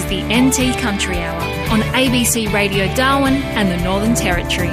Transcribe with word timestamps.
is 0.00 0.06
the 0.06 0.22
NT 0.22 0.78
Country 0.78 1.18
Hour 1.18 1.42
on 1.70 1.80
ABC 1.92 2.52
Radio 2.52 2.92
Darwin 2.94 3.34
and 3.34 3.70
the 3.70 3.76
Northern 3.84 4.14
Territory. 4.14 4.68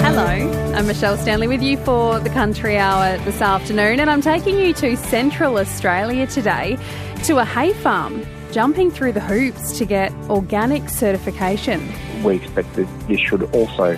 Hello, 0.00 0.74
I'm 0.74 0.86
Michelle 0.86 1.16
Stanley 1.16 1.46
with 1.46 1.62
you 1.62 1.76
for 1.78 2.18
the 2.18 2.30
Country 2.30 2.76
Hour 2.76 3.18
this 3.18 3.40
afternoon, 3.40 4.00
and 4.00 4.10
I'm 4.10 4.20
taking 4.20 4.58
you 4.58 4.72
to 4.74 4.96
Central 4.96 5.58
Australia 5.58 6.26
today 6.26 6.76
to 7.24 7.38
a 7.38 7.44
hay 7.44 7.72
farm, 7.74 8.24
jumping 8.52 8.90
through 8.90 9.12
the 9.12 9.20
hoops 9.20 9.78
to 9.78 9.84
get 9.84 10.12
organic 10.28 10.88
certification. 10.88 11.80
We 12.22 12.36
expect 12.36 12.74
that 12.74 12.88
this 13.06 13.20
should 13.20 13.42
also 13.54 13.94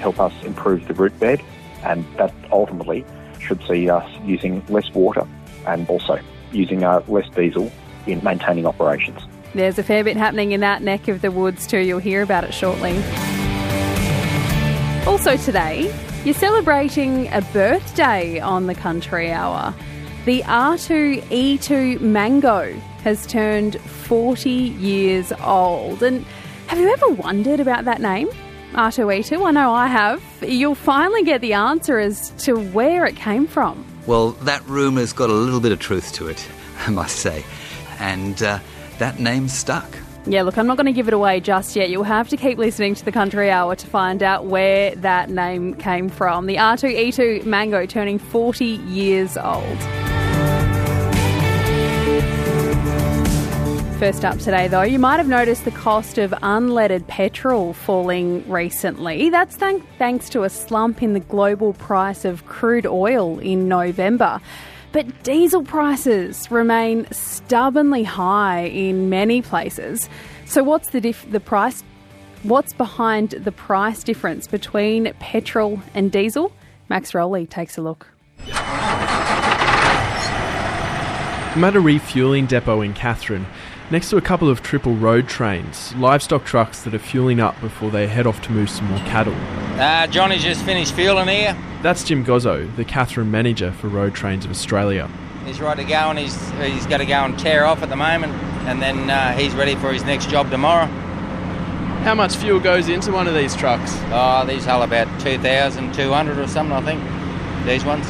help 0.00 0.20
us 0.20 0.32
improve 0.44 0.86
the 0.86 0.94
root 0.94 1.18
bed, 1.18 1.42
and 1.82 2.04
that 2.18 2.32
ultimately 2.52 3.04
should 3.40 3.62
see 3.66 3.88
us 3.90 4.08
using 4.24 4.64
less 4.68 4.92
water 4.92 5.26
and 5.66 5.88
also 5.88 6.20
using 6.52 6.84
uh, 6.84 7.02
less 7.08 7.28
diesel 7.30 7.70
in 8.06 8.22
maintaining 8.22 8.66
operations. 8.66 9.20
There's 9.54 9.78
a 9.78 9.82
fair 9.82 10.04
bit 10.04 10.16
happening 10.16 10.52
in 10.52 10.60
that 10.60 10.82
neck 10.82 11.08
of 11.08 11.22
the 11.22 11.30
woods 11.30 11.66
too. 11.66 11.78
You'll 11.78 11.98
hear 11.98 12.22
about 12.22 12.44
it 12.44 12.52
shortly. 12.52 12.96
Also, 15.06 15.36
today, 15.36 15.94
you're 16.24 16.34
celebrating 16.34 17.28
a 17.32 17.40
birthday 17.52 18.40
on 18.40 18.66
the 18.66 18.74
Country 18.74 19.30
Hour. 19.30 19.72
The 20.24 20.42
R2E2 20.42 22.00
Mango 22.00 22.72
has 23.04 23.26
turned 23.28 23.80
40 23.80 24.50
years 24.50 25.32
old. 25.44 26.02
And 26.02 26.24
have 26.66 26.80
you 26.80 26.88
ever 26.88 27.08
wondered 27.10 27.60
about 27.60 27.84
that 27.84 28.00
name? 28.00 28.28
R2E2? 28.72 29.46
I 29.46 29.52
know 29.52 29.72
I 29.72 29.86
have. 29.86 30.20
You'll 30.42 30.74
finally 30.74 31.22
get 31.22 31.40
the 31.40 31.52
answer 31.52 32.00
as 32.00 32.30
to 32.44 32.58
where 32.58 33.06
it 33.06 33.14
came 33.14 33.46
from. 33.46 33.86
Well, 34.06 34.30
that 34.42 34.64
rumour's 34.66 35.12
got 35.12 35.30
a 35.30 35.34
little 35.34 35.60
bit 35.60 35.72
of 35.72 35.78
truth 35.78 36.12
to 36.14 36.28
it, 36.28 36.46
I 36.86 36.90
must 36.90 37.18
say. 37.18 37.44
And 37.98 38.40
uh, 38.42 38.60
that 38.98 39.18
name 39.18 39.48
stuck. 39.48 39.98
Yeah, 40.28 40.42
look, 40.42 40.58
I'm 40.58 40.66
not 40.66 40.76
going 40.76 40.86
to 40.86 40.92
give 40.92 41.06
it 41.06 41.14
away 41.14 41.38
just 41.38 41.76
yet. 41.76 41.88
You'll 41.88 42.02
have 42.02 42.28
to 42.30 42.36
keep 42.36 42.58
listening 42.58 42.96
to 42.96 43.04
the 43.04 43.12
Country 43.12 43.48
Hour 43.48 43.76
to 43.76 43.86
find 43.86 44.24
out 44.24 44.46
where 44.46 44.92
that 44.96 45.30
name 45.30 45.74
came 45.74 46.08
from. 46.08 46.46
The 46.46 46.56
R2E2 46.56 47.44
Mango 47.46 47.86
turning 47.86 48.18
40 48.18 48.64
years 48.64 49.36
old. 49.36 50.05
First 53.98 54.26
up 54.26 54.36
today, 54.38 54.68
though, 54.68 54.82
you 54.82 54.98
might 54.98 55.16
have 55.16 55.26
noticed 55.26 55.64
the 55.64 55.70
cost 55.70 56.18
of 56.18 56.30
unleaded 56.42 57.06
petrol 57.06 57.72
falling 57.72 58.46
recently. 58.46 59.30
That's 59.30 59.56
th- 59.56 59.82
thanks 59.96 60.28
to 60.30 60.42
a 60.42 60.50
slump 60.50 61.02
in 61.02 61.14
the 61.14 61.20
global 61.20 61.72
price 61.72 62.26
of 62.26 62.44
crude 62.44 62.84
oil 62.84 63.38
in 63.38 63.68
November. 63.68 64.38
But 64.92 65.22
diesel 65.22 65.62
prices 65.64 66.50
remain 66.50 67.06
stubbornly 67.10 68.02
high 68.02 68.64
in 68.66 69.08
many 69.08 69.40
places. 69.40 70.10
So, 70.44 70.62
what's 70.62 70.90
the 70.90 71.00
dif- 71.00 71.32
the 71.32 71.40
price? 71.40 71.82
What's 72.42 72.74
behind 72.74 73.30
the 73.30 73.50
price 73.50 74.04
difference 74.04 74.46
between 74.46 75.14
petrol 75.20 75.80
and 75.94 76.12
diesel? 76.12 76.52
Max 76.90 77.14
Rowley 77.14 77.46
takes 77.46 77.78
a 77.78 77.80
look. 77.80 78.08
I'm 81.56 81.64
at 81.64 81.74
a 81.74 81.80
refueling 81.80 82.44
depot 82.44 82.82
in 82.82 82.92
Katherine 82.92 83.46
next 83.90 84.10
to 84.10 84.16
a 84.16 84.20
couple 84.20 84.48
of 84.48 84.62
triple 84.62 84.94
road 84.94 85.28
trains, 85.28 85.94
livestock 85.96 86.44
trucks 86.44 86.82
that 86.82 86.94
are 86.94 86.98
fueling 86.98 87.40
up 87.40 87.60
before 87.60 87.90
they 87.90 88.06
head 88.06 88.26
off 88.26 88.40
to 88.42 88.52
move 88.52 88.68
some 88.68 88.86
more 88.86 88.98
cattle. 89.00 89.34
Uh, 89.80 90.06
Johnny 90.06 90.38
just 90.38 90.64
finished 90.64 90.94
fueling 90.94 91.28
here. 91.28 91.56
That's 91.82 92.02
Jim 92.04 92.24
Gozzo, 92.24 92.74
the 92.76 92.84
Katherine 92.84 93.30
manager 93.30 93.72
for 93.72 93.88
Road 93.88 94.14
Trains 94.14 94.44
of 94.44 94.50
Australia. 94.50 95.08
He's 95.44 95.60
ready 95.60 95.84
to 95.84 95.88
go 95.88 96.10
and 96.10 96.18
he's, 96.18 96.34
he's 96.52 96.86
got 96.86 96.98
to 96.98 97.06
go 97.06 97.24
and 97.24 97.38
tear 97.38 97.64
off 97.64 97.82
at 97.82 97.88
the 97.88 97.96
moment 97.96 98.32
and 98.66 98.82
then 98.82 99.08
uh, 99.10 99.32
he's 99.36 99.54
ready 99.54 99.76
for 99.76 99.92
his 99.92 100.02
next 100.04 100.28
job 100.28 100.50
tomorrow. 100.50 100.86
How 102.02 102.14
much 102.14 102.36
fuel 102.36 102.60
goes 102.60 102.88
into 102.88 103.12
one 103.12 103.28
of 103.28 103.34
these 103.34 103.54
trucks? 103.54 103.92
Oh, 104.10 104.44
these 104.46 104.64
hull 104.64 104.82
about 104.82 105.08
2,200 105.20 106.38
or 106.38 106.46
something, 106.48 106.72
I 106.76 106.82
think, 106.82 107.66
these 107.66 107.84
ones. 107.84 108.06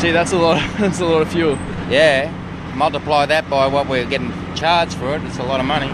Gee, 0.00 0.10
that's 0.12 0.32
a 0.32 0.38
lot, 0.38 0.56
that's 0.78 1.00
a 1.00 1.06
lot 1.06 1.22
of 1.22 1.32
fuel. 1.32 1.56
Yeah, 1.90 2.32
multiply 2.74 3.26
that 3.26 3.48
by 3.48 3.66
what 3.66 3.88
we're 3.88 4.06
getting 4.06 4.32
charged 4.54 4.94
for 4.94 5.14
it, 5.14 5.22
it's 5.24 5.38
a 5.38 5.42
lot 5.42 5.60
of 5.60 5.66
money. 5.66 5.90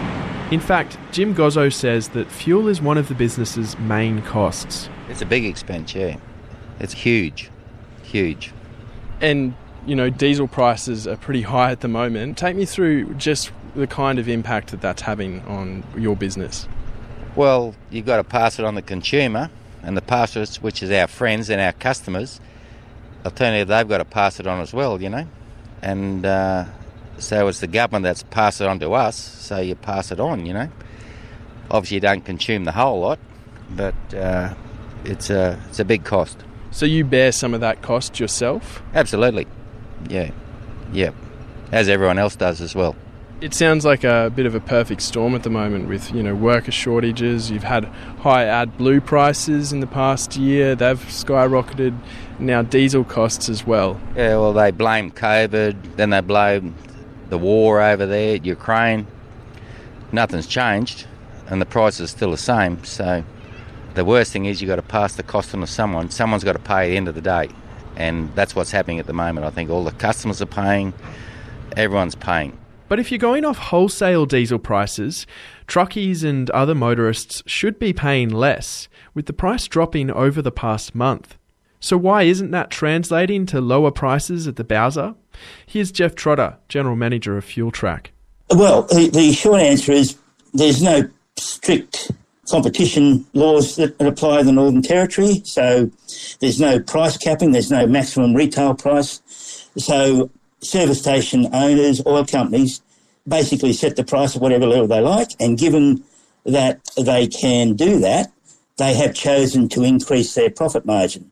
In 0.53 0.59
fact, 0.59 0.97
Jim 1.11 1.33
Gozzo 1.33 1.71
says 1.71 2.09
that 2.09 2.29
fuel 2.29 2.67
is 2.67 2.81
one 2.81 2.97
of 2.97 3.07
the 3.07 3.15
business's 3.15 3.77
main 3.79 4.21
costs. 4.21 4.89
It's 5.07 5.21
a 5.21 5.25
big 5.25 5.45
expense, 5.45 5.95
yeah. 5.95 6.17
It's 6.79 6.93
huge, 6.93 7.49
huge. 8.03 8.51
And, 9.21 9.53
you 9.85 9.95
know, 9.95 10.09
diesel 10.09 10.47
prices 10.47 11.07
are 11.07 11.15
pretty 11.15 11.43
high 11.43 11.71
at 11.71 11.79
the 11.79 11.87
moment. 11.87 12.37
Take 12.37 12.55
me 12.55 12.65
through 12.65 13.13
just 13.13 13.51
the 13.75 13.87
kind 13.87 14.19
of 14.19 14.27
impact 14.27 14.71
that 14.71 14.81
that's 14.81 15.03
having 15.03 15.41
on 15.41 15.83
your 15.97 16.15
business. 16.15 16.67
Well, 17.35 17.73
you've 17.89 18.05
got 18.05 18.17
to 18.17 18.23
pass 18.25 18.59
it 18.59 18.65
on 18.65 18.75
the 18.75 18.81
consumer, 18.81 19.49
and 19.83 19.95
the 19.95 20.01
passers, 20.01 20.61
which 20.61 20.83
is 20.83 20.91
our 20.91 21.07
friends 21.07 21.49
and 21.49 21.61
our 21.61 21.71
customers, 21.71 22.41
alternatively, 23.25 23.73
they've 23.73 23.87
got 23.87 23.99
to 23.99 24.05
pass 24.05 24.39
it 24.39 24.47
on 24.47 24.59
as 24.59 24.73
well, 24.73 25.01
you 25.01 25.09
know. 25.09 25.25
And 25.81 26.25
uh, 26.25 26.65
so 27.17 27.47
it's 27.47 27.59
the 27.59 27.67
government 27.67 28.03
that's 28.03 28.23
passed 28.23 28.61
it 28.61 28.67
on 28.67 28.79
to 28.79 28.93
us, 28.93 29.15
so 29.15 29.59
you 29.59 29.75
pass 29.75 30.11
it 30.11 30.19
on, 30.19 30.45
you 30.45 30.53
know. 30.53 30.69
Obviously, 31.69 31.95
you 31.95 32.01
don't 32.01 32.25
consume 32.25 32.65
the 32.65 32.71
whole 32.71 32.99
lot, 32.99 33.19
but 33.69 33.95
uh, 34.13 34.53
it's, 35.05 35.29
a, 35.29 35.59
it's 35.69 35.79
a 35.79 35.85
big 35.85 36.03
cost. 36.03 36.37
So 36.71 36.85
you 36.85 37.03
bear 37.03 37.31
some 37.31 37.53
of 37.53 37.61
that 37.61 37.81
cost 37.81 38.19
yourself? 38.19 38.81
Absolutely. 38.93 39.47
Yeah. 40.09 40.31
Yeah. 40.93 41.11
As 41.71 41.89
everyone 41.89 42.17
else 42.17 42.35
does 42.35 42.61
as 42.61 42.75
well. 42.75 42.95
It 43.41 43.55
sounds 43.55 43.83
like 43.83 44.03
a 44.03 44.31
bit 44.35 44.45
of 44.45 44.53
a 44.53 44.59
perfect 44.59 45.01
storm 45.01 45.33
at 45.33 45.41
the 45.41 45.49
moment 45.49 45.89
with, 45.89 46.13
you 46.13 46.21
know, 46.21 46.35
worker 46.35 46.71
shortages. 46.71 47.49
You've 47.49 47.63
had 47.63 47.85
high 48.19 48.45
AdBlue 48.45 49.03
prices 49.03 49.73
in 49.73 49.79
the 49.79 49.87
past 49.87 50.35
year. 50.35 50.75
They've 50.75 50.99
skyrocketed. 50.99 51.97
Now 52.37 52.61
diesel 52.61 53.03
costs 53.03 53.49
as 53.49 53.65
well. 53.65 53.99
Yeah, 54.15 54.37
well, 54.37 54.53
they 54.53 54.69
blame 54.69 55.09
COVID, 55.09 55.95
then 55.95 56.11
they 56.11 56.21
blame 56.21 56.75
the 57.29 57.39
war 57.39 57.81
over 57.81 58.05
there, 58.05 58.35
Ukraine. 58.35 59.07
Nothing's 60.11 60.45
changed, 60.45 61.07
and 61.47 61.59
the 61.59 61.65
price 61.65 61.99
is 61.99 62.11
still 62.11 62.29
the 62.29 62.37
same. 62.37 62.83
So 62.83 63.23
the 63.95 64.05
worst 64.05 64.33
thing 64.33 64.45
is 64.45 64.61
you've 64.61 64.69
got 64.69 64.75
to 64.75 64.83
pass 64.83 65.15
the 65.15 65.23
cost 65.23 65.55
on 65.55 65.61
to 65.61 65.67
someone. 65.67 66.11
Someone's 66.11 66.43
got 66.43 66.53
to 66.53 66.59
pay 66.59 66.85
at 66.85 66.89
the 66.89 66.97
end 66.97 67.07
of 67.07 67.15
the 67.15 67.21
day, 67.21 67.49
and 67.95 68.31
that's 68.35 68.55
what's 68.55 68.69
happening 68.69 68.99
at 68.99 69.07
the 69.07 69.13
moment. 69.13 69.47
I 69.47 69.49
think 69.49 69.71
all 69.71 69.83
the 69.83 69.93
customers 69.93 70.43
are 70.43 70.45
paying, 70.45 70.93
everyone's 71.75 72.13
paying. 72.13 72.55
But 72.91 72.99
if 72.99 73.09
you're 73.09 73.19
going 73.19 73.45
off 73.45 73.57
wholesale 73.57 74.25
diesel 74.25 74.59
prices, 74.59 75.25
truckies 75.65 76.25
and 76.25 76.49
other 76.49 76.75
motorists 76.75 77.41
should 77.45 77.79
be 77.79 77.93
paying 77.93 78.27
less, 78.27 78.89
with 79.13 79.27
the 79.27 79.31
price 79.31 79.65
dropping 79.69 80.11
over 80.11 80.41
the 80.41 80.51
past 80.51 80.93
month. 80.93 81.37
So 81.79 81.95
why 81.95 82.23
isn't 82.23 82.51
that 82.51 82.69
translating 82.69 83.45
to 83.45 83.61
lower 83.61 83.91
prices 83.91 84.45
at 84.45 84.57
the 84.57 84.65
Bowser? 84.65 85.15
Here's 85.65 85.93
Geoff 85.93 86.15
Trotter, 86.15 86.57
General 86.67 86.97
Manager 86.97 87.37
of 87.37 87.45
FuelTrac. 87.45 88.07
Well, 88.49 88.81
the, 88.81 89.09
the 89.09 89.31
short 89.31 89.61
answer 89.61 89.93
is 89.93 90.17
there's 90.53 90.83
no 90.83 91.09
strict 91.37 92.11
competition 92.49 93.25
laws 93.31 93.77
that 93.77 93.95
apply 94.01 94.41
in 94.41 94.47
the 94.47 94.51
Northern 94.51 94.81
Territory. 94.81 95.41
So 95.45 95.89
there's 96.41 96.59
no 96.59 96.81
price 96.81 97.15
capping, 97.17 97.53
there's 97.53 97.71
no 97.71 97.87
maximum 97.87 98.33
retail 98.33 98.73
price. 98.73 99.21
So 99.77 100.29
service 100.61 100.99
station 100.99 101.49
owners, 101.53 102.01
oil 102.05 102.25
companies 102.25 102.81
basically 103.27 103.73
set 103.73 103.95
the 103.95 104.03
price 104.03 104.35
at 104.35 104.41
whatever 104.41 104.65
level 104.65 104.87
they 104.87 105.01
like. 105.01 105.29
And 105.39 105.57
given 105.57 106.03
that 106.45 106.79
they 106.97 107.27
can 107.27 107.75
do 107.75 107.99
that, 107.99 108.31
they 108.77 108.93
have 108.95 109.13
chosen 109.13 109.69
to 109.69 109.83
increase 109.83 110.33
their 110.33 110.49
profit 110.49 110.85
margin 110.85 111.31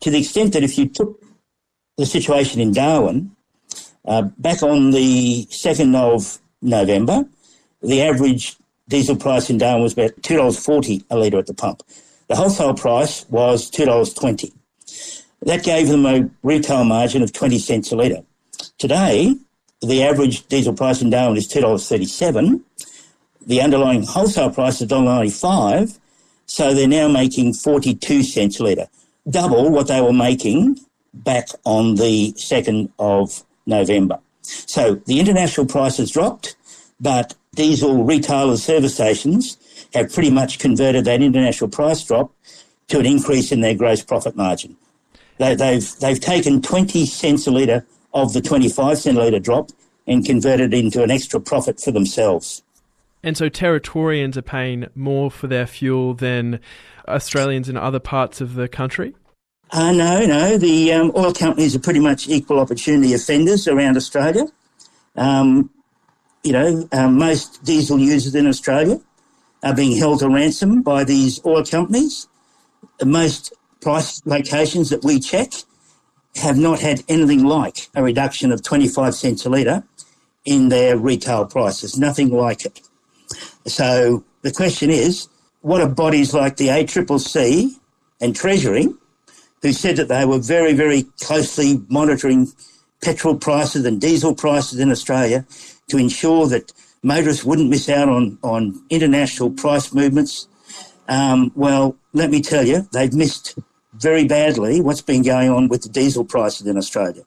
to 0.00 0.10
the 0.10 0.18
extent 0.18 0.52
that 0.52 0.62
if 0.62 0.78
you 0.78 0.88
took 0.88 1.20
the 1.96 2.06
situation 2.06 2.60
in 2.60 2.72
Darwin, 2.72 3.32
uh, 4.04 4.22
back 4.38 4.62
on 4.62 4.90
the 4.90 5.46
2nd 5.50 5.94
of 5.96 6.38
November, 6.62 7.24
the 7.82 8.02
average 8.02 8.56
diesel 8.88 9.16
price 9.16 9.50
in 9.50 9.58
Darwin 9.58 9.82
was 9.82 9.92
about 9.92 10.12
$2.40 10.22 11.04
a 11.10 11.16
litre 11.16 11.38
at 11.38 11.46
the 11.46 11.54
pump. 11.54 11.82
The 12.28 12.36
wholesale 12.36 12.74
price 12.74 13.26
was 13.28 13.70
$2.20. 13.70 14.52
That 15.42 15.62
gave 15.62 15.88
them 15.88 16.06
a 16.06 16.28
retail 16.42 16.84
margin 16.84 17.22
of 17.22 17.32
20 17.32 17.58
cents 17.58 17.92
a 17.92 17.96
litre. 17.96 18.22
Today, 18.78 19.34
the 19.80 20.02
average 20.02 20.46
diesel 20.48 20.72
price 20.72 21.02
in 21.02 21.10
Darwin 21.10 21.36
is 21.36 21.48
$2.37. 21.48 22.62
The 23.46 23.60
underlying 23.60 24.02
wholesale 24.02 24.50
price 24.50 24.80
is 24.80 24.88
$1.95. 24.88 25.98
So 26.46 26.74
they're 26.74 26.88
now 26.88 27.08
making 27.08 27.54
42 27.54 28.22
cents 28.22 28.58
a 28.58 28.64
litre, 28.64 28.88
double 29.28 29.70
what 29.70 29.88
they 29.88 30.00
were 30.00 30.12
making 30.12 30.78
back 31.12 31.48
on 31.64 31.96
the 31.96 32.32
2nd 32.32 32.90
of 32.98 33.44
November. 33.66 34.18
So 34.42 34.96
the 35.06 35.20
international 35.20 35.66
price 35.66 35.98
has 35.98 36.10
dropped, 36.10 36.56
but 37.00 37.34
diesel 37.54 38.04
retailers, 38.04 38.62
service 38.62 38.94
stations 38.94 39.58
have 39.94 40.12
pretty 40.12 40.30
much 40.30 40.58
converted 40.58 41.04
that 41.04 41.22
international 41.22 41.68
price 41.68 42.02
drop 42.02 42.32
to 42.88 42.98
an 42.98 43.06
increase 43.06 43.52
in 43.52 43.60
their 43.60 43.74
gross 43.74 44.02
profit 44.02 44.36
margin. 44.36 44.76
They, 45.36 45.54
they've, 45.54 45.98
they've 46.00 46.20
taken 46.20 46.62
20 46.62 47.06
cents 47.06 47.46
a 47.46 47.50
litre 47.50 47.86
of 48.14 48.32
the 48.32 48.40
25 48.40 48.98
cent 48.98 49.18
a 49.18 49.20
litre 49.20 49.38
drop 49.38 49.70
and 50.06 50.24
convert 50.24 50.60
it 50.60 50.72
into 50.72 51.02
an 51.02 51.10
extra 51.10 51.40
profit 51.40 51.80
for 51.80 51.90
themselves. 51.90 52.62
And 53.22 53.36
so 53.36 53.48
Territorians 53.48 54.36
are 54.36 54.42
paying 54.42 54.86
more 54.94 55.30
for 55.30 55.48
their 55.48 55.66
fuel 55.66 56.14
than 56.14 56.60
Australians 57.08 57.68
in 57.68 57.76
other 57.76 57.98
parts 57.98 58.40
of 58.40 58.54
the 58.54 58.68
country? 58.68 59.14
Uh, 59.70 59.92
no, 59.92 60.24
no. 60.24 60.56
The 60.56 60.92
um, 60.92 61.12
oil 61.14 61.32
companies 61.32 61.74
are 61.76 61.80
pretty 61.80 62.00
much 62.00 62.28
equal 62.28 62.58
opportunity 62.58 63.12
offenders 63.12 63.68
around 63.68 63.96
Australia. 63.96 64.46
Um, 65.16 65.70
you 66.42 66.52
know, 66.52 66.88
um, 66.92 67.18
most 67.18 67.62
diesel 67.64 67.98
users 67.98 68.34
in 68.34 68.46
Australia 68.46 69.00
are 69.62 69.74
being 69.74 69.98
held 69.98 70.20
to 70.20 70.28
ransom 70.28 70.82
by 70.82 71.04
these 71.04 71.44
oil 71.44 71.64
companies. 71.64 72.28
Most 73.04 73.52
price 73.80 74.24
locations 74.24 74.90
that 74.90 75.04
we 75.04 75.20
check 75.20 75.52
have 76.36 76.58
not 76.58 76.80
had 76.80 77.02
anything 77.08 77.44
like 77.44 77.88
a 77.94 78.02
reduction 78.02 78.52
of 78.52 78.62
25 78.62 79.14
cents 79.14 79.44
a 79.44 79.50
litre 79.50 79.82
in 80.44 80.68
their 80.68 80.96
retail 80.96 81.44
prices, 81.46 81.98
nothing 81.98 82.30
like 82.30 82.64
it. 82.64 82.80
So 83.66 84.24
the 84.42 84.52
question 84.52 84.90
is, 84.90 85.28
what 85.60 85.80
are 85.80 85.88
bodies 85.88 86.32
like 86.32 86.56
the 86.56 86.68
ACCC 86.68 87.70
and 88.20 88.34
Treasury, 88.34 88.88
who 89.62 89.72
said 89.72 89.96
that 89.96 90.08
they 90.08 90.24
were 90.24 90.38
very, 90.38 90.72
very 90.72 91.02
closely 91.20 91.82
monitoring 91.88 92.48
petrol 93.02 93.36
prices 93.36 93.84
and 93.84 94.00
diesel 94.00 94.34
prices 94.34 94.78
in 94.78 94.90
Australia 94.90 95.46
to 95.88 95.98
ensure 95.98 96.46
that 96.48 96.72
motorists 97.02 97.44
wouldn't 97.44 97.70
miss 97.70 97.88
out 97.88 98.08
on, 98.08 98.38
on 98.42 98.80
international 98.90 99.50
price 99.50 99.92
movements. 99.92 100.48
Um, 101.08 101.52
well, 101.54 101.96
let 102.12 102.30
me 102.30 102.40
tell 102.40 102.66
you, 102.66 102.88
they've 102.92 103.12
missed 103.12 103.58
very 104.00 104.26
badly 104.26 104.80
what's 104.80 105.02
been 105.02 105.22
going 105.22 105.50
on 105.50 105.68
with 105.68 105.82
the 105.82 105.88
diesel 105.88 106.24
prices 106.24 106.66
in 106.66 106.76
Australia. 106.76 107.22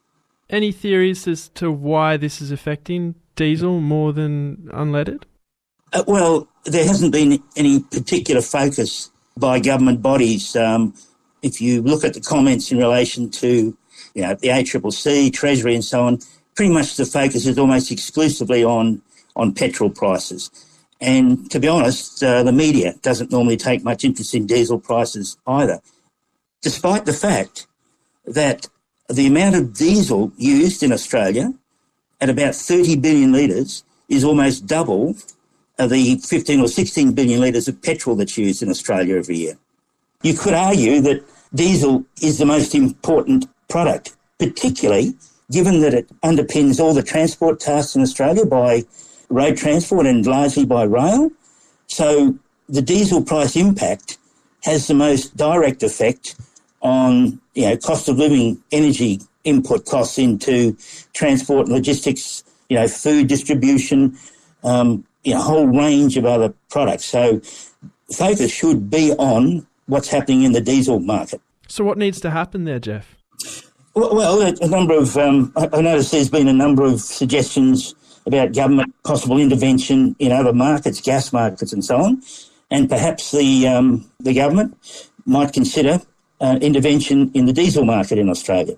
Any 0.49 0.71
theories 0.71 1.27
as 1.27 1.49
to 1.55 1.71
why 1.71 2.17
this 2.17 2.41
is 2.41 2.51
affecting 2.51 3.15
diesel 3.35 3.79
more 3.79 4.11
than 4.13 4.69
unleaded? 4.73 5.23
Uh, 5.93 6.03
well, 6.07 6.47
there 6.65 6.85
hasn't 6.85 7.11
been 7.11 7.41
any 7.55 7.81
particular 7.81 8.41
focus 8.41 9.09
by 9.37 9.59
government 9.59 10.01
bodies. 10.01 10.55
Um, 10.55 10.93
if 11.41 11.61
you 11.61 11.81
look 11.81 12.03
at 12.03 12.13
the 12.13 12.21
comments 12.21 12.71
in 12.71 12.77
relation 12.77 13.29
to 13.31 13.75
you 14.13 14.21
know, 14.21 14.35
the 14.35 14.49
ACCC, 14.49 15.31
Treasury, 15.33 15.73
and 15.73 15.83
so 15.83 16.03
on, 16.03 16.19
pretty 16.55 16.73
much 16.73 16.97
the 16.97 17.05
focus 17.05 17.45
is 17.45 17.57
almost 17.57 17.91
exclusively 17.91 18.63
on 18.63 19.01
on 19.35 19.53
petrol 19.53 19.89
prices. 19.89 20.51
And 20.99 21.49
to 21.51 21.59
be 21.59 21.67
honest, 21.67 22.21
uh, 22.23 22.43
the 22.43 22.51
media 22.51 22.93
doesn't 23.01 23.31
normally 23.31 23.57
take 23.57 23.83
much 23.83 24.03
interest 24.03 24.35
in 24.35 24.45
diesel 24.45 24.79
prices 24.79 25.37
either, 25.47 25.81
despite 26.61 27.05
the 27.05 27.13
fact 27.13 27.67
that 28.25 28.67
the 29.09 29.27
amount 29.27 29.55
of 29.55 29.73
diesel 29.73 30.31
used 30.37 30.83
in 30.83 30.91
Australia 30.91 31.53
at 32.21 32.29
about 32.29 32.55
30 32.55 32.97
billion 32.97 33.31
litres 33.33 33.83
is 34.07 34.23
almost 34.23 34.67
double 34.67 35.15
the 35.77 36.15
15 36.17 36.61
or 36.61 36.67
16 36.67 37.13
billion 37.13 37.41
litres 37.41 37.67
of 37.67 37.81
petrol 37.81 38.15
that's 38.15 38.37
used 38.37 38.61
in 38.61 38.69
Australia 38.69 39.17
every 39.17 39.37
year. 39.37 39.57
You 40.21 40.35
could 40.35 40.53
argue 40.53 41.01
that 41.01 41.23
diesel 41.55 42.05
is 42.21 42.37
the 42.37 42.45
most 42.45 42.75
important 42.75 43.47
product, 43.67 44.15
particularly 44.37 45.15
given 45.51 45.81
that 45.81 45.93
it 45.93 46.07
underpins 46.21 46.79
all 46.79 46.93
the 46.93 47.03
transport 47.03 47.59
tasks 47.59 47.95
in 47.95 48.01
Australia 48.01 48.45
by 48.45 48.83
road 49.29 49.57
transport 49.57 50.05
and 50.05 50.25
largely 50.25 50.65
by 50.65 50.83
rail. 50.83 51.31
So 51.87 52.37
the 52.69 52.81
diesel 52.81 53.21
price 53.21 53.55
impact 53.55 54.17
has 54.63 54.87
the 54.87 54.93
most 54.93 55.35
direct 55.35 55.83
effect 55.83 56.35
on 56.81 57.39
you 57.53 57.65
know 57.65 57.77
cost 57.77 58.09
of 58.09 58.17
living, 58.17 58.61
energy 58.71 59.19
input 59.43 59.85
costs 59.85 60.17
into 60.17 60.77
transport 61.13 61.67
and 61.67 61.75
logistics, 61.75 62.43
you 62.69 62.77
know, 62.77 62.87
food 62.87 63.27
distribution, 63.27 64.17
um, 64.63 65.05
you 65.23 65.33
know, 65.33 65.39
a 65.39 65.43
whole 65.43 65.67
range 65.67 66.17
of 66.17 66.25
other 66.25 66.53
products. 66.69 67.05
So 67.05 67.41
focus 68.11 68.51
should 68.51 68.89
be 68.89 69.13
on 69.13 69.65
what's 69.87 70.07
happening 70.07 70.43
in 70.43 70.51
the 70.51 70.61
diesel 70.61 70.99
market. 70.99 71.41
So 71.67 71.83
what 71.83 71.97
needs 71.97 72.19
to 72.21 72.31
happen 72.31 72.65
there, 72.65 72.79
Geoff? 72.79 73.17
Well, 73.93 74.41
a 74.41 74.67
number 74.67 74.97
of, 74.97 75.17
um, 75.17 75.51
I 75.55 75.81
noticed 75.81 76.11
there's 76.11 76.29
been 76.29 76.47
a 76.47 76.53
number 76.53 76.83
of 76.83 77.01
suggestions 77.01 77.93
about 78.25 78.53
government 78.53 78.93
possible 79.03 79.37
intervention 79.37 80.15
in 80.19 80.31
other 80.31 80.53
markets, 80.53 81.01
gas 81.01 81.33
markets 81.33 81.73
and 81.73 81.83
so 81.83 81.97
on. 81.97 82.21
And 82.69 82.87
perhaps 82.87 83.31
the, 83.31 83.67
um, 83.67 84.09
the 84.19 84.33
government 84.33 84.77
might 85.25 85.51
consider 85.51 85.99
uh, 86.41 86.57
intervention 86.61 87.31
in 87.33 87.45
the 87.45 87.53
diesel 87.53 87.85
market 87.85 88.17
in 88.17 88.27
Australia. 88.27 88.75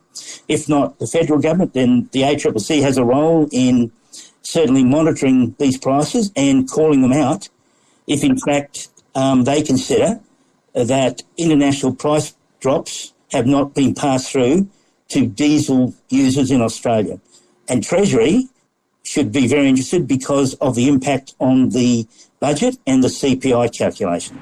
If 0.47 0.67
not 0.67 0.99
the 0.99 1.07
federal 1.07 1.39
government, 1.39 1.73
then 1.73 2.09
the 2.11 2.21
ACCC 2.21 2.81
has 2.81 2.97
a 2.97 3.05
role 3.05 3.47
in 3.51 3.91
certainly 4.41 4.83
monitoring 4.83 5.55
these 5.57 5.77
prices 5.77 6.31
and 6.35 6.69
calling 6.69 7.01
them 7.01 7.13
out 7.13 7.49
if 8.07 8.23
in 8.23 8.37
fact 8.37 8.89
um, 9.15 9.45
they 9.45 9.61
consider 9.61 10.19
that 10.73 11.23
international 11.37 11.95
price 11.95 12.35
drops 12.59 13.13
have 13.31 13.47
not 13.47 13.73
been 13.73 13.95
passed 13.95 14.31
through 14.31 14.67
to 15.07 15.25
diesel 15.25 15.93
users 16.09 16.51
in 16.51 16.61
Australia. 16.61 17.19
And 17.69 17.83
Treasury 17.83 18.49
should 19.03 19.31
be 19.31 19.47
very 19.47 19.67
interested 19.67 20.07
because 20.07 20.55
of 20.55 20.75
the 20.75 20.87
impact 20.87 21.35
on 21.39 21.69
the 21.69 22.07
budget 22.39 22.77
and 22.85 23.03
the 23.03 23.07
CPI 23.07 23.77
calculation. 23.77 24.41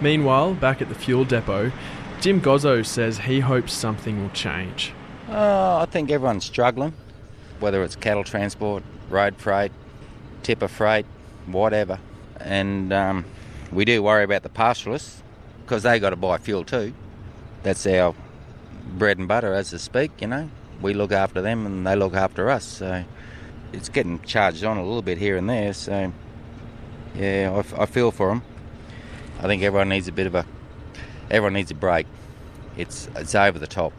Meanwhile, 0.00 0.54
back 0.54 0.82
at 0.82 0.88
the 0.88 0.94
fuel 0.94 1.24
depot, 1.24 1.72
Jim 2.20 2.40
Gozzo 2.40 2.84
says 2.84 3.18
he 3.18 3.40
hopes 3.40 3.72
something 3.72 4.20
will 4.20 4.30
change. 4.30 4.92
Uh, 5.28 5.78
I 5.78 5.86
think 5.86 6.10
everyone's 6.10 6.44
struggling, 6.44 6.94
whether 7.60 7.84
it's 7.84 7.94
cattle 7.94 8.24
transport, 8.24 8.82
road 9.10 9.36
freight, 9.36 9.70
tipper 10.42 10.68
freight, 10.68 11.06
whatever. 11.46 12.00
And 12.40 12.92
um, 12.92 13.24
we 13.70 13.84
do 13.84 14.02
worry 14.02 14.24
about 14.24 14.42
the 14.42 14.48
pastoralists 14.48 15.22
because 15.62 15.82
they 15.82 15.98
got 15.98 16.10
to 16.10 16.16
buy 16.16 16.38
fuel 16.38 16.64
too. 16.64 16.94
That's 17.62 17.86
our 17.86 18.14
bread 18.96 19.18
and 19.18 19.28
butter, 19.28 19.52
as 19.52 19.70
to 19.70 19.78
speak. 19.78 20.10
You 20.20 20.28
know, 20.28 20.50
we 20.80 20.94
look 20.94 21.12
after 21.12 21.42
them 21.42 21.66
and 21.66 21.86
they 21.86 21.96
look 21.96 22.14
after 22.14 22.48
us. 22.50 22.64
So 22.64 23.04
it's 23.72 23.88
getting 23.88 24.20
charged 24.22 24.64
on 24.64 24.78
a 24.78 24.84
little 24.84 25.02
bit 25.02 25.18
here 25.18 25.36
and 25.36 25.50
there. 25.50 25.74
So 25.74 26.12
yeah, 27.14 27.62
I, 27.76 27.82
I 27.82 27.86
feel 27.86 28.10
for 28.10 28.28
them. 28.28 28.42
I 29.38 29.42
think 29.42 29.62
everyone 29.62 29.90
needs 29.90 30.08
a 30.08 30.12
bit 30.12 30.26
of 30.26 30.34
a 30.34 30.46
everyone 31.30 31.54
needs 31.54 31.70
a 31.70 31.74
break. 31.74 32.06
It's 32.76 33.08
it's 33.16 33.34
over 33.34 33.58
the 33.58 33.66
top. 33.66 33.92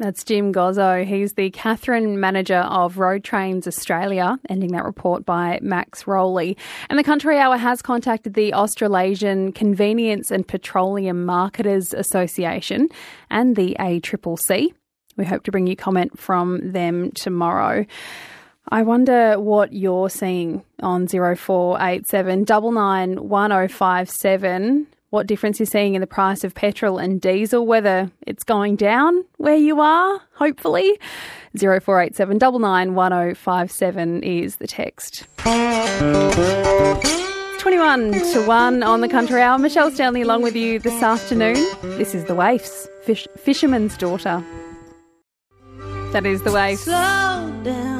That's 0.00 0.24
Jim 0.24 0.50
Gozzo. 0.50 1.04
He's 1.04 1.34
the 1.34 1.50
Katherine 1.50 2.18
Manager 2.20 2.60
of 2.60 2.96
Road 2.96 3.22
Trains 3.22 3.66
Australia, 3.66 4.38
ending 4.48 4.72
that 4.72 4.86
report 4.86 5.26
by 5.26 5.58
Max 5.60 6.06
Rowley. 6.06 6.56
And 6.88 6.98
the 6.98 7.04
Country 7.04 7.38
Hour 7.38 7.58
has 7.58 7.82
contacted 7.82 8.32
the 8.32 8.54
Australasian 8.54 9.52
Convenience 9.52 10.30
and 10.30 10.48
Petroleum 10.48 11.26
Marketers 11.26 11.92
Association 11.92 12.88
and 13.28 13.56
the 13.56 13.76
ACCC. 13.78 14.72
We 15.18 15.26
hope 15.26 15.42
to 15.42 15.50
bring 15.50 15.66
you 15.66 15.76
comment 15.76 16.18
from 16.18 16.72
them 16.72 17.10
tomorrow. 17.10 17.84
I 18.70 18.82
wonder 18.82 19.38
what 19.38 19.74
you're 19.74 20.08
seeing 20.08 20.64
on 20.82 21.08
0487 21.08 22.46
1057 22.46 24.86
what 25.10 25.26
difference 25.26 25.58
you're 25.58 25.66
seeing 25.66 25.94
in 25.94 26.00
the 26.00 26.06
price 26.06 26.44
of 26.44 26.54
petrol 26.54 26.98
and 26.98 27.20
diesel, 27.20 27.66
whether 27.66 28.10
it's 28.26 28.44
going 28.44 28.76
down 28.76 29.24
where 29.36 29.56
you 29.56 29.80
are, 29.80 30.20
hopefully. 30.34 30.98
0487 31.58 32.38
1057 32.94 34.22
is 34.22 34.56
the 34.56 34.66
text. 34.66 35.26
21 37.58 38.12
to 38.32 38.46
1 38.46 38.82
on 38.82 39.00
the 39.00 39.08
Country 39.08 39.42
Hour. 39.42 39.58
Michelle 39.58 39.90
Stanley 39.90 40.22
along 40.22 40.42
with 40.42 40.56
you 40.56 40.78
this 40.78 41.02
afternoon. 41.02 41.56
This 41.82 42.14
is 42.14 42.24
The 42.24 42.34
Waifs, 42.34 42.88
Fish, 43.02 43.26
Fisherman's 43.36 43.96
Daughter. 43.98 44.42
That 46.12 46.24
is 46.24 46.42
The 46.42 46.50
Waifs. 46.50 46.84
Slow 46.84 47.62
down. 47.64 47.99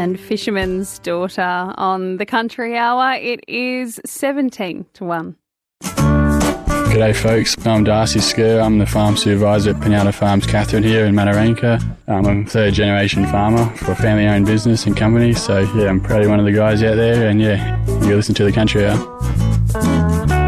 And 0.00 0.18
Fisherman's 0.18 0.98
Daughter 1.00 1.74
on 1.76 2.16
the 2.16 2.24
Country 2.24 2.74
Hour. 2.78 3.18
It 3.20 3.44
is 3.46 4.00
17 4.06 4.86
to 4.94 5.04
1. 5.04 5.36
G'day 5.82 7.14
folks, 7.14 7.54
I'm 7.66 7.84
Darcy 7.84 8.20
Skur. 8.20 8.64
I'm 8.64 8.78
the 8.78 8.86
farm 8.86 9.18
supervisor 9.18 9.72
at 9.72 9.76
Pinata 9.76 10.14
Farms 10.14 10.46
Katherine 10.46 10.84
here 10.84 11.04
in 11.04 11.14
Mataranka. 11.14 11.82
Um, 12.08 12.26
I'm 12.26 12.46
a 12.46 12.48
third 12.48 12.72
generation 12.72 13.26
farmer 13.26 13.66
for 13.76 13.92
a 13.92 13.96
family 13.96 14.26
owned 14.26 14.46
business 14.46 14.86
and 14.86 14.96
company, 14.96 15.34
so 15.34 15.58
yeah, 15.76 15.90
I'm 15.90 16.00
probably 16.00 16.28
one 16.28 16.38
of 16.40 16.46
the 16.46 16.52
guys 16.52 16.82
out 16.82 16.94
there 16.94 17.28
and 17.28 17.38
yeah, 17.38 17.78
you 18.00 18.16
listen 18.16 18.34
to 18.36 18.44
the 18.44 18.52
country 18.52 18.86
hour. 18.86 20.39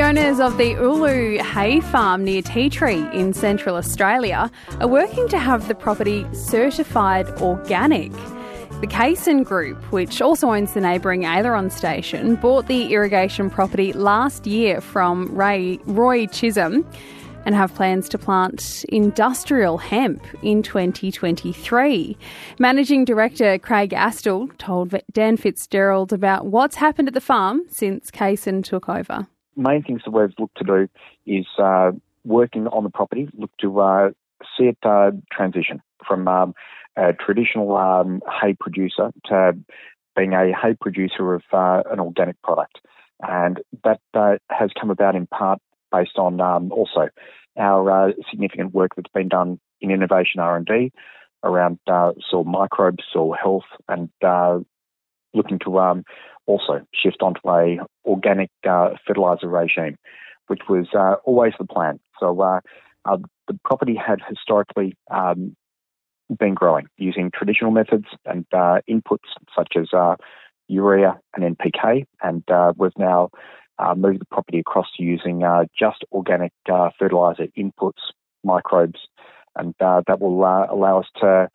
The 0.00 0.06
owners 0.06 0.40
of 0.40 0.56
the 0.56 0.70
Ulu 0.70 1.42
Hay 1.42 1.80
Farm 1.80 2.24
near 2.24 2.40
Ti 2.40 2.70
Tree 2.70 3.06
in 3.12 3.34
central 3.34 3.76
Australia 3.76 4.50
are 4.80 4.88
working 4.88 5.28
to 5.28 5.38
have 5.38 5.68
the 5.68 5.74
property 5.74 6.26
certified 6.32 7.28
organic. 7.42 8.10
The 8.80 8.86
Kaysen 8.86 9.44
Group, 9.44 9.76
which 9.92 10.22
also 10.22 10.52
owns 10.52 10.72
the 10.72 10.80
neighbouring 10.80 11.24
Aileron 11.26 11.68
station, 11.68 12.36
bought 12.36 12.66
the 12.66 12.94
irrigation 12.94 13.50
property 13.50 13.92
last 13.92 14.46
year 14.46 14.80
from 14.80 15.34
Ray, 15.36 15.78
Roy 15.84 16.26
Chisholm. 16.28 16.86
and 17.44 17.54
have 17.54 17.74
plans 17.74 18.08
to 18.08 18.16
plant 18.16 18.84
industrial 18.88 19.76
hemp 19.76 20.24
in 20.42 20.62
2023. 20.62 22.16
Managing 22.58 23.04
Director 23.04 23.58
Craig 23.58 23.90
Astle 23.90 24.50
told 24.56 24.94
Dan 25.12 25.36
Fitzgerald 25.36 26.14
about 26.14 26.46
what's 26.46 26.76
happened 26.76 27.08
at 27.08 27.14
the 27.14 27.20
farm 27.20 27.64
since 27.68 28.10
Kaysen 28.10 28.64
took 28.64 28.88
over. 28.88 29.26
Main 29.60 29.82
things 29.82 30.00
that 30.04 30.10
we've 30.10 30.34
looked 30.38 30.56
to 30.56 30.64
do 30.64 30.88
is 31.26 31.46
uh, 31.58 31.92
working 32.24 32.66
on 32.68 32.84
the 32.84 32.90
property, 32.90 33.28
look 33.34 33.50
to 33.60 33.80
uh, 33.80 34.10
see 34.56 34.64
it 34.64 34.78
uh, 34.82 35.10
transition 35.30 35.82
from 36.06 36.26
um, 36.28 36.54
a 36.96 37.12
traditional 37.12 37.76
um, 37.76 38.22
hay 38.40 38.54
producer 38.58 39.12
to 39.26 39.52
being 40.16 40.32
a 40.32 40.52
hay 40.52 40.74
producer 40.80 41.34
of 41.34 41.42
uh, 41.52 41.82
an 41.90 42.00
organic 42.00 42.40
product. 42.42 42.78
And 43.20 43.60
that 43.84 44.00
uh, 44.14 44.36
has 44.50 44.70
come 44.78 44.90
about 44.90 45.14
in 45.14 45.26
part 45.26 45.60
based 45.92 46.16
on 46.16 46.40
um, 46.40 46.72
also 46.72 47.08
our 47.58 48.08
uh, 48.08 48.12
significant 48.30 48.72
work 48.72 48.92
that's 48.96 49.12
been 49.12 49.28
done 49.28 49.60
in 49.82 49.90
innovation 49.90 50.40
R&D 50.40 50.92
around 51.44 51.78
soil 51.86 52.44
microbes, 52.44 53.04
soil 53.12 53.34
health, 53.34 53.64
and 53.88 54.08
looking 55.34 55.58
to 55.64 55.78
um, 55.78 56.04
also 56.46 56.84
shift 56.94 57.22
onto 57.22 57.40
a 57.48 57.78
organic 58.04 58.50
uh, 58.68 58.90
fertilizer 59.06 59.48
regime, 59.48 59.96
which 60.48 60.62
was 60.68 60.86
always 61.24 61.52
the 61.58 61.66
plan. 61.66 62.00
So 62.18 62.60
the 63.04 63.58
property 63.64 63.94
had 63.96 64.20
historically 64.28 64.96
um, 65.10 65.56
been 66.38 66.54
growing 66.54 66.86
using 66.96 67.30
traditional 67.34 67.70
methods 67.70 68.06
and 68.24 68.46
uh, 68.52 68.80
inputs 68.88 69.28
such 69.56 69.74
as 69.76 69.88
uh, 69.92 70.16
urea 70.68 71.18
and 71.34 71.56
NPK, 71.56 72.04
and 72.22 72.42
uh, 72.50 72.72
we've 72.76 72.96
now 72.96 73.30
uh, 73.78 73.94
moved 73.94 74.20
the 74.20 74.26
property 74.26 74.60
across 74.60 74.86
to 74.96 75.02
using 75.02 75.42
uh, 75.42 75.64
just 75.76 76.04
organic 76.12 76.52
uh, 76.70 76.90
fertilizer 76.98 77.46
inputs, 77.58 78.00
microbes, 78.44 79.00
and 79.56 79.74
that 79.80 80.20
will 80.20 80.44
allow 80.44 81.00
us 81.00 81.06
to 81.20 81.48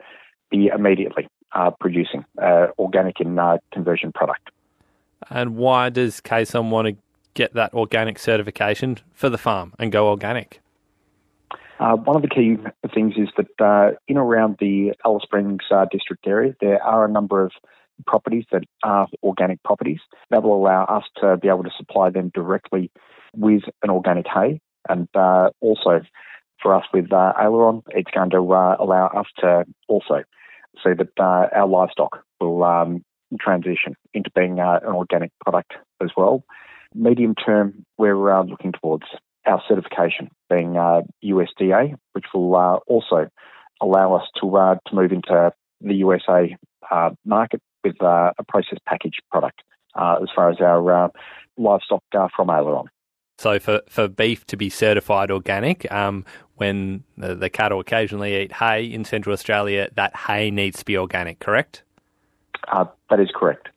be 0.51 0.67
immediately 0.67 1.27
producing 1.79 2.25
organic 2.77 3.19
in 3.19 3.39
conversion 3.71 4.11
product. 4.11 4.49
And 5.29 5.55
why 5.55 5.89
does 5.89 6.21
Kaysen 6.21 6.69
want 6.69 6.87
to 6.87 6.95
get 7.33 7.53
that 7.53 7.73
organic 7.73 8.19
certification 8.19 8.97
for 9.13 9.29
the 9.29 9.37
farm 9.37 9.73
and 9.79 9.91
go 9.91 10.09
organic? 10.09 10.61
Uh, 11.79 11.95
one 11.97 12.15
of 12.15 12.21
the 12.21 12.29
key 12.29 12.57
things 12.93 13.15
is 13.17 13.27
that 13.35 13.63
uh, 13.63 13.95
in 14.07 14.17
around 14.17 14.55
the 14.59 14.93
Alice 15.05 15.23
Springs 15.23 15.63
uh, 15.71 15.85
district 15.91 16.25
area, 16.25 16.55
there 16.61 16.81
are 16.81 17.05
a 17.05 17.11
number 17.11 17.43
of 17.43 17.51
properties 18.07 18.45
that 18.51 18.63
are 18.83 19.07
organic 19.23 19.61
properties 19.63 19.99
that 20.29 20.43
will 20.43 20.55
allow 20.55 20.85
us 20.85 21.03
to 21.17 21.37
be 21.37 21.49
able 21.49 21.63
to 21.63 21.71
supply 21.77 22.09
them 22.09 22.31
directly 22.33 22.91
with 23.35 23.63
an 23.83 23.89
organic 23.89 24.25
hay. 24.25 24.61
And 24.87 25.07
uh, 25.15 25.49
also 25.59 26.01
for 26.61 26.73
us 26.73 26.85
with 26.93 27.11
uh, 27.11 27.33
Aileron, 27.39 27.83
it's 27.89 28.11
going 28.11 28.29
to 28.29 28.53
uh, 28.53 28.77
allow 28.79 29.07
us 29.07 29.27
to 29.39 29.65
also 29.87 30.23
see 30.83 30.93
that 30.93 31.09
our 31.19 31.67
livestock 31.67 32.23
will 32.39 32.63
um, 32.63 33.03
transition 33.39 33.95
into 34.13 34.29
being 34.35 34.59
an 34.59 34.83
organic 34.85 35.31
product 35.43 35.73
as 36.01 36.09
well. 36.15 36.43
Medium 36.93 37.35
term, 37.35 37.85
we're 37.97 38.41
looking 38.43 38.71
towards 38.71 39.05
our 39.45 39.61
certification 39.67 40.29
being 40.49 40.77
uh, 40.77 41.01
USDA, 41.23 41.95
which 42.13 42.25
will 42.33 42.55
uh, 42.55 42.77
also 42.87 43.29
allow 43.81 44.13
us 44.15 44.23
to 44.41 44.55
uh, 44.57 44.75
to 44.87 44.95
move 44.95 45.11
into 45.11 45.51
the 45.81 45.95
USA 45.95 46.55
uh, 46.91 47.09
market 47.25 47.61
with 47.83 48.01
uh, 48.01 48.31
a 48.37 48.43
processed 48.47 48.83
packaged 48.87 49.21
product 49.31 49.61
uh, 49.95 50.17
as 50.21 50.29
far 50.35 50.49
as 50.49 50.57
our 50.59 51.11
livestock 51.57 52.03
from 52.35 52.49
Aileron. 52.49 52.87
So 53.37 53.59
for, 53.59 53.81
for 53.89 54.07
beef 54.07 54.45
to 54.47 54.55
be 54.57 54.69
certified 54.69 55.29
organic, 55.29 55.91
um, 55.91 56.23
when 56.55 57.03
the, 57.17 57.35
the, 57.35 57.49
cattle 57.49 57.79
occasionally 57.79 58.35
eat 58.41 58.53
hay 58.53 58.85
in 58.85 59.03
Central 59.03 59.33
Australia, 59.33 59.89
that 59.95 60.15
hay 60.15 60.51
needs 60.51 60.79
to 60.79 60.85
be 60.85 60.97
organic, 60.97 61.39
correct? 61.39 61.83
that 63.09 63.19
is 63.19 63.29
correct. 63.35 63.69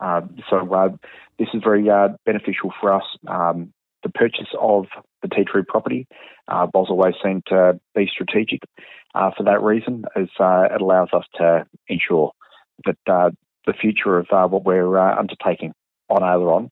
so 0.00 0.98
this 1.38 1.48
is 1.54 1.62
very 1.62 1.88
beneficial 2.26 2.72
for 2.80 2.92
us. 2.92 3.04
Um, 3.26 3.72
the 4.02 4.10
purchase 4.10 4.48
of 4.60 4.86
the 5.22 5.28
Ti 5.28 5.44
Tree 5.44 5.64
property 5.66 6.06
uh, 6.48 6.66
always 6.90 7.14
seen 7.24 7.42
to 7.48 7.80
be 7.94 8.06
strategic 8.06 8.60
uh, 9.14 9.30
for 9.36 9.44
that 9.44 9.62
reason, 9.62 10.04
as 10.16 10.28
uh, 10.38 10.68
it 10.70 10.80
allows 10.80 11.08
us 11.12 11.24
to 11.36 11.66
ensure 11.88 12.32
that 12.84 12.98
uh, 13.06 13.30
the 13.66 13.72
future 13.72 14.18
of 14.18 14.26
uh, 14.30 14.46
what 14.46 14.64
we're 14.64 14.98
uh, 14.98 15.18
undertaking 15.18 15.72
on 16.10 16.22
Aileron 16.22 16.70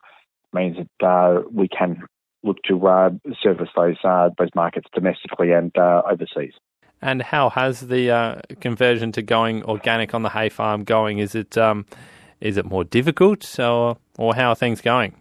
means 0.52 0.76
that 1.00 1.44
we 1.50 1.68
can 1.68 2.02
look 2.42 2.58
to 2.64 3.20
service 3.42 3.68
those 3.76 3.96
those 4.38 4.50
markets 4.54 4.88
domestically 4.94 5.52
and 5.52 5.76
overseas. 5.78 6.52
And 7.00 7.20
how 7.20 7.50
has 7.50 7.80
the 7.80 8.42
conversion 8.60 9.12
to 9.12 9.22
going 9.22 9.64
organic 9.64 10.14
on 10.14 10.22
the 10.22 10.30
hay 10.30 10.48
farm 10.48 10.84
going? 10.84 11.18
Is 11.18 11.34
it 11.34 11.58
um, 11.58 11.86
is 12.40 12.56
it 12.56 12.64
more 12.64 12.84
difficult, 12.84 13.58
or 13.58 13.96
or 14.18 14.34
how 14.34 14.50
are 14.50 14.56
things 14.56 14.80
going? 14.80 15.14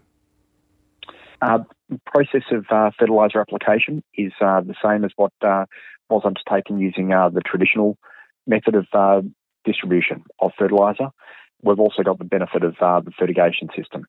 Uh, 1.40 1.58
process 2.06 2.42
of 2.52 2.64
uh, 2.70 2.90
fertiliser 2.98 3.40
application 3.40 4.02
is 4.14 4.32
uh, 4.40 4.60
the 4.60 4.74
same 4.82 5.04
as 5.04 5.10
what 5.16 5.32
uh, 5.42 5.64
was 6.08 6.22
undertaken 6.24 6.78
using 6.78 7.12
uh, 7.12 7.28
the 7.28 7.40
traditional 7.40 7.98
method 8.46 8.74
of 8.74 8.86
uh, 8.92 9.22
distribution 9.64 10.24
of 10.40 10.52
fertiliser. 10.58 11.10
We've 11.62 11.80
also 11.80 12.02
got 12.02 12.18
the 12.18 12.24
benefit 12.24 12.64
of 12.64 12.74
the 12.80 13.12
fertigation 13.18 13.68
system 13.76 14.06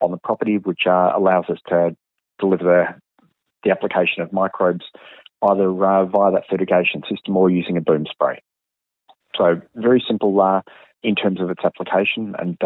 on 0.00 0.10
the 0.10 0.18
property, 0.18 0.58
which 0.58 0.82
allows 0.86 1.46
us 1.48 1.58
to 1.68 1.96
deliver 2.40 3.00
the, 3.64 3.70
application 3.70 4.22
of 4.22 4.32
microbes 4.32 4.84
either 5.42 5.70
via 5.70 6.06
that 6.32 6.44
fertigation 6.48 7.02
system 7.08 7.36
or 7.36 7.50
using 7.50 7.76
a 7.76 7.80
boom 7.80 8.06
spray. 8.10 8.40
So 9.36 9.60
very 9.74 10.02
simple 10.06 10.62
in 11.02 11.14
terms 11.14 11.40
of 11.40 11.50
its 11.50 11.62
application, 11.64 12.34
and 12.38 12.56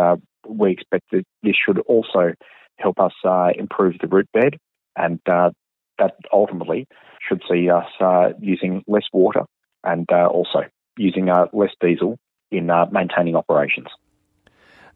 we 0.48 0.72
expect 0.72 1.04
that 1.12 1.24
this 1.42 1.54
should 1.64 1.78
also 1.80 2.34
help 2.78 2.98
us 3.00 3.12
uh, 3.24 3.50
improve 3.56 3.94
the 4.00 4.08
root 4.08 4.28
bed, 4.32 4.56
and 4.96 5.20
uh, 5.26 5.50
that 5.98 6.14
ultimately 6.32 6.86
should 7.26 7.42
see 7.50 7.70
us 7.70 7.86
uh, 8.00 8.30
using 8.40 8.82
less 8.86 9.04
water 9.12 9.42
and 9.84 10.06
uh, 10.12 10.26
also 10.26 10.60
using 10.96 11.28
uh, 11.28 11.46
less 11.52 11.70
diesel 11.80 12.18
in 12.50 12.70
maintaining 12.92 13.34
operations. 13.34 13.88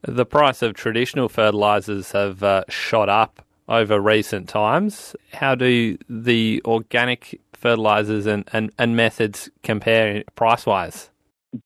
The 0.03 0.25
price 0.25 0.63
of 0.63 0.75
traditional 0.75 1.29
fertilisers 1.29 2.13
have 2.13 2.65
shot 2.69 3.09
up 3.09 3.43
over 3.69 4.01
recent 4.01 4.49
times. 4.49 5.15
How 5.33 5.55
do 5.55 5.99
the 6.09 6.63
organic 6.65 7.41
fertilisers 7.53 8.27
and, 8.27 8.49
and, 8.53 8.73
and 8.79 8.97
methods 8.97 9.51
compare 9.63 10.25
price 10.35 10.67
wise? 10.67 11.11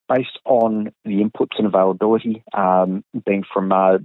Based 0.07 0.39
on 0.45 0.91
the 1.05 1.21
inputs 1.21 1.57
and 1.57 1.67
availability 1.67 2.43
um, 2.53 3.03
being 3.25 3.43
from 3.53 3.71
uh, 3.71 3.97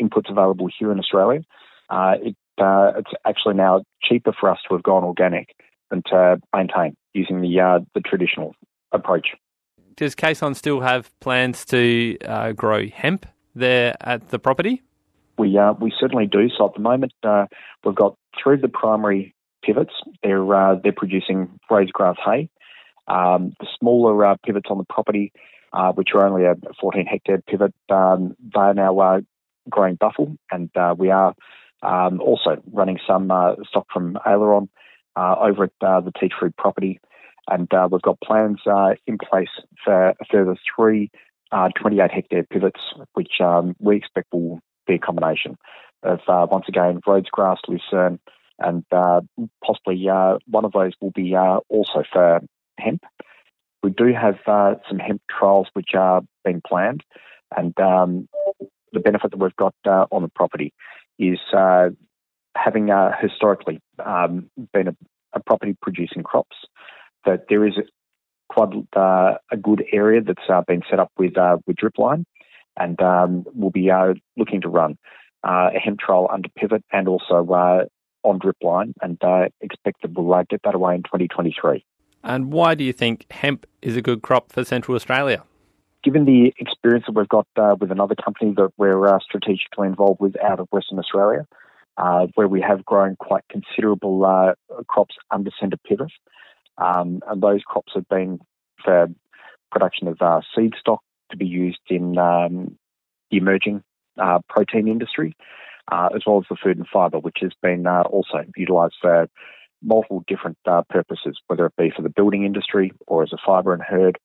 inputs 0.00 0.30
available 0.30 0.68
here 0.78 0.90
in 0.92 0.98
Australia, 0.98 1.42
uh, 1.90 2.14
it, 2.20 2.36
uh, 2.58 2.92
it's 2.96 3.10
actually 3.26 3.54
now 3.54 3.82
cheaper 4.02 4.32
for 4.38 4.50
us 4.50 4.58
to 4.68 4.74
have 4.74 4.82
gone 4.82 5.04
organic 5.04 5.54
than 5.90 6.02
to 6.06 6.40
maintain 6.54 6.96
using 7.14 7.40
the 7.40 7.60
uh, 7.60 7.78
the 7.94 8.00
traditional 8.00 8.54
approach. 8.92 9.28
Does 9.96 10.14
Kaysen 10.14 10.54
still 10.56 10.80
have 10.80 11.10
plans 11.20 11.64
to 11.66 12.18
uh, 12.24 12.52
grow 12.52 12.86
hemp 12.88 13.26
there 13.54 13.96
at 14.00 14.28
the 14.28 14.38
property? 14.38 14.82
We 15.38 15.56
uh, 15.58 15.74
we 15.80 15.92
certainly 15.98 16.26
do. 16.26 16.48
So 16.56 16.66
at 16.66 16.74
the 16.74 16.80
moment, 16.80 17.12
uh, 17.22 17.46
we've 17.84 17.94
got 17.94 18.16
three 18.42 18.54
of 18.54 18.62
the 18.62 18.68
primary 18.68 19.34
pivots. 19.64 19.92
They're 20.22 20.44
they're 20.82 20.92
producing 20.96 21.58
Rhodes 21.70 21.92
grass 21.92 22.16
hay. 22.24 22.48
Um, 23.08 23.52
the 23.60 23.66
smaller 23.78 24.36
pivots 24.44 24.68
on 24.70 24.78
the 24.78 24.84
property, 24.84 25.32
which 25.94 26.08
are 26.14 26.26
only 26.26 26.44
a 26.44 26.54
14 26.80 27.06
hectare 27.06 27.40
pivot, 27.46 27.72
um, 27.88 28.34
they 28.40 28.60
are 28.60 28.74
now 28.74 29.20
growing 29.70 29.94
buffel, 29.94 30.36
and 30.50 30.70
we 30.98 31.10
are 31.10 31.34
um, 31.82 32.20
also 32.20 32.62
running 32.72 32.98
some 33.06 33.30
uh, 33.30 33.54
stock 33.68 33.86
from 33.92 34.18
Aileron 34.26 34.68
uh, 35.16 35.36
over 35.40 35.64
at 35.64 35.72
uh, 35.80 36.00
the 36.00 36.12
Ti 36.18 36.28
Tree 36.28 36.50
property. 36.56 37.00
And 37.48 37.72
uh, 37.72 37.88
we've 37.90 38.02
got 38.02 38.20
plans 38.20 38.60
uh, 38.66 38.94
in 39.06 39.18
place 39.18 39.48
for 39.84 40.08
a 40.08 40.14
further 40.30 40.56
three 40.74 41.10
uh, 41.52 41.68
28 41.80 42.10
hectare 42.10 42.44
pivots, 42.50 42.80
which 43.14 43.40
um, 43.40 43.76
we 43.78 43.96
expect 43.96 44.32
will 44.32 44.60
be 44.86 44.94
a 44.94 44.98
combination 44.98 45.56
of, 46.02 46.20
once 46.28 46.66
again, 46.68 47.00
Rhodes 47.06 47.30
grass, 47.30 47.58
lucerne, 47.68 48.18
and 48.58 48.84
possibly 49.64 50.06
one 50.46 50.64
of 50.64 50.72
those 50.72 50.92
will 51.00 51.10
be 51.10 51.36
also 51.36 52.04
for 52.12 52.40
hemp. 52.78 53.02
We 53.82 53.90
do 53.90 54.12
have 54.12 54.36
some 54.88 54.98
hemp 54.98 55.22
trials 55.30 55.68
which 55.74 55.94
are 55.94 56.22
being 56.44 56.62
planned, 56.66 57.02
and 57.56 57.78
um, 57.80 58.28
the 58.92 59.00
benefit 59.00 59.30
that 59.30 59.38
we've 59.38 59.56
got 59.56 59.74
on 59.84 60.22
the 60.22 60.28
property 60.34 60.72
is 61.18 61.38
uh, 61.56 61.90
having 62.56 62.90
uh, 62.90 63.12
historically 63.20 63.80
um, 64.04 64.50
been 64.72 64.88
a, 64.88 64.96
a, 65.32 65.40
property 65.40 65.76
producing 65.80 66.22
crops, 66.22 66.56
that 67.24 67.46
there 67.48 67.66
is 67.66 67.74
quite 68.48 68.70
uh, 68.94 69.34
a 69.50 69.56
good 69.56 69.84
area 69.92 70.20
that's 70.20 70.48
uh, 70.48 70.62
been 70.66 70.82
set 70.88 71.00
up 71.00 71.10
with 71.18 71.36
uh, 71.36 71.56
with 71.66 71.76
drip 71.76 71.98
line, 71.98 72.24
and 72.76 73.00
um, 73.00 73.44
we'll 73.54 73.70
be 73.70 73.90
uh, 73.90 74.14
looking 74.36 74.60
to 74.60 74.68
run 74.68 74.98
a 75.44 75.78
hemp 75.78 76.00
trial 76.00 76.28
under 76.32 76.48
pivot 76.56 76.84
and 76.92 77.06
also 77.06 77.44
on 78.26 78.38
drip 78.38 78.56
line 78.60 78.92
and 79.00 79.22
uh, 79.22 79.46
expect 79.60 80.02
that 80.02 80.12
we'll 80.12 80.34
uh, 80.34 80.42
get 80.50 80.60
that 80.64 80.74
away 80.74 80.94
in 80.96 81.02
2023. 81.04 81.84
And 82.24 82.52
why 82.52 82.74
do 82.74 82.82
you 82.82 82.92
think 82.92 83.26
hemp 83.30 83.66
is 83.80 83.96
a 83.96 84.02
good 84.02 84.20
crop 84.20 84.52
for 84.52 84.64
Central 84.64 84.96
Australia? 84.96 85.44
Given 86.02 86.24
the 86.24 86.52
experience 86.58 87.04
that 87.06 87.14
we've 87.14 87.28
got 87.28 87.46
uh, 87.56 87.76
with 87.80 87.92
another 87.92 88.16
company 88.16 88.52
that 88.56 88.70
we're 88.76 89.06
uh, 89.06 89.20
strategically 89.20 89.86
involved 89.86 90.20
with 90.20 90.34
out 90.42 90.58
of 90.58 90.68
Western 90.72 90.98
Australia, 90.98 91.46
uh, 91.96 92.26
where 92.34 92.48
we 92.48 92.60
have 92.60 92.84
grown 92.84 93.16
quite 93.16 93.44
considerable 93.48 94.24
uh, 94.24 94.54
crops 94.88 95.14
under 95.30 95.50
centre 95.58 95.78
pivot, 95.88 96.12
um, 96.78 97.20
and 97.28 97.42
those 97.42 97.62
crops 97.64 97.92
have 97.94 98.08
been 98.08 98.40
for 98.84 99.08
production 99.70 100.08
of 100.08 100.20
uh, 100.20 100.40
seed 100.54 100.74
stock 100.78 101.00
to 101.30 101.36
be 101.36 101.46
used 101.46 101.80
in 101.88 102.18
um, 102.18 102.76
the 103.30 103.36
emerging 103.36 103.82
uh, 104.20 104.38
protein 104.48 104.88
industry, 104.88 105.34
uh, 105.90 106.08
as 106.14 106.22
well 106.26 106.38
as 106.38 106.44
the 106.48 106.56
food 106.62 106.78
and 106.78 106.86
fibre, 106.92 107.18
which 107.18 107.38
has 107.40 107.52
been 107.62 107.86
uh, 107.86 108.02
also 108.02 108.44
utilised 108.56 108.96
for 109.00 109.28
multiple 109.82 110.24
different 110.26 110.58
uh, 110.66 110.82
purposes, 110.88 111.38
whether 111.46 111.66
it 111.66 111.76
be 111.76 111.92
for 111.94 112.02
the 112.02 112.08
building 112.08 112.44
industry 112.44 112.92
or 113.06 113.22
as 113.22 113.32
a 113.32 113.38
fibre 113.44 113.72
and 113.72 113.82
hurd. 113.82 114.18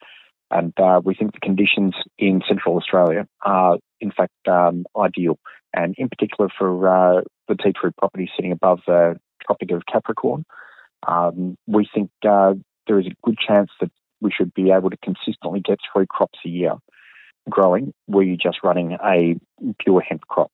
And 0.50 0.74
uh, 0.80 1.02
we 1.04 1.16
think 1.16 1.34
the 1.34 1.40
conditions 1.40 1.94
in 2.18 2.42
Central 2.48 2.76
Australia 2.78 3.26
are, 3.42 3.78
in 4.00 4.12
fact, 4.12 4.34
um, 4.48 4.86
ideal, 4.98 5.40
and 5.74 5.96
in 5.98 6.10
particular 6.10 6.50
for 6.58 7.24
the 7.48 7.56
Ti 7.56 7.74
Tree 7.74 7.92
property 7.98 8.30
sitting 8.36 8.52
above 8.52 8.80
the 8.86 9.18
Tropic 9.46 9.72
of 9.72 9.84
Capricorn. 9.92 10.46
Um, 11.08 11.58
we 11.68 11.88
think 11.94 12.12
there 12.22 13.00
is 13.00 13.08
a 13.08 13.16
good 13.24 13.38
chance 13.38 13.70
that 13.80 13.92
we 14.22 14.32
should 14.32 14.54
be 14.54 14.72
able 14.72 14.90
to 14.90 14.98
consistently 14.98 15.60
get 15.60 15.80
three 15.94 16.06
crops 16.08 16.40
a 16.46 16.50
year 16.50 16.76
growing 17.50 17.94
were 18.08 18.24
you 18.24 18.38
just 18.38 18.60
running 18.64 18.98
a 19.04 19.36
pure 19.80 20.02
hemp 20.02 20.22
crop. 20.28 20.52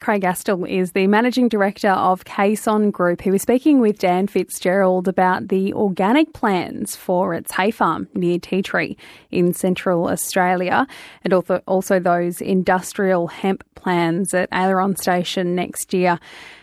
Craig 0.00 0.22
Astle 0.22 0.68
is 0.68 0.92
the 0.92 1.06
managing 1.06 1.48
director 1.48 1.90
of 1.90 2.24
Kaysen 2.24 2.92
Group, 2.92 3.22
He 3.22 3.30
was 3.30 3.40
speaking 3.40 3.80
with 3.80 3.98
Dan 3.98 4.26
Fitzgerald 4.26 5.08
about 5.08 5.48
the 5.48 5.72
organic 5.72 6.34
plans 6.34 6.94
for 6.96 7.32
its 7.32 7.52
hay 7.52 7.70
farm 7.70 8.08
near 8.12 8.38
Ti 8.38 8.60
Tree 8.62 8.98
in 9.30 9.54
Central 9.54 10.08
Australia, 10.08 10.86
and 11.22 11.32
also, 11.32 11.62
also 11.66 12.00
those 12.00 12.40
industrial 12.40 13.28
hemp 13.28 13.64
plans 13.76 14.34
at 14.34 14.48
Aileron 14.52 14.96
Station 14.96 15.54
next 15.54 15.94
year 15.94 16.18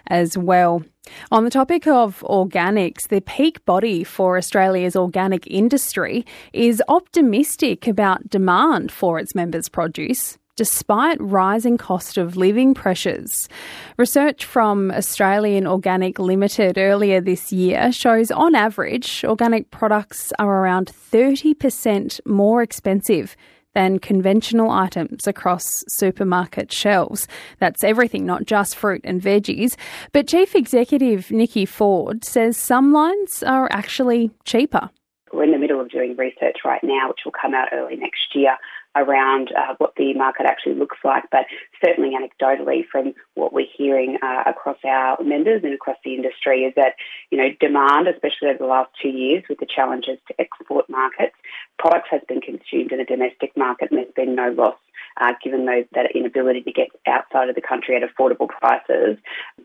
as 0.07 0.37
well. 0.37 0.83
On 1.31 1.43
the 1.43 1.49
topic 1.49 1.87
of 1.87 2.19
organics, 2.21 3.07
the 3.07 3.21
peak 3.21 3.63
body 3.65 4.03
for 4.03 4.37
Australia's 4.37 4.95
organic 4.95 5.47
industry 5.47 6.25
is 6.53 6.83
optimistic 6.87 7.87
about 7.87 8.29
demand 8.29 8.91
for 8.91 9.19
its 9.19 9.33
members' 9.33 9.69
produce 9.69 10.37
despite 10.57 11.19
rising 11.19 11.77
cost 11.77 12.17
of 12.17 12.37
living 12.37 12.73
pressures. 12.73 13.49
Research 13.97 14.45
from 14.45 14.91
Australian 14.91 15.65
Organic 15.65 16.19
Limited 16.19 16.77
earlier 16.77 17.19
this 17.21 17.51
year 17.51 17.91
shows 17.91 18.29
on 18.29 18.53
average 18.53 19.23
organic 19.23 19.71
products 19.71 20.31
are 20.37 20.61
around 20.61 20.87
30% 20.87 22.19
more 22.25 22.61
expensive 22.61 23.35
than 23.73 23.99
conventional 23.99 24.71
items 24.71 25.27
across 25.27 25.83
supermarket 25.87 26.71
shelves. 26.71 27.27
That's 27.59 27.83
everything, 27.83 28.25
not 28.25 28.45
just 28.45 28.75
fruit 28.75 29.01
and 29.03 29.21
veggies. 29.21 29.75
But 30.11 30.27
Chief 30.27 30.55
Executive 30.55 31.27
Niki 31.27 31.67
Ford 31.67 32.23
says 32.25 32.57
some 32.57 32.91
lines 32.91 33.43
are 33.43 33.67
actually 33.71 34.31
cheaper. 34.45 34.89
We're 35.33 35.43
in 35.43 35.51
the 35.51 35.57
middle 35.57 35.79
of 35.79 35.89
doing 35.89 36.15
research 36.15 36.59
right 36.65 36.83
now, 36.83 37.09
which 37.09 37.21
will 37.25 37.31
come 37.31 37.53
out 37.53 37.69
early 37.71 37.95
next 37.95 38.35
year 38.35 38.57
around 38.95 39.51
uh, 39.57 39.75
what 39.77 39.95
the 39.95 40.13
market 40.13 40.45
actually 40.45 40.75
looks 40.75 40.97
like, 41.03 41.23
but 41.31 41.45
certainly 41.83 42.11
anecdotally 42.11 42.85
from 42.91 43.13
what 43.35 43.53
we're 43.53 43.65
hearing 43.77 44.17
uh, 44.21 44.43
across 44.45 44.77
our 44.85 45.21
members 45.23 45.63
and 45.63 45.73
across 45.73 45.97
the 46.03 46.13
industry 46.13 46.63
is 46.63 46.73
that, 46.75 46.95
you 47.29 47.37
know, 47.37 47.49
demand, 47.59 48.07
especially 48.07 48.49
over 48.49 48.57
the 48.57 48.65
last 48.65 48.89
two 49.01 49.09
years 49.09 49.43
with 49.49 49.59
the 49.59 49.65
challenges 49.65 50.17
to 50.27 50.33
export 50.39 50.89
markets, 50.89 51.35
products 51.79 52.09
has 52.11 52.21
been 52.27 52.41
consumed 52.41 52.91
in 52.91 52.97
the 52.97 53.05
domestic 53.05 53.55
market 53.55 53.89
and 53.91 53.99
there's 53.99 54.13
been 54.13 54.35
no 54.35 54.49
loss 54.51 54.75
uh, 55.19 55.33
given 55.43 55.65
those, 55.65 55.85
that 55.93 56.15
inability 56.15 56.61
to 56.61 56.71
get 56.71 56.87
outside 57.07 57.49
of 57.49 57.55
the 57.55 57.61
country 57.61 57.95
at 57.95 58.03
affordable 58.03 58.47
prices. 58.47 59.17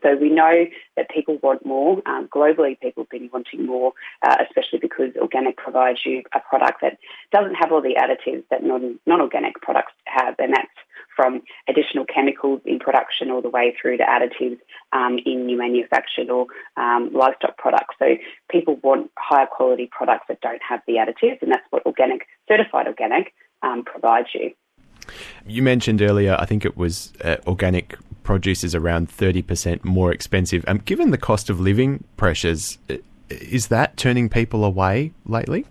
So 0.03 0.15
we 0.15 0.29
know 0.29 0.65
that 0.95 1.09
people 1.09 1.37
want 1.41 1.65
more. 1.65 2.01
Um, 2.05 2.27
globally, 2.27 2.79
people 2.79 3.03
have 3.03 3.09
been 3.09 3.29
wanting 3.31 3.65
more, 3.65 3.93
uh, 4.23 4.37
especially 4.47 4.79
because 4.79 5.15
organic 5.19 5.57
provides 5.57 5.99
you 6.05 6.23
a 6.33 6.39
product 6.39 6.81
that 6.81 6.97
doesn't 7.31 7.55
have 7.55 7.71
all 7.71 7.81
the 7.81 7.95
additives 7.95 8.43
that 8.49 8.63
non 8.63 9.21
organic 9.21 9.55
products 9.61 9.93
have, 10.05 10.35
and 10.39 10.53
that's 10.53 10.67
from 11.17 11.41
additional 11.67 12.05
chemicals 12.05 12.61
in 12.63 12.79
production 12.79 13.31
all 13.31 13.41
the 13.41 13.49
way 13.49 13.75
through 13.81 13.97
to 13.97 14.03
additives 14.03 14.59
um, 14.93 15.17
in 15.25 15.47
new 15.47 15.57
manufactured 15.57 16.29
or 16.29 16.45
um, 16.77 17.09
livestock 17.13 17.57
products. 17.57 17.95
So 17.99 18.15
people 18.49 18.77
want 18.83 19.11
higher 19.17 19.47
quality 19.47 19.89
products 19.91 20.25
that 20.29 20.39
don't 20.41 20.61
have 20.67 20.81
the 20.87 20.93
additives, 20.93 21.41
and 21.41 21.51
that's 21.51 21.65
what 21.71 21.85
organic, 21.85 22.27
certified 22.47 22.87
organic, 22.87 23.33
um, 23.63 23.83
provides 23.83 24.29
you. 24.33 24.51
You 25.45 25.61
mentioned 25.61 26.01
earlier, 26.01 26.35
I 26.39 26.45
think 26.45 26.65
it 26.65 26.77
was 26.77 27.13
uh, 27.23 27.37
organic 27.45 27.97
produce 28.23 28.63
is 28.63 28.75
around 28.75 29.09
30% 29.09 29.85
more 29.85 30.11
expensive. 30.11 30.65
Um, 30.67 30.79
given 30.79 31.11
the 31.11 31.17
cost 31.17 31.49
of 31.49 31.61
living 31.61 32.03
pressures, 32.17 32.77
is 33.29 33.67
that 33.69 33.95
turning 33.95 34.27
people 34.27 34.65
away 34.65 35.13
lately? 35.25 35.65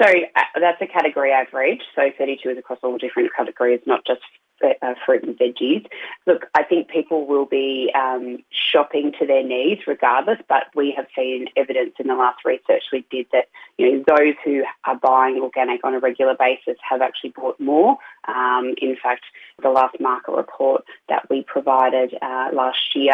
So 0.00 0.06
uh, 0.06 0.42
that's 0.60 0.80
a 0.80 0.86
category 0.86 1.32
average. 1.32 1.82
So 1.94 2.10
32 2.16 2.50
is 2.50 2.58
across 2.58 2.78
all 2.82 2.98
different 2.98 3.30
categories, 3.36 3.80
not 3.86 4.06
just 4.06 4.22
uh, 4.64 4.94
fruit 5.04 5.22
and 5.22 5.38
veggies. 5.38 5.86
Look, 6.26 6.46
I 6.54 6.62
think 6.62 6.88
people 6.88 7.26
will 7.26 7.44
be 7.46 7.92
um, 7.94 8.38
shopping 8.50 9.12
to 9.18 9.26
their 9.26 9.42
needs 9.42 9.82
regardless, 9.86 10.38
but 10.48 10.64
we 10.74 10.92
have 10.96 11.06
seen 11.16 11.48
evidence 11.56 11.94
in 11.98 12.06
the 12.06 12.14
last 12.14 12.38
research 12.44 12.84
we 12.92 13.06
did 13.10 13.26
that 13.32 13.48
you 13.76 13.92
know 13.92 14.04
those 14.06 14.34
who 14.44 14.64
are 14.84 14.96
buying 14.96 15.38
organic 15.42 15.84
on 15.84 15.94
a 15.94 15.98
regular 15.98 16.34
basis 16.38 16.78
have 16.88 17.02
actually 17.02 17.30
bought 17.30 17.60
more. 17.60 17.98
Um, 18.26 18.74
in 18.78 18.96
fact, 19.00 19.24
the 19.62 19.68
last 19.68 20.00
market 20.00 20.32
report 20.32 20.84
that 21.08 21.28
we 21.30 21.42
provided 21.42 22.14
uh, 22.20 22.48
last 22.52 22.94
year 22.94 23.12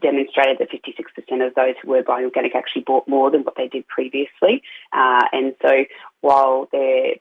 demonstrated 0.00 0.58
that 0.58 0.70
56% 0.70 1.46
of 1.46 1.54
those 1.54 1.74
who 1.82 1.90
were 1.90 2.02
buying 2.02 2.24
organic 2.24 2.54
actually 2.54 2.82
bought 2.82 3.08
more 3.08 3.30
than 3.30 3.42
what 3.42 3.54
they 3.56 3.68
did 3.68 3.86
previously. 3.88 4.62
Uh, 4.92 5.24
and 5.32 5.54
so 5.62 5.84
while 6.20 6.68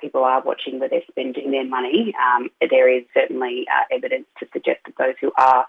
people 0.02 0.24
are 0.24 0.42
watching 0.42 0.80
where 0.80 0.90
they're 0.90 1.02
spending 1.10 1.52
their 1.52 1.66
money, 1.66 2.14
um, 2.16 2.50
there 2.70 2.90
is 2.90 3.04
certainly 3.14 3.66
uh, 3.72 3.96
evidence 3.96 4.26
to 4.40 4.48
suggest 4.54 4.80
that 4.86 4.98
those 4.98 5.16
who 5.22 5.32
are 5.38 5.66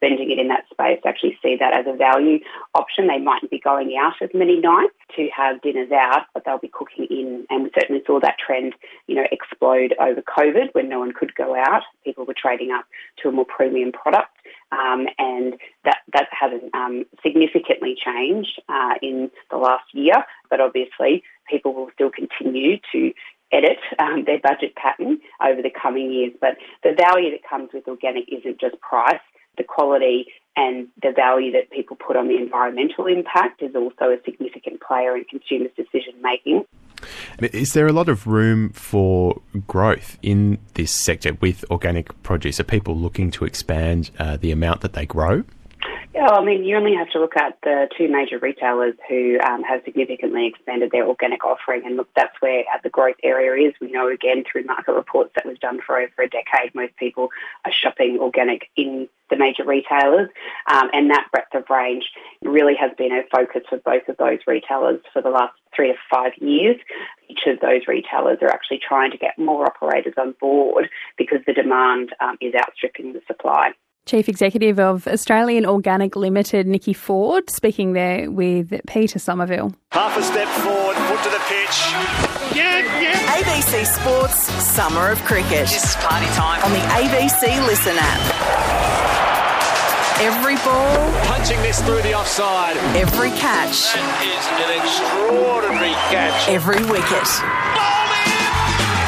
spending 0.00 0.30
it 0.30 0.38
in 0.38 0.48
that 0.48 0.64
space 0.72 1.00
actually 1.06 1.36
see 1.42 1.56
that 1.60 1.74
as 1.74 1.84
a 1.86 1.96
value 1.96 2.38
option. 2.74 3.06
They 3.06 3.18
mightn't 3.18 3.50
be 3.50 3.60
going 3.60 3.94
out 4.00 4.14
as 4.22 4.30
many 4.32 4.58
nights 4.58 4.96
to 5.16 5.28
have 5.36 5.60
dinners 5.60 5.92
out, 5.92 6.24
but 6.32 6.44
they'll 6.44 6.58
be 6.58 6.72
cooking 6.72 7.06
in. 7.10 7.46
And 7.50 7.64
we 7.64 7.70
certainly 7.78 8.02
saw 8.06 8.18
that 8.20 8.36
trend, 8.44 8.74
you 9.06 9.14
know, 9.14 9.26
explode 9.30 9.94
over 10.00 10.22
COVID 10.22 10.72
when 10.72 10.88
no 10.88 11.00
one 11.00 11.12
could 11.12 11.34
go 11.34 11.54
out. 11.54 11.82
People 12.04 12.24
were 12.24 12.34
trading 12.34 12.70
up 12.70 12.86
to 13.22 13.28
a 13.28 13.32
more 13.32 13.44
premium 13.44 13.92
product. 13.92 14.30
Um, 14.72 15.06
and 15.18 15.54
that 15.84 15.98
that 16.12 16.28
hasn't 16.30 16.72
um, 16.74 17.04
significantly 17.22 17.96
changed 18.02 18.62
uh, 18.68 18.94
in 19.02 19.30
the 19.50 19.56
last 19.56 19.84
year. 19.92 20.24
But 20.48 20.60
obviously, 20.60 21.24
people 21.48 21.74
will 21.74 21.90
still 21.94 22.10
continue 22.10 22.78
to 22.92 23.12
edit 23.52 23.78
um, 23.98 24.24
their 24.26 24.38
budget 24.38 24.76
pattern 24.76 25.18
over 25.42 25.60
the 25.60 25.70
coming 25.70 26.12
years. 26.12 26.32
But 26.40 26.56
the 26.84 26.94
value 26.96 27.32
that 27.32 27.48
comes 27.48 27.70
with 27.74 27.88
organic 27.88 28.26
isn't 28.28 28.60
just 28.60 28.80
price; 28.80 29.20
the 29.60 29.64
quality 29.64 30.26
and 30.56 30.88
the 31.02 31.12
value 31.12 31.52
that 31.52 31.70
people 31.70 31.96
put 31.96 32.16
on 32.16 32.28
the 32.28 32.36
environmental 32.36 33.06
impact 33.06 33.62
is 33.62 33.74
also 33.74 34.10
a 34.10 34.16
significant 34.24 34.80
player 34.80 35.16
in 35.16 35.24
consumers' 35.24 35.70
decision 35.76 36.14
making. 36.22 36.64
Is 37.40 37.72
there 37.72 37.86
a 37.86 37.92
lot 37.92 38.08
of 38.08 38.26
room 38.26 38.70
for 38.70 39.40
growth 39.66 40.18
in 40.22 40.58
this 40.74 40.90
sector 40.90 41.34
with 41.40 41.64
organic 41.70 42.22
produce? 42.22 42.58
Are 42.58 42.64
people 42.64 42.96
looking 42.96 43.30
to 43.32 43.44
expand 43.44 44.10
uh, 44.18 44.36
the 44.36 44.50
amount 44.50 44.80
that 44.80 44.94
they 44.94 45.06
grow? 45.06 45.44
Yeah, 46.12 46.26
well, 46.26 46.40
I 46.40 46.44
mean, 46.44 46.64
you 46.64 46.76
only 46.76 46.96
have 46.96 47.08
to 47.10 47.20
look 47.20 47.36
at 47.36 47.56
the 47.62 47.88
two 47.96 48.08
major 48.08 48.38
retailers 48.38 48.94
who 49.08 49.38
um, 49.38 49.62
have 49.62 49.82
significantly 49.84 50.48
expanded 50.48 50.90
their 50.90 51.06
organic 51.06 51.44
offering, 51.44 51.82
and 51.86 51.96
look, 51.96 52.08
that's 52.16 52.34
where 52.40 52.64
the 52.82 52.90
growth 52.90 53.14
area 53.22 53.68
is. 53.68 53.74
We 53.80 53.92
know 53.92 54.08
again 54.08 54.42
through 54.42 54.64
market 54.64 54.92
reports 54.92 55.30
that 55.36 55.46
we've 55.46 55.60
done 55.60 55.78
for 55.86 55.98
over 55.98 56.22
a 56.22 56.28
decade. 56.28 56.74
Most 56.74 56.96
people 56.96 57.28
are 57.64 57.70
shopping 57.70 58.18
organic 58.20 58.68
in 58.74 59.08
the 59.30 59.36
major 59.36 59.64
retailers, 59.64 60.28
um, 60.66 60.90
and 60.92 61.10
that 61.10 61.28
breadth 61.30 61.54
of 61.54 61.70
range 61.70 62.10
really 62.42 62.74
has 62.74 62.90
been 62.98 63.12
a 63.12 63.22
focus 63.30 63.62
for 63.68 63.78
both 63.78 64.08
of 64.08 64.16
those 64.16 64.40
retailers 64.48 65.00
for 65.12 65.22
the 65.22 65.30
last 65.30 65.54
three 65.76 65.92
to 65.92 65.98
five 66.12 66.32
years. 66.38 66.76
Each 67.28 67.46
of 67.46 67.60
those 67.60 67.82
retailers 67.86 68.38
are 68.42 68.50
actually 68.50 68.80
trying 68.86 69.12
to 69.12 69.16
get 69.16 69.38
more 69.38 69.64
operators 69.64 70.14
on 70.18 70.34
board 70.40 70.88
because 71.16 71.38
the 71.46 71.52
demand 71.52 72.12
um, 72.18 72.36
is 72.40 72.52
outstripping 72.56 73.12
the 73.12 73.22
supply. 73.28 73.74
Chief 74.06 74.28
Executive 74.28 74.80
of 74.80 75.06
Australian 75.06 75.64
Organic 75.66 76.16
Limited, 76.16 76.66
Niki 76.66 76.96
Ford, 76.96 77.48
speaking 77.50 77.92
there 77.92 78.30
with 78.30 78.72
Peter 78.88 79.18
Somerville. 79.20 79.72
Half 79.92 80.16
a 80.18 80.22
step 80.22 80.48
forward, 80.64 80.96
foot 81.06 81.22
to 81.22 81.30
the 81.30 81.38
pitch. 81.46 81.76
Yeah, 82.56 82.82
yeah. 83.00 83.36
ABC 83.38 83.84
Sports 83.86 84.50
Summer 84.64 85.10
of 85.10 85.22
Cricket. 85.24 85.68
This 85.68 85.84
is 85.84 85.94
party 85.96 86.26
time. 86.34 86.62
On 86.64 86.72
the 86.72 86.80
ABC 86.98 87.64
Listen 87.66 87.94
app. 87.98 88.20
Every 90.20 90.56
ball, 90.56 91.12
Punching 91.26 91.60
this 91.62 91.80
through 91.80 92.02
the 92.02 92.12
offside. 92.14 92.76
every 92.96 93.30
catch, 93.38 93.94
That 93.94 94.20
is 94.26 94.44
an 94.60 94.70
extraordinary 94.76 95.94
catch. 96.12 96.48
every 96.48 96.82
wicket. 96.90 97.28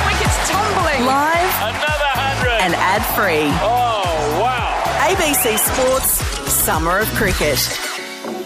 Wickets 0.09 0.39
tumbling. 0.49 1.05
Live 1.05 1.53
Another 1.69 2.11
hundred. 2.17 2.57
and 2.65 2.73
ad 2.77 3.03
free. 3.13 3.51
Oh, 3.61 3.69
wow. 3.69 4.22
ABC 5.13 5.59
Sports 5.59 6.11
Summer 6.51 7.01
of 7.01 7.09
Cricket. 7.09 7.59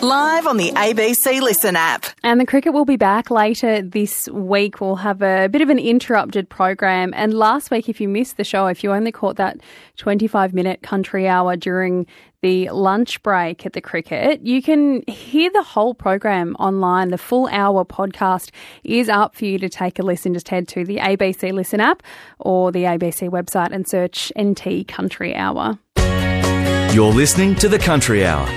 Live 0.02 0.48
on 0.48 0.57
the 0.57 0.72
ABC 0.72 1.40
Listen 1.40 1.76
app. 1.76 2.07
And 2.24 2.40
the 2.40 2.44
cricket 2.44 2.72
will 2.72 2.85
be 2.85 2.96
back 2.96 3.31
later 3.31 3.81
this 3.83 4.29
week. 4.31 4.81
We'll 4.81 4.96
have 4.96 5.22
a 5.22 5.48
bit 5.48 5.62
of 5.62 5.70
an 5.70 5.79
interrupted 5.79 6.48
program. 6.48 7.14
And 7.14 7.35
last 7.35 7.70
week, 7.70 7.88
if 7.88 8.00
you 8.00 8.09
missed 8.09 8.37
the 8.37 8.42
show, 8.42 8.66
if 8.66 8.83
you 8.83 8.90
only 8.90 9.12
caught 9.12 9.37
that 9.37 9.59
25 9.98 10.55
minute 10.55 10.83
country 10.83 11.29
hour 11.29 11.55
during 11.55 12.05
the 12.42 12.68
lunch 12.70 13.22
break 13.22 13.64
at 13.64 13.72
the 13.72 13.81
cricket, 13.81 14.44
you 14.44 14.61
can 14.61 15.05
hear 15.07 15.52
the 15.52 15.62
whole 15.62 15.94
program 15.94 16.57
online. 16.59 17.11
The 17.11 17.18
full 17.18 17.46
hour 17.52 17.85
podcast 17.85 18.50
is 18.83 19.09
up 19.09 19.37
for 19.37 19.44
you 19.44 19.61
to 19.61 19.68
take 19.68 20.00
a 20.00 20.02
listen. 20.02 20.35
Just 20.35 20.48
head 20.48 20.66
to 20.68 20.85
the 20.85 20.96
ABC 20.96 21.52
Listen 21.52 21.79
app 21.79 22.02
or 22.40 22.72
the 22.72 22.83
ABC 22.83 23.31
website 23.31 23.70
and 23.70 23.88
search 23.88 24.33
NT 24.37 24.88
Country 24.88 25.33
Hour. 25.33 25.79
You're 26.96 27.12
listening 27.12 27.54
to 27.56 27.68
the 27.68 27.78
Country 27.78 28.24
Hour 28.24 28.48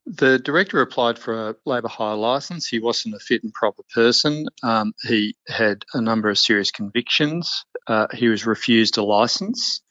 The 0.05 0.39
director 0.39 0.81
applied 0.81 1.19
for 1.19 1.49
a 1.49 1.55
labour 1.65 1.87
hire 1.87 2.15
licence. 2.15 2.67
He 2.67 2.79
wasn't 2.79 3.15
a 3.15 3.19
fit 3.19 3.43
and 3.43 3.53
proper 3.53 3.83
person. 3.93 4.47
Um, 4.63 4.93
he 5.03 5.35
had 5.47 5.85
a 5.93 6.01
number 6.01 6.29
of 6.29 6.39
serious 6.39 6.71
convictions. 6.71 7.65
Uh, 7.87 8.07
he 8.13 8.27
was 8.27 8.45
refused 8.45 8.97
a 8.97 9.03
licence. 9.03 9.81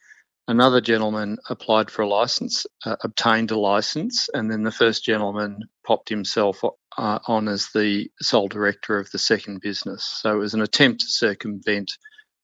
Another 0.47 0.81
gentleman 0.81 1.37
applied 1.49 1.89
for 1.89 2.01
a 2.01 2.07
licence, 2.07 2.65
uh, 2.85 2.95
obtained 3.03 3.51
a 3.51 3.59
licence, 3.59 4.27
and 4.33 4.51
then 4.51 4.63
the 4.63 4.71
first 4.71 5.05
gentleman 5.05 5.59
popped 5.85 6.09
himself 6.09 6.61
uh, 6.97 7.19
on 7.27 7.47
as 7.47 7.69
the 7.73 8.09
sole 8.21 8.47
director 8.47 8.97
of 8.97 9.09
the 9.11 9.19
second 9.19 9.61
business. 9.61 10.03
So 10.03 10.33
it 10.33 10.39
was 10.39 10.53
an 10.53 10.61
attempt 10.61 11.01
to 11.01 11.07
circumvent 11.07 11.91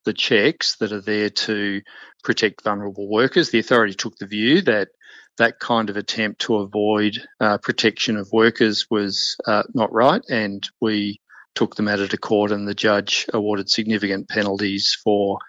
the 0.06 0.14
checks 0.14 0.78
that 0.78 0.94
are 0.94 1.02
there 1.02 1.30
to 1.30 1.82
protect 2.24 2.64
vulnerable 2.64 3.10
workers. 3.10 3.50
The 3.50 3.60
authority 3.60 3.94
took 3.94 4.16
the 4.18 4.28
view 4.28 4.62
that 4.62 4.90
that 5.38 5.60
kind 5.60 5.90
of 5.90 5.98
attempt 5.98 6.42
to 6.42 6.58
avoid 6.58 7.18
uh, 7.40 7.58
protection 7.58 8.18
of 8.18 8.32
workers 8.32 8.88
was 8.90 9.36
uh, 9.46 9.64
not 9.74 9.92
right, 9.92 10.22
and 10.30 10.68
we 10.80 11.20
took 11.56 11.76
the 11.76 11.84
matter 11.84 12.08
to 12.08 12.18
court, 12.18 12.52
and 12.52 12.68
the 12.68 12.74
judge 12.74 13.26
awarded 13.34 13.70
significant 13.70 14.30
penalties 14.30 14.98
for 15.04 15.40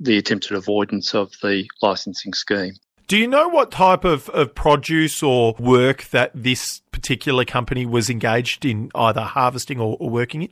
the 0.00 0.18
attempted 0.18 0.56
avoidance 0.56 1.14
of 1.14 1.32
the 1.42 1.68
licensing 1.82 2.32
scheme. 2.32 2.74
Do 3.06 3.18
you 3.18 3.28
know 3.28 3.48
what 3.48 3.70
type 3.70 4.04
of, 4.04 4.30
of 4.30 4.54
produce 4.54 5.22
or 5.22 5.54
work 5.58 6.04
that 6.04 6.30
this 6.34 6.80
particular 6.90 7.44
company 7.44 7.84
was 7.84 8.08
engaged 8.08 8.64
in 8.64 8.90
either 8.94 9.20
harvesting 9.20 9.78
or, 9.78 9.96
or 10.00 10.08
working 10.08 10.42
in? 10.42 10.48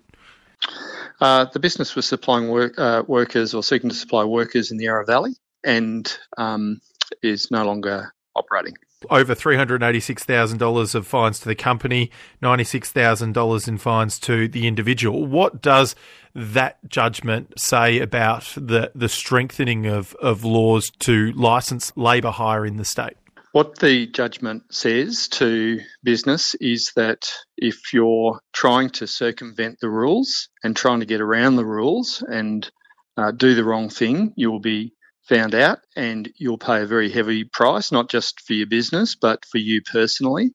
Uh, 1.20 1.46
the 1.52 1.60
business 1.60 1.94
was 1.94 2.04
supplying 2.04 2.48
work, 2.48 2.78
uh, 2.78 3.02
workers 3.06 3.54
or 3.54 3.62
seeking 3.62 3.88
to 3.88 3.96
supply 3.96 4.24
workers 4.24 4.70
in 4.70 4.76
the 4.76 4.84
Yarra 4.84 5.06
Valley 5.06 5.32
and 5.64 6.18
um, 6.36 6.80
is 7.22 7.50
no 7.50 7.64
longer 7.64 8.12
operating. 8.34 8.74
Over 9.10 9.34
$386,000 9.34 10.94
of 10.94 11.06
fines 11.06 11.40
to 11.40 11.48
the 11.48 11.54
company, 11.54 12.10
$96,000 12.42 13.68
in 13.68 13.78
fines 13.78 14.18
to 14.20 14.48
the 14.48 14.66
individual. 14.66 15.26
What 15.26 15.62
does 15.62 15.94
that 16.34 16.78
judgment 16.88 17.54
say 17.58 17.98
about 18.00 18.52
the, 18.56 18.90
the 18.94 19.08
strengthening 19.08 19.86
of, 19.86 20.14
of 20.14 20.44
laws 20.44 20.90
to 21.00 21.32
license 21.32 21.92
labour 21.96 22.30
hire 22.30 22.64
in 22.64 22.76
the 22.76 22.84
state? 22.84 23.16
What 23.52 23.80
the 23.80 24.06
judgment 24.06 24.74
says 24.74 25.28
to 25.28 25.80
business 26.02 26.54
is 26.54 26.92
that 26.96 27.30
if 27.58 27.92
you're 27.92 28.40
trying 28.54 28.88
to 28.90 29.06
circumvent 29.06 29.78
the 29.80 29.90
rules 29.90 30.48
and 30.64 30.74
trying 30.74 31.00
to 31.00 31.06
get 31.06 31.20
around 31.20 31.56
the 31.56 31.66
rules 31.66 32.24
and 32.26 32.70
uh, 33.18 33.30
do 33.30 33.54
the 33.54 33.64
wrong 33.64 33.90
thing, 33.90 34.32
you 34.36 34.50
will 34.50 34.60
be 34.60 34.94
found 35.28 35.54
out 35.54 35.78
and 35.96 36.30
you'll 36.36 36.58
pay 36.58 36.82
a 36.82 36.86
very 36.86 37.10
heavy 37.10 37.44
price, 37.44 37.92
not 37.92 38.10
just 38.10 38.40
for 38.40 38.52
your 38.54 38.66
business, 38.66 39.14
but 39.14 39.44
for 39.44 39.58
you 39.58 39.82
personally. 39.82 40.52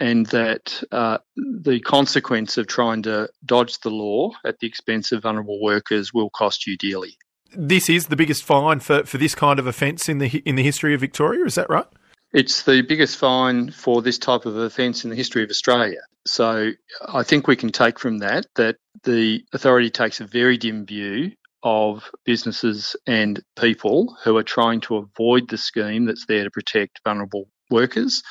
And 0.00 0.26
that 0.26 0.82
uh, 0.92 1.18
the 1.36 1.80
consequence 1.80 2.56
of 2.56 2.68
trying 2.68 3.02
to 3.02 3.28
dodge 3.44 3.80
the 3.80 3.90
law 3.90 4.30
at 4.44 4.60
the 4.60 4.68
expense 4.68 5.10
of 5.10 5.22
vulnerable 5.22 5.60
workers 5.60 6.14
will 6.14 6.30
cost 6.30 6.68
you 6.68 6.76
dearly. 6.76 7.16
This 7.52 7.88
is 7.88 8.06
the 8.06 8.14
biggest 8.14 8.44
fine 8.44 8.78
for, 8.78 9.04
for 9.04 9.18
this 9.18 9.34
kind 9.34 9.58
of 9.58 9.66
offence 9.66 10.08
in 10.08 10.18
the 10.18 10.42
in 10.44 10.54
the 10.54 10.62
history 10.62 10.94
of 10.94 11.00
Victoria. 11.00 11.44
Is 11.44 11.56
that 11.56 11.68
right? 11.68 11.86
It's 12.32 12.62
the 12.62 12.82
biggest 12.82 13.16
fine 13.16 13.70
for 13.70 14.02
this 14.02 14.18
type 14.18 14.44
of 14.44 14.56
offence 14.56 15.02
in 15.02 15.10
the 15.10 15.16
history 15.16 15.42
of 15.42 15.50
Australia. 15.50 16.00
So 16.26 16.72
I 17.08 17.22
think 17.22 17.48
we 17.48 17.56
can 17.56 17.70
take 17.70 17.98
from 17.98 18.18
that 18.18 18.46
that 18.56 18.76
the 19.02 19.42
authority 19.52 19.90
takes 19.90 20.20
a 20.20 20.26
very 20.26 20.58
dim 20.58 20.84
view 20.84 21.32
of 21.62 22.10
businesses 22.24 22.96
and 23.06 23.42
people 23.58 24.16
who 24.22 24.36
are 24.36 24.42
trying 24.42 24.80
to 24.82 24.96
avoid 24.96 25.48
the 25.48 25.58
scheme 25.58 26.04
that's 26.04 26.26
there 26.26 26.44
to 26.44 26.50
protect 26.50 27.00
vulnerable 27.04 27.48
workers. 27.70 28.22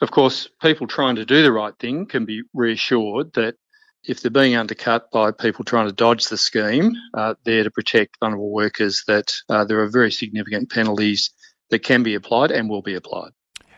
Of 0.00 0.10
course, 0.10 0.48
people 0.60 0.86
trying 0.86 1.16
to 1.16 1.24
do 1.24 1.42
the 1.42 1.52
right 1.52 1.74
thing 1.78 2.06
can 2.06 2.24
be 2.24 2.42
reassured 2.52 3.32
that 3.34 3.56
if 4.04 4.20
they're 4.20 4.30
being 4.30 4.56
undercut 4.56 5.10
by 5.12 5.30
people 5.30 5.64
trying 5.64 5.86
to 5.86 5.92
dodge 5.92 6.26
the 6.26 6.36
scheme, 6.36 6.92
uh, 7.14 7.34
there 7.44 7.62
to 7.62 7.70
protect 7.70 8.18
vulnerable 8.18 8.50
workers, 8.52 9.04
that 9.06 9.32
uh, 9.48 9.64
there 9.64 9.80
are 9.80 9.88
very 9.88 10.10
significant 10.10 10.70
penalties 10.70 11.30
that 11.70 11.84
can 11.84 12.02
be 12.02 12.14
applied 12.14 12.50
and 12.50 12.68
will 12.68 12.82
be 12.82 12.94
applied. 12.94 13.30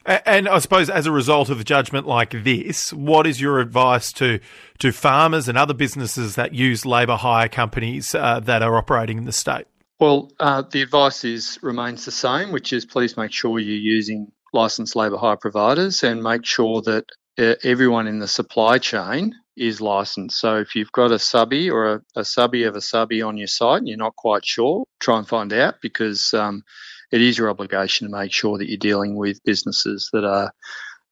And 0.06 0.48
I 0.48 0.58
suppose 0.58 0.90
as 0.90 1.06
a 1.06 1.12
result 1.12 1.48
of 1.48 1.60
a 1.60 1.64
judgment 1.64 2.06
like 2.06 2.30
this, 2.44 2.92
what 2.92 3.26
is 3.26 3.40
your 3.40 3.58
advice 3.60 4.12
to 4.14 4.38
to 4.78 4.92
farmers 4.92 5.48
and 5.48 5.56
other 5.56 5.74
businesses 5.74 6.34
that 6.34 6.54
use 6.54 6.84
labour 6.84 7.16
hire 7.16 7.48
companies 7.48 8.14
uh, 8.14 8.40
that 8.40 8.62
are 8.62 8.76
operating 8.76 9.18
in 9.18 9.24
the 9.24 9.32
state? 9.32 9.66
Well, 9.98 10.32
uh, 10.40 10.62
the 10.70 10.82
advice 10.82 11.24
is 11.24 11.58
remains 11.62 12.04
the 12.04 12.10
same, 12.10 12.52
which 12.52 12.72
is 12.72 12.84
please 12.84 13.16
make 13.16 13.32
sure 13.32 13.58
you're 13.58 13.76
using 13.76 14.30
licensed 14.52 14.94
labour 14.94 15.16
hire 15.16 15.36
providers 15.36 16.02
and 16.02 16.22
make 16.22 16.44
sure 16.44 16.82
that 16.82 17.06
uh, 17.38 17.54
everyone 17.64 18.06
in 18.06 18.18
the 18.18 18.28
supply 18.28 18.78
chain 18.78 19.34
is 19.56 19.80
licensed. 19.80 20.38
So 20.38 20.56
if 20.56 20.74
you've 20.74 20.92
got 20.92 21.12
a 21.12 21.18
subby 21.18 21.70
or 21.70 21.94
a, 21.94 22.02
a 22.16 22.24
subby 22.24 22.64
of 22.64 22.76
a 22.76 22.80
subby 22.80 23.22
on 23.22 23.36
your 23.36 23.46
site 23.46 23.78
and 23.78 23.88
you're 23.88 23.96
not 23.96 24.16
quite 24.16 24.44
sure, 24.44 24.84
try 25.00 25.18
and 25.18 25.28
find 25.28 25.52
out 25.52 25.76
because 25.80 26.34
um, 26.34 26.62
it 27.14 27.22
is 27.22 27.38
your 27.38 27.48
obligation 27.48 28.08
to 28.08 28.12
make 28.12 28.32
sure 28.32 28.58
that 28.58 28.68
you're 28.68 28.76
dealing 28.76 29.14
with 29.14 29.44
businesses 29.44 30.10
that 30.12 30.24
are 30.24 30.50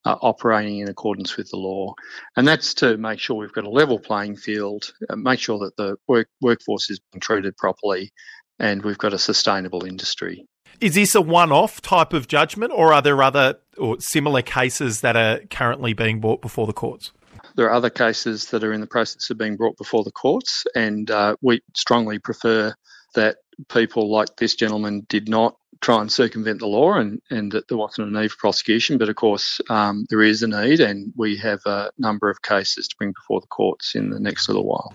uh, 0.05 0.17
operating 0.21 0.81
in 0.81 0.89
accordance 0.89 1.37
with 1.37 1.49
the 1.51 1.57
law. 1.57 1.95
And 2.37 2.47
that's 2.47 2.75
to 2.75 2.97
make 2.97 3.21
sure 3.21 3.37
we've 3.37 3.53
got 3.53 3.63
a 3.63 3.71
level 3.71 4.01
playing 4.01 4.35
field, 4.35 4.93
uh, 5.09 5.15
make 5.15 5.39
sure 5.39 5.61
that 5.61 5.77
the 5.77 5.97
work, 6.09 6.29
workforce 6.41 6.91
is 6.91 6.99
being 7.13 7.21
treated 7.21 7.57
properly, 7.57 8.11
and 8.59 8.83
we've 8.83 8.99
got 8.99 9.13
a 9.13 9.19
sustainable 9.19 9.85
industry. 9.85 10.45
Is 10.81 10.97
this 10.97 11.15
a 11.15 11.21
one 11.21 11.53
off 11.53 11.81
type 11.81 12.13
of 12.13 12.27
judgment, 12.27 12.73
or 12.75 12.93
are 12.93 13.01
there 13.01 13.23
other 13.23 13.61
or 13.79 14.01
similar 14.01 14.43
cases 14.43 15.03
that 15.03 15.17
are 15.17 15.39
currently 15.51 15.93
being 15.93 16.21
brought 16.21 16.43
before 16.43 16.67
the 16.67 16.73
courts? 16.73 17.13
There 17.55 17.67
are 17.67 17.73
other 17.73 17.91
cases 17.91 18.47
that 18.47 18.65
are 18.65 18.73
in 18.73 18.81
the 18.81 18.89
process 18.89 19.31
of 19.31 19.39
being 19.39 19.57
brought 19.57 19.77
before 19.77 20.03
the 20.03 20.11
courts, 20.11 20.65
and 20.75 21.09
uh, 21.13 21.37
we 21.43 21.61
strongly 21.77 22.19
prefer 22.19 22.75
that 23.15 23.39
people 23.69 24.11
like 24.11 24.37
this 24.37 24.55
gentleman 24.55 25.07
did 25.09 25.29
not 25.29 25.57
try 25.81 26.01
and 26.01 26.13
circumvent 26.13 26.61
the 26.61 26.67
law 26.67 26.95
and, 26.95 27.21
and 27.31 27.53
that 27.53 27.69
there 27.69 27.77
wasn't 27.77 28.09
a 28.09 28.21
need 28.21 28.31
for 28.31 28.39
prosecution. 28.39 28.99
But 28.99 29.09
of 29.09 29.17
course, 29.17 29.61
um, 29.69 30.07
there 30.09 30.23
is 30.23 30.43
a 30.43 30.49
need, 30.49 30.81
and 30.81 31.13
we 31.17 31.37
have 31.39 31.61
a 31.67 31.91
number 31.99 32.31
of 32.31 32.41
cases 32.43 32.89
to 32.89 32.97
bring 32.97 33.13
before 33.13 33.41
the 33.41 33.49
courts 33.49 33.95
in 33.95 34.11
the 34.11 34.21
next 34.21 34.49
little 34.49 34.65
while. 34.65 34.95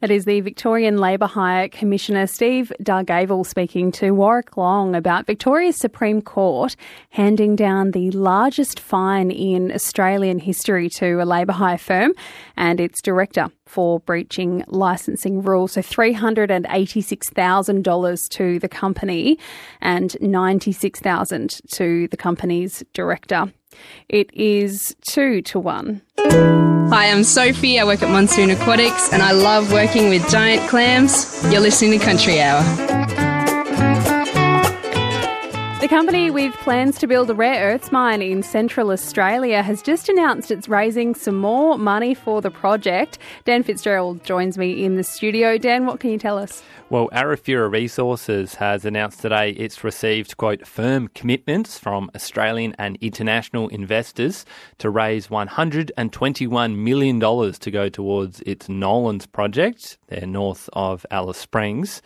That 0.00 0.10
is 0.10 0.24
the 0.24 0.40
Victorian 0.40 0.96
Labour 0.96 1.26
Hire 1.26 1.68
Commissioner 1.68 2.26
Steve 2.26 2.72
Dargavel 2.82 3.44
speaking 3.44 3.92
to 3.92 4.12
Warwick 4.12 4.56
Long 4.56 4.94
about 4.94 5.26
Victoria's 5.26 5.76
Supreme 5.76 6.22
Court 6.22 6.74
handing 7.10 7.54
down 7.54 7.90
the 7.90 8.10
largest 8.12 8.80
fine 8.80 9.30
in 9.30 9.70
Australian 9.70 10.38
history 10.38 10.88
to 10.88 11.22
a 11.22 11.26
labour 11.26 11.52
hire 11.52 11.76
firm 11.76 12.14
and 12.56 12.80
its 12.80 13.02
director 13.02 13.50
for 13.66 14.00
breaching 14.00 14.64
licensing 14.68 15.42
rules. 15.42 15.72
So 15.72 15.82
$386,000 15.82 18.28
to 18.30 18.58
the 18.58 18.68
company 18.70 19.38
and 19.82 20.12
$96,000 20.12 21.70
to 21.72 22.08
the 22.08 22.16
company's 22.16 22.82
director. 22.94 23.52
It 24.08 24.32
is 24.34 24.96
two 25.02 25.42
to 25.42 25.58
one. 25.58 26.02
Hi, 26.18 27.10
I'm 27.10 27.22
Sophie. 27.22 27.78
I 27.78 27.84
work 27.84 28.02
at 28.02 28.10
Monsoon 28.10 28.50
Aquatics 28.50 29.12
and 29.12 29.22
I 29.22 29.32
love 29.32 29.72
working 29.72 30.08
with 30.08 30.28
giant 30.28 30.68
clams. 30.68 31.40
You're 31.52 31.60
listening 31.60 31.98
to 31.98 32.04
Country 32.04 32.40
Hour. 32.40 33.19
The 35.80 35.88
company 35.88 36.30
with 36.30 36.52
plans 36.56 36.98
to 36.98 37.06
build 37.06 37.30
a 37.30 37.34
rare 37.34 37.72
earths 37.72 37.90
mine 37.90 38.20
in 38.20 38.42
central 38.42 38.90
Australia 38.90 39.62
has 39.62 39.80
just 39.80 40.10
announced 40.10 40.50
it's 40.50 40.68
raising 40.68 41.14
some 41.14 41.36
more 41.36 41.78
money 41.78 42.12
for 42.12 42.42
the 42.42 42.50
project. 42.50 43.18
Dan 43.46 43.62
Fitzgerald 43.62 44.22
joins 44.22 44.58
me 44.58 44.84
in 44.84 44.96
the 44.96 45.02
studio. 45.02 45.56
Dan, 45.56 45.86
what 45.86 45.98
can 45.98 46.10
you 46.10 46.18
tell 46.18 46.36
us? 46.36 46.62
Well, 46.90 47.08
Arafura 47.14 47.72
Resources 47.72 48.56
has 48.56 48.84
announced 48.84 49.22
today 49.22 49.52
it's 49.52 49.82
received, 49.82 50.36
quote, 50.36 50.66
firm 50.66 51.08
commitments 51.14 51.78
from 51.78 52.10
Australian 52.14 52.74
and 52.78 52.98
international 53.00 53.68
investors 53.68 54.44
to 54.78 54.90
raise 54.90 55.28
$121 55.28 56.76
million 56.76 57.20
to 57.20 57.70
go 57.70 57.88
towards 57.88 58.42
its 58.42 58.68
Nolans 58.68 59.24
project, 59.24 59.96
there 60.08 60.26
north 60.26 60.68
of 60.74 61.06
Alice 61.10 61.38
Springs. 61.38 62.02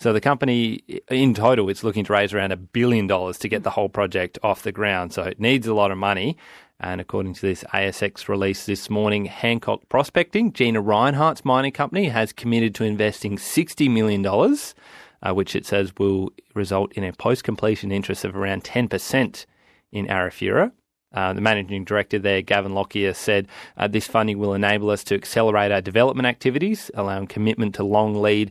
So 0.00 0.14
the 0.14 0.20
company, 0.20 0.82
in 1.10 1.34
total, 1.34 1.68
it's 1.68 1.84
looking 1.84 2.04
to 2.06 2.12
raise 2.14 2.32
around 2.32 2.52
a 2.52 2.56
billion 2.56 3.06
dollars 3.06 3.36
to 3.40 3.48
get 3.48 3.64
the 3.64 3.70
whole 3.70 3.90
project 3.90 4.38
off 4.42 4.62
the 4.62 4.72
ground. 4.72 5.12
So 5.12 5.24
it 5.24 5.38
needs 5.38 5.66
a 5.66 5.74
lot 5.74 5.90
of 5.90 5.98
money. 5.98 6.38
And 6.80 7.02
according 7.02 7.34
to 7.34 7.42
this 7.42 7.64
ASX 7.74 8.26
release 8.26 8.64
this 8.64 8.88
morning, 8.88 9.26
Hancock 9.26 9.86
Prospecting, 9.90 10.54
Gina 10.54 10.82
Rinehart's 10.82 11.44
mining 11.44 11.72
company, 11.72 12.08
has 12.08 12.32
committed 12.32 12.74
to 12.76 12.84
investing 12.84 13.36
$60 13.36 13.90
million, 13.90 14.24
uh, 14.24 15.34
which 15.34 15.54
it 15.54 15.66
says 15.66 15.92
will 15.98 16.30
result 16.54 16.94
in 16.94 17.04
a 17.04 17.12
post 17.12 17.44
completion 17.44 17.92
interest 17.92 18.24
of 18.24 18.34
around 18.34 18.64
10% 18.64 19.44
in 19.92 20.06
Arafura. 20.06 20.72
Uh, 21.12 21.34
the 21.34 21.42
managing 21.42 21.84
director 21.84 22.18
there, 22.18 22.40
Gavin 22.40 22.72
Lockyer, 22.72 23.12
said 23.12 23.48
uh, 23.76 23.86
this 23.86 24.06
funding 24.06 24.38
will 24.38 24.54
enable 24.54 24.88
us 24.88 25.04
to 25.04 25.14
accelerate 25.14 25.72
our 25.72 25.82
development 25.82 26.26
activities, 26.26 26.90
allowing 26.94 27.26
commitment 27.26 27.74
to 27.74 27.84
long 27.84 28.14
lead 28.14 28.50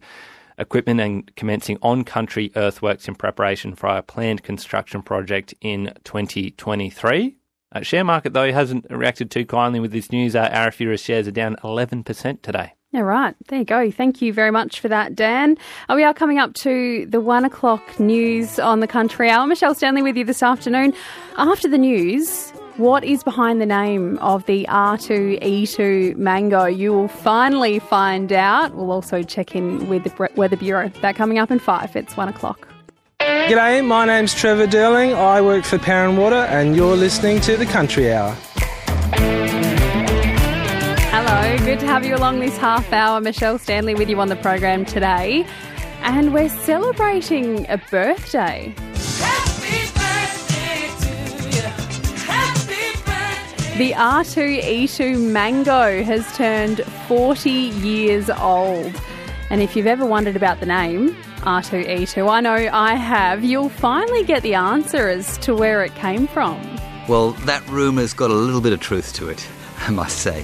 equipment 0.59 0.99
and 0.99 1.35
commencing 1.35 1.77
on 1.81 2.03
country 2.03 2.51
earthworks 2.55 3.07
in 3.07 3.15
preparation 3.15 3.75
for 3.75 3.87
our 3.87 4.01
planned 4.01 4.43
construction 4.43 5.01
project 5.01 5.53
in 5.61 5.93
2023. 6.03 7.37
Uh, 7.71 7.81
share 7.81 8.03
market, 8.03 8.33
though, 8.33 8.51
hasn't 8.51 8.85
reacted 8.89 9.29
too 9.29 9.45
kindly 9.45 9.79
with 9.79 9.91
this 9.91 10.11
news. 10.11 10.35
Uh, 10.35 10.49
Arafura 10.49 10.99
shares 10.99 11.27
are 11.27 11.31
down 11.31 11.55
11% 11.63 12.41
today. 12.41 12.73
All 12.91 13.03
right, 13.03 13.35
there 13.49 13.59
you 13.59 13.65
go. 13.65 13.91
Thank 13.91 14.19
you 14.19 14.33
very 14.33 14.49
much 14.49 14.79
for 14.79 14.87
that, 14.87 15.13
Dan. 15.13 15.57
Uh, 15.87 15.93
we 15.95 16.03
are 16.03 16.13
coming 16.13 16.39
up 16.39 16.55
to 16.55 17.05
the 17.05 17.21
one 17.21 17.45
o'clock 17.45 17.99
news 17.99 18.57
on 18.57 18.79
the 18.79 18.87
country 18.87 19.29
hour. 19.29 19.45
Michelle 19.45 19.75
Stanley 19.75 20.01
with 20.01 20.17
you 20.17 20.25
this 20.25 20.41
afternoon. 20.41 20.95
After 21.37 21.69
the 21.69 21.77
news, 21.77 22.51
what 22.79 23.03
is 23.03 23.23
behind 23.23 23.59
the 23.59 23.65
name 23.65 24.17
of 24.19 24.45
the 24.45 24.65
R2E2 24.69 26.15
mango? 26.15 26.63
You 26.63 26.93
will 26.93 27.09
finally 27.09 27.77
find 27.77 28.31
out. 28.31 28.73
We'll 28.73 28.91
also 28.91 29.21
check 29.21 29.53
in 29.53 29.89
with 29.89 30.05
the 30.05 30.29
Weather 30.35 30.55
Bureau. 30.55 30.87
That 31.01 31.17
coming 31.17 31.37
up 31.37 31.51
in 31.51 31.59
five. 31.59 31.93
It's 31.95 32.15
one 32.15 32.29
o'clock. 32.29 32.69
G'day, 33.19 33.85
my 33.85 34.05
name's 34.05 34.33
Trevor 34.33 34.65
Derling. 34.65 35.13
I 35.13 35.41
work 35.41 35.65
for 35.65 35.77
and 35.77 36.17
Water, 36.17 36.35
and 36.35 36.73
you're 36.73 36.95
listening 36.95 37.41
to 37.41 37.57
the 37.57 37.65
Country 37.65 38.13
Hour. 38.13 38.31
Hello, 41.11 41.57
good 41.65 41.81
to 41.81 41.85
have 41.85 42.05
you 42.05 42.15
along 42.15 42.39
this 42.39 42.55
half 42.57 42.93
hour. 42.93 43.19
Michelle 43.19 43.59
Stanley 43.59 43.93
with 43.93 44.09
you 44.09 44.21
on 44.21 44.29
the 44.29 44.37
program 44.37 44.85
today. 44.85 45.45
And 46.01 46.33
we're 46.33 46.47
celebrating 46.47 47.69
a 47.69 47.77
birthday. 47.91 48.73
The 53.79 53.93
R2E2 53.93 55.31
Mango 55.31 56.03
has 56.03 56.29
turned 56.35 56.83
40 57.07 57.49
years 57.49 58.29
old. 58.29 58.93
And 59.49 59.61
if 59.61 59.73
you've 59.73 59.87
ever 59.87 60.05
wondered 60.05 60.35
about 60.35 60.59
the 60.59 60.65
name, 60.65 61.15
R2E2, 61.43 62.29
I 62.29 62.41
know 62.41 62.69
I 62.73 62.95
have, 62.95 63.41
you'll 63.41 63.69
finally 63.69 64.25
get 64.25 64.43
the 64.43 64.53
answer 64.53 65.07
as 65.07 65.37
to 65.37 65.55
where 65.55 65.81
it 65.85 65.95
came 65.95 66.27
from. 66.27 66.59
Well, 67.07 67.31
that 67.45 67.65
rumour's 67.69 68.11
got 68.11 68.31
a 68.31 68.33
little 68.33 68.59
bit 68.59 68.73
of 68.73 68.81
truth 68.81 69.13
to 69.13 69.29
it, 69.29 69.47
I 69.87 69.91
must 69.91 70.17
say. 70.17 70.43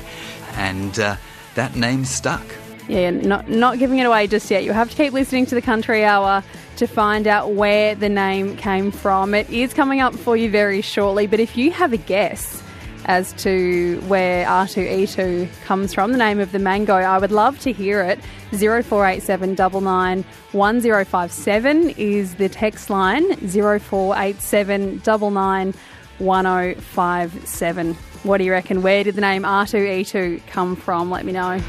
And 0.54 0.98
uh, 0.98 1.18
that 1.56 1.76
name 1.76 2.06
stuck. 2.06 2.46
Yeah, 2.88 3.10
not, 3.10 3.50
not 3.50 3.80
giving 3.80 4.00
it 4.00 4.06
away 4.06 4.28
just 4.28 4.50
yet. 4.50 4.64
You'll 4.64 4.76
have 4.76 4.92
to 4.92 4.96
keep 4.96 5.12
listening 5.12 5.46
to 5.48 5.56
the 5.56 5.62
Country 5.62 6.06
Hour 6.06 6.42
to 6.78 6.88
find 6.88 7.28
out 7.28 7.52
where 7.52 7.96
the 7.96 8.08
name 8.08 8.56
came 8.56 8.92
from. 8.92 9.34
It 9.34 9.50
is 9.50 9.74
coming 9.74 10.00
up 10.00 10.16
for 10.16 10.38
you 10.38 10.50
very 10.50 10.80
shortly, 10.80 11.28
but 11.28 11.42
if 11.42 11.58
you 11.58 11.72
have 11.72 11.92
a 11.92 11.98
guess, 11.98 12.62
as 13.06 13.34
to 13.34 14.02
where 14.08 14.46
R2E2 14.46 15.50
comes 15.64 15.94
from, 15.94 16.12
the 16.12 16.18
name 16.18 16.40
of 16.40 16.52
the 16.52 16.60
mango. 16.60 16.96
I 16.96 17.18
would 17.18 17.32
love 17.32 17.60
to 17.62 17.72
hear 17.72 18.02
it. 18.02 18.20
0487 18.52 19.56
99 19.56 20.26
1057 20.52 21.90
is 21.92 22.36
the 22.36 22.50
text 22.50 22.90
line. 22.90 23.36
0487 23.38 25.02
99 25.06 25.74
1057. 26.18 27.94
What 28.24 28.38
do 28.38 28.44
you 28.44 28.52
reckon? 28.52 28.82
Where 28.82 29.04
did 29.04 29.16
the 29.16 29.22
name 29.22 29.44
R2E2 29.44 30.48
come 30.48 30.76
from? 30.76 31.12
Let 31.12 31.26
me 31.26 31.32
know. 31.32 31.62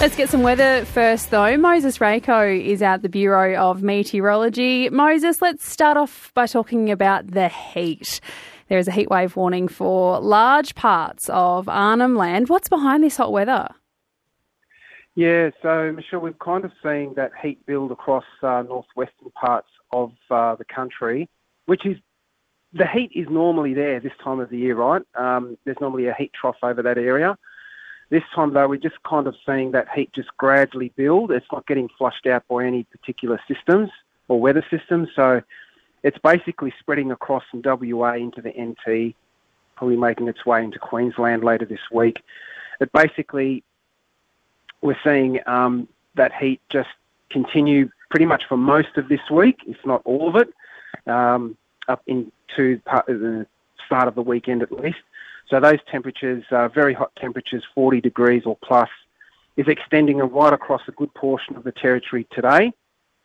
Let's 0.00 0.16
get 0.16 0.30
some 0.30 0.42
weather 0.42 0.86
first, 0.86 1.30
though. 1.30 1.58
Moses 1.58 1.98
Rako 1.98 2.58
is 2.58 2.80
at 2.80 3.02
the 3.02 3.10
Bureau 3.10 3.54
of 3.56 3.82
Meteorology. 3.82 4.88
Moses, 4.88 5.42
let's 5.42 5.70
start 5.70 5.98
off 5.98 6.32
by 6.32 6.46
talking 6.46 6.90
about 6.90 7.32
the 7.32 7.50
heat. 7.50 8.18
There 8.68 8.78
is 8.78 8.88
a 8.88 8.92
heatwave 8.92 9.36
warning 9.36 9.68
for 9.68 10.18
large 10.18 10.74
parts 10.74 11.28
of 11.28 11.68
Arnhem 11.68 12.16
Land. 12.16 12.48
What's 12.48 12.70
behind 12.70 13.04
this 13.04 13.18
hot 13.18 13.30
weather? 13.30 13.68
Yeah, 15.16 15.50
so 15.60 15.92
Michelle, 15.92 16.20
we've 16.20 16.38
kind 16.38 16.64
of 16.64 16.72
seen 16.82 17.12
that 17.16 17.32
heat 17.42 17.66
build 17.66 17.92
across 17.92 18.24
uh, 18.42 18.62
northwestern 18.66 19.30
parts 19.38 19.68
of 19.92 20.12
uh, 20.30 20.54
the 20.54 20.64
country, 20.64 21.28
which 21.66 21.84
is 21.84 21.98
the 22.72 22.86
heat 22.86 23.10
is 23.14 23.26
normally 23.28 23.74
there 23.74 24.00
this 24.00 24.12
time 24.24 24.40
of 24.40 24.48
the 24.48 24.56
year, 24.56 24.76
right? 24.76 25.02
Um, 25.14 25.58
there's 25.66 25.76
normally 25.78 26.06
a 26.06 26.14
heat 26.14 26.32
trough 26.32 26.56
over 26.62 26.80
that 26.80 26.96
area. 26.96 27.36
This 28.10 28.24
time, 28.34 28.52
though, 28.52 28.66
we're 28.66 28.76
just 28.76 29.00
kind 29.04 29.28
of 29.28 29.36
seeing 29.46 29.70
that 29.70 29.88
heat 29.94 30.12
just 30.12 30.36
gradually 30.36 30.92
build. 30.96 31.30
It's 31.30 31.46
not 31.52 31.66
getting 31.66 31.88
flushed 31.96 32.26
out 32.26 32.46
by 32.48 32.64
any 32.64 32.82
particular 32.84 33.40
systems 33.46 33.88
or 34.26 34.40
weather 34.40 34.64
systems. 34.68 35.08
So 35.14 35.42
it's 36.02 36.18
basically 36.18 36.74
spreading 36.80 37.12
across 37.12 37.44
from 37.50 37.62
WA 37.64 38.14
into 38.14 38.42
the 38.42 38.50
NT, 38.50 39.14
probably 39.76 39.96
making 39.96 40.26
its 40.26 40.44
way 40.44 40.64
into 40.64 40.80
Queensland 40.80 41.44
later 41.44 41.64
this 41.64 41.80
week. 41.92 42.20
But 42.80 42.90
basically, 42.92 43.62
we're 44.80 44.98
seeing 45.04 45.38
um, 45.46 45.86
that 46.16 46.32
heat 46.34 46.60
just 46.68 46.88
continue 47.30 47.90
pretty 48.10 48.26
much 48.26 48.44
for 48.48 48.56
most 48.56 48.96
of 48.96 49.08
this 49.08 49.30
week, 49.30 49.60
if 49.68 49.76
not 49.86 50.02
all 50.04 50.28
of 50.28 50.34
it, 50.34 50.52
um, 51.08 51.56
up 51.86 52.02
into 52.08 52.80
the 52.86 53.46
start 53.86 54.08
of 54.08 54.16
the 54.16 54.22
weekend 54.22 54.62
at 54.62 54.72
least. 54.72 54.98
So 55.50 55.58
those 55.58 55.80
temperatures, 55.90 56.44
uh, 56.50 56.68
very 56.68 56.94
hot 56.94 57.10
temperatures, 57.16 57.64
40 57.74 58.00
degrees 58.00 58.44
or 58.46 58.56
plus, 58.56 58.88
is 59.56 59.66
extending 59.66 60.18
right 60.18 60.52
across 60.52 60.82
a 60.86 60.92
good 60.92 61.12
portion 61.12 61.56
of 61.56 61.64
the 61.64 61.72
territory 61.72 62.26
today 62.30 62.72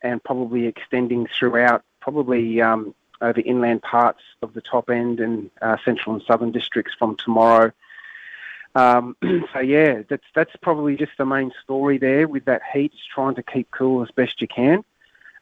and 0.02 0.24
probably 0.24 0.66
extending 0.66 1.28
throughout, 1.28 1.84
probably 2.02 2.62
um, 2.62 2.96
over 3.22 3.40
inland 3.42 3.84
parts 3.84 4.22
of 4.42 4.54
the 4.54 4.62
top 4.62 4.90
end 4.90 5.20
and 5.20 5.52
uh, 5.62 5.78
central 5.86 6.16
and 6.16 6.24
southern 6.24 6.52
districts 6.52 6.94
from 6.98 7.16
tomorrow. 7.16 7.72
Um, 8.74 9.16
so 9.54 9.60
yeah, 9.60 10.02
that's 10.10 10.26
that's 10.34 10.56
probably 10.62 10.98
just 10.98 11.14
the 11.18 11.26
main 11.26 11.52
story 11.64 11.98
there 12.00 12.28
with 12.28 12.46
that 12.46 12.62
heat. 12.74 12.92
It's 12.94 13.06
trying 13.06 13.36
to 13.36 13.44
keep 13.44 13.70
cool 13.72 14.02
as 14.02 14.12
best 14.12 14.42
you 14.42 14.48
can. 14.48 14.84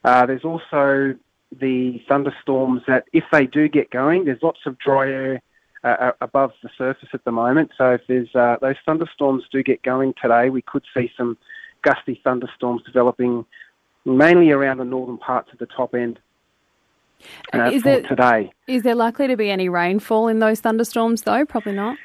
Uh, 0.03 0.25
there's 0.25 0.43
also 0.43 1.15
the 1.59 2.03
thunderstorms 2.07 2.81
that, 2.87 3.05
if 3.13 3.23
they 3.31 3.45
do 3.47 3.67
get 3.67 3.89
going, 3.89 4.25
there's 4.25 4.43
lots 4.43 4.59
of 4.65 4.77
dry 4.77 5.09
air 5.09 5.41
uh, 5.83 6.11
above 6.21 6.51
the 6.61 6.69
surface 6.77 7.09
at 7.13 7.23
the 7.25 7.31
moment. 7.31 7.71
So 7.77 7.91
if 7.91 8.01
there's 8.07 8.33
uh, 8.35 8.57
those 8.61 8.75
thunderstorms 8.85 9.43
do 9.51 9.63
get 9.63 9.83
going 9.83 10.13
today, 10.21 10.49
we 10.49 10.61
could 10.61 10.83
see 10.95 11.11
some 11.17 11.37
gusty 11.81 12.19
thunderstorms 12.23 12.83
developing 12.83 13.45
mainly 14.05 14.51
around 14.51 14.77
the 14.77 14.85
northern 14.85 15.17
parts 15.17 15.51
of 15.51 15.59
the 15.59 15.65
top 15.65 15.93
end. 15.93 16.19
Uh, 17.53 17.71
is 17.71 17.83
there, 17.83 18.01
today. 18.01 18.51
Is 18.67 18.83
there 18.83 18.95
likely 18.95 19.27
to 19.27 19.37
be 19.37 19.49
any 19.49 19.69
rainfall 19.69 20.27
in 20.27 20.39
those 20.39 20.59
thunderstorms, 20.59 21.21
though? 21.21 21.45
Probably 21.45 21.73
not. 21.73 21.97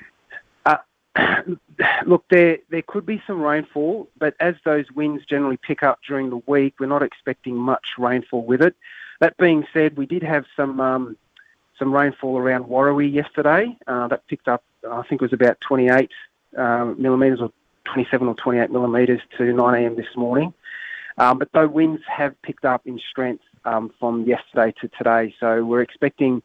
Uh, 0.64 0.76
look, 2.06 2.24
there 2.30 2.58
there 2.70 2.82
could 2.82 3.04
be 3.04 3.20
some 3.26 3.40
rainfall, 3.40 4.08
but 4.18 4.34
as 4.38 4.54
those 4.64 4.90
winds 4.92 5.24
generally 5.24 5.56
pick 5.56 5.82
up 5.82 5.98
during 6.06 6.30
the 6.30 6.40
week, 6.46 6.74
we're 6.78 6.86
not 6.86 7.02
expecting 7.02 7.56
much 7.56 7.86
rainfall 7.98 8.44
with 8.44 8.62
it. 8.62 8.76
That 9.20 9.36
being 9.36 9.66
said, 9.72 9.96
we 9.96 10.06
did 10.06 10.22
have 10.22 10.44
some 10.54 10.80
um, 10.80 11.16
some 11.78 11.92
rainfall 11.92 12.38
around 12.38 12.64
Warruwi 12.64 13.12
yesterday. 13.12 13.76
Uh, 13.86 14.08
that 14.08 14.26
picked 14.26 14.48
up, 14.48 14.62
I 14.88 15.02
think 15.02 15.20
it 15.20 15.24
was 15.24 15.32
about 15.32 15.60
28 15.60 16.10
um, 16.56 17.00
millimetres 17.00 17.40
or 17.40 17.52
27 17.84 18.28
or 18.28 18.34
28 18.34 18.70
millimetres 18.70 19.20
to 19.36 19.44
9am 19.44 19.96
this 19.96 20.16
morning. 20.16 20.52
Um, 21.16 21.38
but 21.38 21.50
though 21.52 21.66
winds 21.66 22.02
have 22.06 22.40
picked 22.42 22.64
up 22.64 22.86
in 22.86 23.00
strength 23.10 23.42
um, 23.64 23.92
from 23.98 24.24
yesterday 24.24 24.72
to 24.80 24.88
today, 24.88 25.34
so 25.40 25.64
we're 25.64 25.82
expecting 25.82 26.42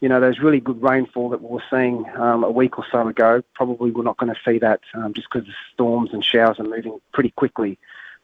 you 0.00 0.08
know, 0.08 0.18
those 0.18 0.38
really 0.38 0.60
good 0.60 0.82
rainfall 0.82 1.28
that 1.28 1.42
we 1.42 1.48
were 1.48 1.62
seeing 1.70 2.06
um, 2.16 2.42
a 2.42 2.50
week 2.50 2.78
or 2.78 2.86
so 2.90 3.06
ago, 3.06 3.42
probably 3.54 3.90
we're 3.90 4.02
not 4.02 4.16
going 4.16 4.32
to 4.32 4.40
see 4.50 4.58
that 4.58 4.80
um, 4.94 5.12
just 5.12 5.28
because 5.30 5.46
the 5.46 5.54
storms 5.74 6.10
and 6.12 6.24
showers 6.24 6.58
are 6.58 6.64
moving 6.64 6.98
pretty 7.12 7.30
quickly 7.30 7.78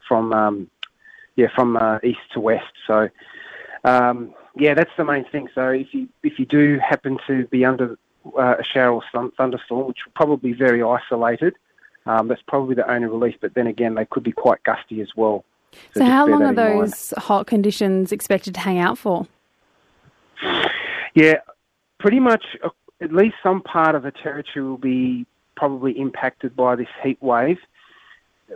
from, 0.08 0.32
um, 0.32 0.70
yeah, 1.36 1.48
from 1.54 1.76
uh, 1.76 1.98
east 2.02 2.20
to 2.32 2.40
west. 2.40 2.72
So, 2.86 3.10
yeah, 4.56 4.74
that's 4.74 4.90
the 4.96 5.04
main 5.04 5.24
thing. 5.24 5.48
So 5.54 5.68
if 5.68 5.92
you 5.92 6.08
if 6.22 6.38
you 6.38 6.46
do 6.46 6.78
happen 6.78 7.18
to 7.26 7.46
be 7.46 7.64
under 7.64 7.98
uh, 8.38 8.56
a 8.58 8.64
shower 8.64 8.94
or 8.94 9.02
some 9.12 9.32
thunderstorm, 9.36 9.86
which 9.86 9.98
will 10.04 10.12
probably 10.14 10.52
be 10.52 10.58
very 10.58 10.82
isolated, 10.82 11.54
um, 12.06 12.28
that's 12.28 12.42
probably 12.42 12.74
the 12.74 12.90
only 12.90 13.06
relief. 13.06 13.36
But 13.40 13.54
then 13.54 13.66
again, 13.66 13.94
they 13.94 14.06
could 14.06 14.22
be 14.22 14.32
quite 14.32 14.62
gusty 14.64 15.00
as 15.00 15.08
well. 15.16 15.44
So, 15.94 16.00
so 16.00 16.04
how 16.04 16.26
long 16.26 16.42
are 16.42 16.54
those 16.54 17.12
mind. 17.12 17.24
hot 17.24 17.46
conditions 17.46 18.12
expected 18.12 18.54
to 18.54 18.60
hang 18.60 18.78
out 18.78 18.96
for? 18.96 19.26
Yeah, 21.14 21.40
pretty 21.98 22.20
much 22.20 22.44
uh, 22.64 22.70
at 23.00 23.12
least 23.12 23.36
some 23.42 23.60
part 23.60 23.94
of 23.94 24.02
the 24.02 24.10
territory 24.10 24.64
will 24.64 24.78
be 24.78 25.26
probably 25.54 25.98
impacted 25.98 26.56
by 26.56 26.76
this 26.76 26.88
heat 27.02 27.20
wave. 27.22 27.58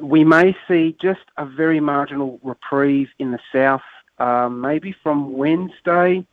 We 0.00 0.24
may 0.24 0.56
see 0.68 0.96
just 1.00 1.20
a 1.36 1.44
very 1.44 1.80
marginal 1.80 2.38
reprieve 2.42 3.08
in 3.18 3.32
the 3.32 3.40
south, 3.52 3.82
um, 4.20 4.60
maybe 4.60 4.92
from 5.02 5.32
Wednesday, 5.32 6.24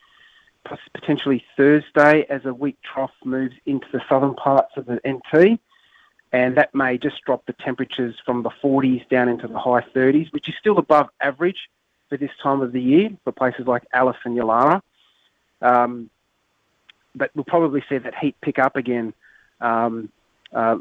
potentially 0.93 1.43
Thursday, 1.55 2.25
as 2.29 2.45
a 2.45 2.53
weak 2.53 2.77
trough 2.83 3.13
moves 3.23 3.55
into 3.65 3.87
the 3.91 4.01
southern 4.09 4.35
parts 4.35 4.75
of 4.75 4.85
the 4.85 4.99
NT. 5.07 5.59
And 6.33 6.57
that 6.57 6.75
may 6.75 6.97
just 6.97 7.21
drop 7.23 7.45
the 7.45 7.53
temperatures 7.53 8.15
from 8.25 8.43
the 8.43 8.49
40s 8.49 9.07
down 9.07 9.29
into 9.29 9.47
the 9.47 9.57
high 9.57 9.81
30s, 9.95 10.31
which 10.33 10.49
is 10.49 10.55
still 10.59 10.77
above 10.77 11.09
average 11.21 11.69
for 12.09 12.17
this 12.17 12.31
time 12.43 12.61
of 12.61 12.73
the 12.73 12.81
year 12.81 13.09
for 13.23 13.31
places 13.31 13.65
like 13.65 13.83
Alice 13.93 14.17
and 14.25 14.37
Yulara. 14.37 14.81
Um, 15.61 16.09
but 17.15 17.31
we'll 17.33 17.45
probably 17.45 17.83
see 17.87 17.97
that 17.97 18.13
heat 18.15 18.35
pick 18.41 18.59
up 18.59 18.75
again 18.75 19.13
um, 19.61 20.09
uh, 20.53 20.77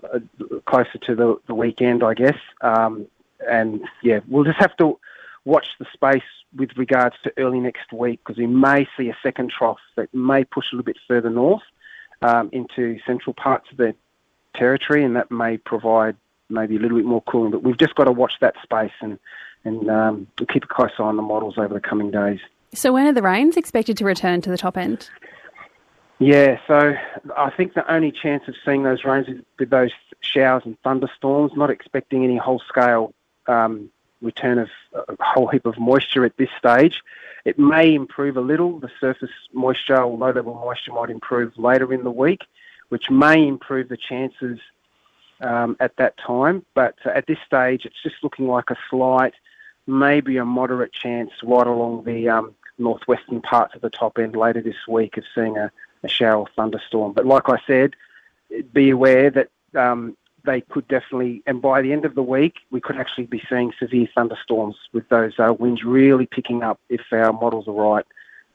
closer 0.66 0.98
to 1.02 1.14
the, 1.14 1.36
the 1.46 1.54
weekend, 1.54 2.02
I 2.02 2.14
guess. 2.14 2.38
Um, 2.60 3.06
and 3.48 3.84
yeah, 4.02 4.20
we'll 4.26 4.44
just 4.44 4.58
have 4.58 4.76
to 4.78 4.98
watch 5.46 5.68
the 5.78 5.86
space 5.94 6.22
with 6.54 6.70
regards 6.76 7.14
to 7.22 7.32
early 7.38 7.60
next 7.60 7.92
week 7.92 8.20
because 8.22 8.36
we 8.36 8.46
may 8.46 8.86
see 8.98 9.08
a 9.08 9.16
second 9.22 9.50
trough 9.56 9.78
that 9.94 10.12
may 10.12 10.44
push 10.44 10.66
a 10.72 10.76
little 10.76 10.84
bit 10.84 10.98
further 11.08 11.30
north 11.30 11.62
um, 12.20 12.50
into 12.52 12.98
central 13.06 13.32
parts 13.32 13.66
of 13.70 13.78
the 13.78 13.94
territory, 14.54 15.04
and 15.04 15.16
that 15.16 15.30
may 15.30 15.56
provide 15.56 16.16
maybe 16.48 16.76
a 16.76 16.78
little 16.78 16.98
bit 16.98 17.06
more 17.06 17.22
cooling. 17.22 17.52
But 17.52 17.62
we've 17.62 17.78
just 17.78 17.94
got 17.94 18.04
to 18.04 18.12
watch 18.12 18.34
that 18.40 18.54
space 18.62 18.92
and 19.00 19.18
and 19.64 19.90
um, 19.90 20.28
we'll 20.38 20.46
keep 20.46 20.62
a 20.62 20.68
close 20.68 20.92
eye 20.98 21.02
on 21.02 21.16
the 21.16 21.22
models 21.22 21.58
over 21.58 21.74
the 21.74 21.80
coming 21.80 22.12
days. 22.12 22.38
So 22.72 22.92
when 22.92 23.06
are 23.06 23.12
the 23.12 23.22
rains 23.22 23.56
expected 23.56 23.96
to 23.96 24.04
return 24.04 24.40
to 24.42 24.50
the 24.50 24.56
top 24.56 24.76
end? 24.76 25.10
Yeah, 26.20 26.58
so 26.68 26.94
I 27.36 27.50
think 27.50 27.74
the 27.74 27.92
only 27.92 28.12
chance 28.12 28.44
of 28.46 28.54
seeing 28.64 28.84
those 28.84 29.04
rains 29.04 29.26
is 29.26 29.40
with 29.58 29.70
those 29.70 29.90
showers 30.20 30.62
and 30.64 30.80
thunderstorms. 30.82 31.52
Not 31.56 31.70
expecting 31.70 32.22
any 32.22 32.36
whole 32.36 32.62
scale 32.68 33.12
um, 33.48 33.90
return 34.22 34.58
of 34.58 34.68
a 34.94 35.16
whole 35.20 35.48
heap 35.48 35.66
of 35.66 35.78
moisture 35.78 36.24
at 36.24 36.36
this 36.36 36.50
stage. 36.58 37.02
It 37.44 37.58
may 37.58 37.94
improve 37.94 38.36
a 38.36 38.40
little. 38.40 38.78
The 38.78 38.90
surface 39.00 39.30
moisture 39.52 40.00
or 40.00 40.16
low 40.16 40.32
level 40.32 40.54
moisture 40.54 40.92
might 40.92 41.10
improve 41.10 41.56
later 41.58 41.92
in 41.92 42.02
the 42.02 42.10
week, 42.10 42.42
which 42.88 43.10
may 43.10 43.46
improve 43.46 43.88
the 43.88 43.96
chances 43.96 44.58
um, 45.40 45.76
at 45.78 45.96
that 45.96 46.16
time. 46.16 46.64
But 46.74 46.96
at 47.04 47.26
this 47.26 47.38
stage, 47.46 47.84
it's 47.84 48.02
just 48.02 48.16
looking 48.22 48.48
like 48.48 48.70
a 48.70 48.76
slight, 48.90 49.34
maybe 49.86 50.38
a 50.38 50.44
moderate 50.44 50.92
chance 50.92 51.30
right 51.42 51.66
along 51.66 52.04
the 52.04 52.28
um, 52.28 52.54
northwestern 52.78 53.40
parts 53.42 53.74
of 53.74 53.80
the 53.82 53.90
top 53.90 54.18
end 54.18 54.34
later 54.34 54.60
this 54.60 54.88
week 54.88 55.16
of 55.16 55.24
seeing 55.34 55.56
a 55.56 55.70
a 56.06 56.08
shower 56.08 56.40
or 56.40 56.46
thunderstorm. 56.56 57.12
But 57.12 57.26
like 57.26 57.48
I 57.48 57.58
said, 57.66 57.94
be 58.72 58.90
aware 58.90 59.30
that 59.30 59.50
um, 59.74 60.16
they 60.46 60.62
could 60.62 60.88
definitely, 60.88 61.42
and 61.46 61.60
by 61.60 61.82
the 61.82 61.92
end 61.92 62.04
of 62.04 62.14
the 62.14 62.22
week, 62.22 62.54
we 62.70 62.80
could 62.80 62.96
actually 62.96 63.26
be 63.26 63.42
seeing 63.50 63.72
severe 63.78 64.08
thunderstorms 64.14 64.76
with 64.92 65.06
those 65.08 65.32
uh, 65.38 65.52
winds 65.52 65.84
really 65.84 66.26
picking 66.26 66.62
up 66.62 66.80
if 66.88 67.02
our 67.12 67.32
models 67.32 67.68
are 67.68 67.72
right 67.72 68.06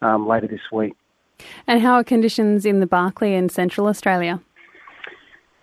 um, 0.02 0.28
later 0.28 0.48
this 0.48 0.72
week. 0.72 0.94
And 1.68 1.82
how 1.82 1.96
are 1.96 2.04
conditions 2.04 2.66
in 2.66 2.80
the 2.80 2.88
Barkly 2.88 3.36
and 3.36 3.52
Central 3.52 3.88
Australia? 3.88 4.40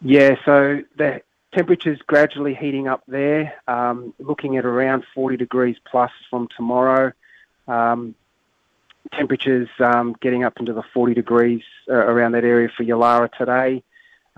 Yeah, 0.01 0.37
so 0.45 0.83
the 0.97 1.23
temperatures 1.53 1.99
gradually 2.07 2.55
heating 2.55 2.87
up 2.87 3.03
there, 3.09 3.55
um, 3.67 4.15
looking 4.19 4.57
at 4.57 4.65
around 4.65 5.05
40 5.15 5.37
degrees 5.37 5.77
plus 5.91 6.11
from 6.31 6.49
tomorrow. 6.57 7.13
Um, 7.67 8.15
temperatures 9.13 9.69
um, 9.81 10.15
getting 10.21 10.45
up 10.45 10.55
into 10.59 10.73
the 10.73 10.83
40 10.95 11.15
degrees 11.15 11.63
uh, 11.89 11.95
around 11.95 12.33
that 12.33 12.45
area 12.45 12.69
for 12.77 12.85
Yulara 12.85 13.31
today. 13.33 13.83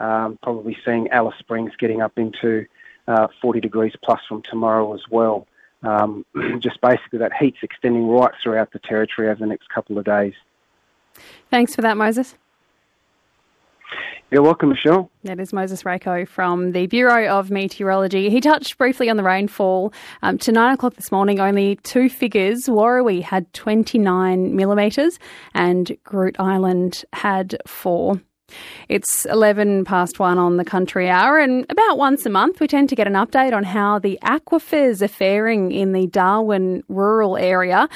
Um, 0.00 0.38
probably 0.42 0.76
seeing 0.84 1.08
Alice 1.10 1.34
Springs 1.38 1.72
getting 1.78 2.00
up 2.00 2.12
into 2.16 2.66
uh, 3.06 3.28
40 3.40 3.60
degrees 3.60 3.92
plus 4.02 4.20
from 4.28 4.42
tomorrow 4.48 4.94
as 4.94 5.02
well. 5.10 5.46
Um, 5.82 6.24
just 6.60 6.80
basically 6.80 7.18
that 7.20 7.32
heat's 7.38 7.58
extending 7.62 8.08
right 8.08 8.32
throughout 8.42 8.72
the 8.72 8.78
territory 8.80 9.28
over 9.28 9.38
the 9.38 9.46
next 9.46 9.68
couple 9.68 9.98
of 9.98 10.04
days. 10.04 10.34
Thanks 11.50 11.74
for 11.74 11.82
that, 11.82 11.96
Moses. 11.96 12.36
You're 14.30 14.42
welcome, 14.42 14.68
Michelle. 14.68 15.10
That 15.24 15.40
is 15.40 15.52
Moses 15.52 15.82
Rako 15.82 16.26
from 16.28 16.70
the 16.70 16.86
Bureau 16.86 17.26
of 17.26 17.50
Meteorology. 17.50 18.30
He 18.30 18.40
touched 18.40 18.78
briefly 18.78 19.10
on 19.10 19.16
the 19.16 19.24
rainfall. 19.24 19.92
Um, 20.22 20.38
to 20.38 20.52
nine 20.52 20.74
o'clock 20.74 20.94
this 20.94 21.10
morning, 21.10 21.40
only 21.40 21.76
two 21.82 22.08
figures. 22.08 22.66
Warruwi 22.66 23.22
had 23.22 23.52
29 23.54 24.54
millimetres 24.54 25.18
and 25.52 25.96
Groote 26.04 26.36
Eylandt 26.36 27.04
had 27.12 27.58
four. 27.66 28.20
It's 28.88 29.24
11 29.26 29.84
past 29.84 30.18
one 30.18 30.38
on 30.38 30.56
the 30.56 30.64
country 30.64 31.08
hour, 31.08 31.38
and 31.38 31.66
about 31.68 31.98
once 31.98 32.26
a 32.26 32.30
month 32.30 32.60
we 32.60 32.66
tend 32.66 32.88
to 32.88 32.96
get 32.96 33.06
an 33.06 33.14
update 33.14 33.52
on 33.52 33.64
how 33.64 33.98
the 33.98 34.18
aquifers 34.22 35.02
are 35.02 35.08
faring 35.08 35.72
in 35.72 35.92
the 35.92 36.06
Darwin 36.06 36.82
rural 36.88 37.36
area. 37.36 37.88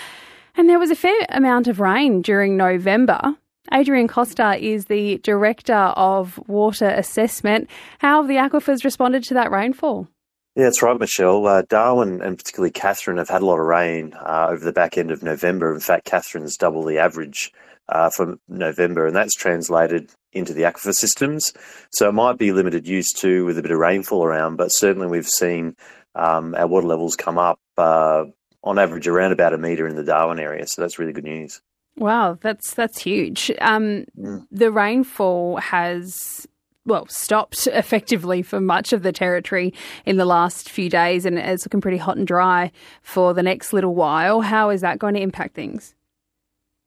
And 0.57 0.69
there 0.69 0.79
was 0.79 0.91
a 0.91 0.97
fair 0.97 1.27
amount 1.31 1.67
of 1.67 1.81
rain 1.81 2.23
during 2.23 2.57
November. 2.57 3.37
Adrian 3.73 4.09
Costa 4.09 4.57
is 4.57 4.87
the 4.87 5.19
Director 5.19 5.73
of 5.73 6.39
Water 6.49 6.89
Assessment. 6.89 7.69
How 7.99 8.21
have 8.21 8.29
the 8.29 8.37
aquifers 8.37 8.85
responded 8.85 9.25
to 9.25 9.35
that 9.35 9.51
rainfall? 9.51 10.09
Yeah, 10.55 10.65
that's 10.65 10.83
right, 10.83 10.99
Michelle. 10.99 11.45
Uh, 11.47 11.63
Darwin 11.69 12.23
and 12.23 12.39
particularly 12.39 12.71
Katherine 12.71 13.17
have 13.17 13.29
had 13.29 13.43
a 13.43 13.47
lot 13.47 13.59
of 13.59 13.67
rain 13.67 14.15
uh, 14.15 14.49
over 14.51 14.65
the 14.65 14.73
back 14.73 14.97
end 14.97 15.11
of 15.11 15.23
November. 15.23 15.75
In 15.75 15.81
fact, 15.81 16.05
Katherine's 16.05 16.57
double 16.57 16.85
the 16.85 16.99
average 16.99 17.53
uh, 17.89 18.11
for 18.11 18.37
November, 18.49 19.07
and 19.07 19.17
that's 19.17 19.35
translated 19.35 20.11
into 20.33 20.53
the 20.53 20.63
aquifer 20.63 20.95
systems. 20.95 21.53
So 21.93 22.09
it 22.09 22.13
might 22.13 22.39
be 22.39 22.53
limited 22.53 22.89
use 22.89 23.13
too 23.13 23.45
with 23.45 23.59
a 23.59 23.63
bit 23.63 23.71
of 23.71 23.79
rainfall 23.79 24.25
around, 24.25 24.57
but 24.57 24.69
certainly 24.69 25.07
we've 25.07 25.29
seen 25.29 25.77
um, 26.15 26.55
our 26.55 26.67
water 26.67 26.87
levels 26.87 27.17
come 27.17 27.39
up 27.39 27.59
uh, 27.77 28.25
on 28.63 28.79
average 28.79 29.07
around 29.07 29.33
about 29.33 29.55
a 29.55 29.59
metre 29.59 29.87
in 29.87 29.97
the 29.97 30.05
Darwin 30.05 30.39
area. 30.39 30.67
So 30.67 30.83
that's 30.83 30.99
really 30.99 31.13
good 31.13 31.25
news. 31.25 31.61
Wow, 31.97 32.39
that's 32.41 32.75
that's 32.75 32.99
huge. 32.99 33.53
Um, 33.61 34.07
mm. 34.19 34.47
The 34.51 34.73
rainfall 34.73 35.59
has 35.59 36.47
well 36.85 37.07
stopped 37.07 37.67
effectively 37.69 38.43
for 38.43 38.61
much 38.61 38.93
of 38.93 39.03
the 39.03 39.13
territory 39.13 39.73
in 40.05 40.17
the 40.17 40.25
last 40.25 40.69
few 40.69 40.91
days, 40.91 41.25
and 41.25 41.39
it's 41.39 41.65
looking 41.65 41.81
pretty 41.81 41.99
hot 41.99 42.17
and 42.17 42.27
dry 42.27 42.73
for 43.03 43.33
the 43.33 43.43
next 43.43 43.73
little 43.73 43.95
while. 43.95 44.41
How 44.41 44.71
is 44.71 44.81
that 44.81 44.99
going 44.99 45.15
to 45.15 45.21
impact 45.21 45.55
things? 45.55 45.95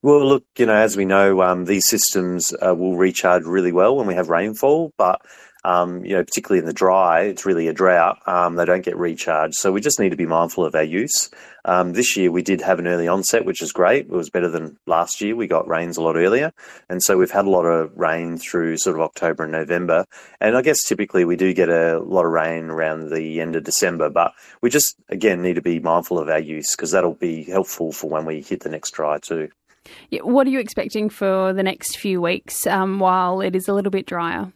Well, 0.04 0.24
look, 0.26 0.46
you 0.58 0.68
know, 0.68 0.76
as 0.76 0.96
we 0.96 1.06
know, 1.06 1.42
um, 1.42 1.66
these 1.66 1.88
systems 1.88 2.54
uh, 2.54 2.76
will 2.76 2.96
recharge 2.96 3.44
really 3.46 3.72
well 3.72 3.96
when 3.96 4.06
we 4.06 4.14
have 4.14 4.30
rainfall, 4.30 4.94
but 4.96 5.22
um, 5.64 6.06
you 6.06 6.14
know, 6.14 6.24
particularly 6.24 6.60
in 6.60 6.66
the 6.66 6.72
dry, 6.72 7.24
it's 7.24 7.48
really 7.48 7.68
a 7.68 7.74
drought. 7.74 8.20
Um, 8.28 8.56
they 8.56 8.64
don't 8.66 8.86
get 8.86 8.96
recharged, 8.96 9.56
so 9.56 9.72
we 9.72 9.82
just 9.82 10.00
need 10.00 10.12
to 10.12 10.16
be 10.16 10.28
mindful 10.28 10.66
of 10.66 10.76
our 10.76 10.84
use. 10.84 11.32
Um, 11.66 11.94
this 11.94 12.16
year 12.16 12.32
we 12.32 12.44
did 12.44 12.62
have 12.62 12.78
an 12.78 12.88
early 12.88 13.08
onset, 13.08 13.44
which 13.44 13.62
is 13.62 13.72
great. 13.72 14.06
It 14.06 14.12
was 14.12 14.30
better 14.30 14.50
than 14.50 14.78
last 14.86 15.20
year. 15.20 15.36
We 15.36 15.48
got 15.48 15.68
rains 15.68 15.98
a 15.98 16.04
lot 16.04 16.16
earlier, 16.16 16.54
and 16.90 17.02
so 17.02 17.18
we've 17.18 17.32
had 17.32 17.46
a 17.46 17.50
lot 17.50 17.66
of 17.66 17.92
rain 17.98 18.38
through 18.38 18.78
sort 18.78 18.96
of 18.96 19.02
October 19.02 19.44
and 19.44 19.52
November. 19.52 20.06
And 20.40 20.56
I 20.56 20.62
guess 20.62 20.84
typically 20.84 21.26
we 21.26 21.36
do 21.38 21.56
get 21.56 21.70
a 21.70 22.00
lot 22.00 22.26
of 22.26 22.32
rain 22.32 22.70
around 22.70 23.10
the 23.10 23.42
end 23.42 23.56
of 23.56 23.64
December, 23.64 24.12
but 24.12 24.34
we 24.62 24.70
just 24.70 24.96
again 25.10 25.42
need 25.42 25.56
to 25.56 25.62
be 25.62 25.80
mindful 25.80 26.20
of 26.20 26.30
our 26.30 26.40
use 26.40 26.76
because 26.76 26.92
that'll 26.92 27.16
be 27.16 27.44
helpful 27.44 27.92
for 27.92 28.12
when 28.12 28.26
we 28.26 28.42
hit 28.42 28.62
the 28.62 28.70
next 28.70 28.92
dry 28.92 29.18
too. 29.18 29.50
What 30.22 30.48
are 30.48 30.50
you 30.50 30.60
expecting 30.60 31.10
for 31.10 31.54
the 31.54 31.64
next 31.64 31.98
few 31.98 32.22
weeks 32.22 32.68
um, 32.68 33.00
while 33.00 33.42
it 33.42 33.56
is 33.56 33.68
a 33.68 33.74
little 33.74 33.92
bit 33.92 34.06
drier? 34.06 34.52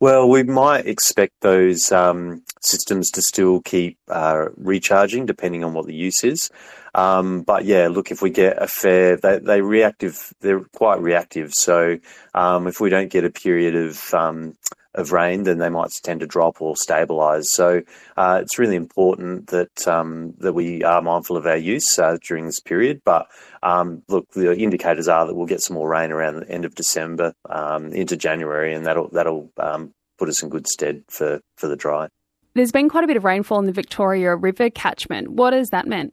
Well, 0.00 0.30
we 0.30 0.44
might 0.44 0.86
expect 0.86 1.34
those 1.42 1.92
um, 1.92 2.42
systems 2.62 3.10
to 3.10 3.22
still 3.22 3.60
keep 3.60 3.98
uh, 4.08 4.46
recharging 4.56 5.26
depending 5.26 5.62
on 5.62 5.74
what 5.74 5.86
the 5.86 5.94
use 5.94 6.24
is. 6.24 6.50
Um, 6.94 7.42
but 7.42 7.66
yeah, 7.66 7.88
look, 7.88 8.10
if 8.10 8.22
we 8.22 8.30
get 8.30 8.60
a 8.60 8.66
fair, 8.66 9.16
they, 9.16 9.38
they 9.38 9.60
reactive, 9.60 10.32
they're 10.40 10.64
quite 10.74 11.00
reactive. 11.02 11.52
So 11.52 11.98
um, 12.34 12.66
if 12.66 12.80
we 12.80 12.88
don't 12.88 13.10
get 13.10 13.24
a 13.24 13.30
period 13.30 13.76
of 13.76 14.14
um, 14.14 14.56
of 14.94 15.12
rain, 15.12 15.44
then 15.44 15.58
they 15.58 15.68
might 15.68 15.90
tend 16.02 16.20
to 16.20 16.26
drop 16.26 16.60
or 16.60 16.74
stabilise. 16.74 17.44
So 17.46 17.82
uh, 18.16 18.40
it's 18.42 18.58
really 18.58 18.76
important 18.76 19.48
that 19.48 19.86
um, 19.88 20.34
that 20.38 20.52
we 20.52 20.82
are 20.82 21.02
mindful 21.02 21.36
of 21.36 21.46
our 21.46 21.56
use 21.56 21.98
uh, 21.98 22.16
during 22.26 22.46
this 22.46 22.60
period. 22.60 23.02
But 23.04 23.26
um, 23.62 24.02
look, 24.08 24.28
the 24.32 24.56
indicators 24.56 25.08
are 25.08 25.26
that 25.26 25.34
we'll 25.34 25.46
get 25.46 25.62
some 25.62 25.74
more 25.74 25.88
rain 25.88 26.10
around 26.10 26.36
the 26.36 26.50
end 26.50 26.64
of 26.64 26.74
December 26.74 27.34
um, 27.48 27.92
into 27.92 28.16
January, 28.16 28.74
and 28.74 28.86
that'll 28.86 29.08
that'll 29.08 29.50
um, 29.58 29.92
put 30.18 30.28
us 30.28 30.42
in 30.42 30.48
good 30.48 30.66
stead 30.66 31.04
for 31.08 31.40
for 31.56 31.68
the 31.68 31.76
dry. 31.76 32.08
There's 32.54 32.72
been 32.72 32.88
quite 32.88 33.04
a 33.04 33.06
bit 33.06 33.16
of 33.16 33.24
rainfall 33.24 33.60
in 33.60 33.66
the 33.66 33.72
Victoria 33.72 34.34
River 34.34 34.70
catchment. 34.70 35.28
What 35.28 35.52
has 35.52 35.70
that 35.70 35.86
meant? 35.86 36.12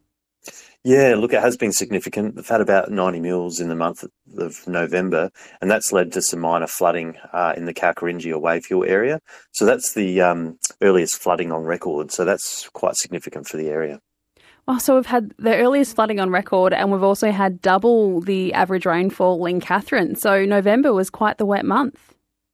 Yeah, 0.83 1.15
look, 1.15 1.33
it 1.33 1.41
has 1.41 1.57
been 1.57 1.73
significant. 1.73 2.35
We've 2.35 2.47
had 2.47 2.61
about 2.61 2.91
90 2.91 3.19
mils 3.19 3.59
in 3.59 3.67
the 3.67 3.75
month 3.75 4.05
of 4.37 4.67
November, 4.67 5.31
and 5.59 5.69
that's 5.69 5.91
led 5.91 6.13
to 6.13 6.21
some 6.21 6.39
minor 6.39 6.67
flooding 6.67 7.17
uh, 7.33 7.53
in 7.57 7.65
the 7.65 7.73
Kalkarindji 7.73 8.31
or 8.31 8.39
Wave 8.39 8.65
Hill 8.65 8.85
area. 8.85 9.19
So 9.51 9.65
that's 9.65 9.93
the 9.93 10.21
um, 10.21 10.57
earliest 10.81 11.17
flooding 11.17 11.51
on 11.51 11.63
record. 11.63 12.11
So 12.11 12.23
that's 12.23 12.69
quite 12.69 12.95
significant 12.95 13.47
for 13.47 13.57
the 13.57 13.67
area. 13.67 13.99
Oh, 14.69 14.77
so 14.77 14.95
we've 14.95 15.05
had 15.05 15.33
the 15.37 15.55
earliest 15.55 15.95
flooding 15.95 16.19
on 16.19 16.29
record, 16.29 16.73
and 16.73 16.91
we've 16.91 17.03
also 17.03 17.31
had 17.31 17.61
double 17.61 18.21
the 18.21 18.53
average 18.53 18.85
rainfall 18.85 19.45
in 19.45 19.61
Katherine. 19.61 20.15
So 20.15 20.45
November 20.45 20.93
was 20.93 21.09
quite 21.09 21.37
the 21.37 21.45
wet 21.45 21.65
month. 21.65 22.13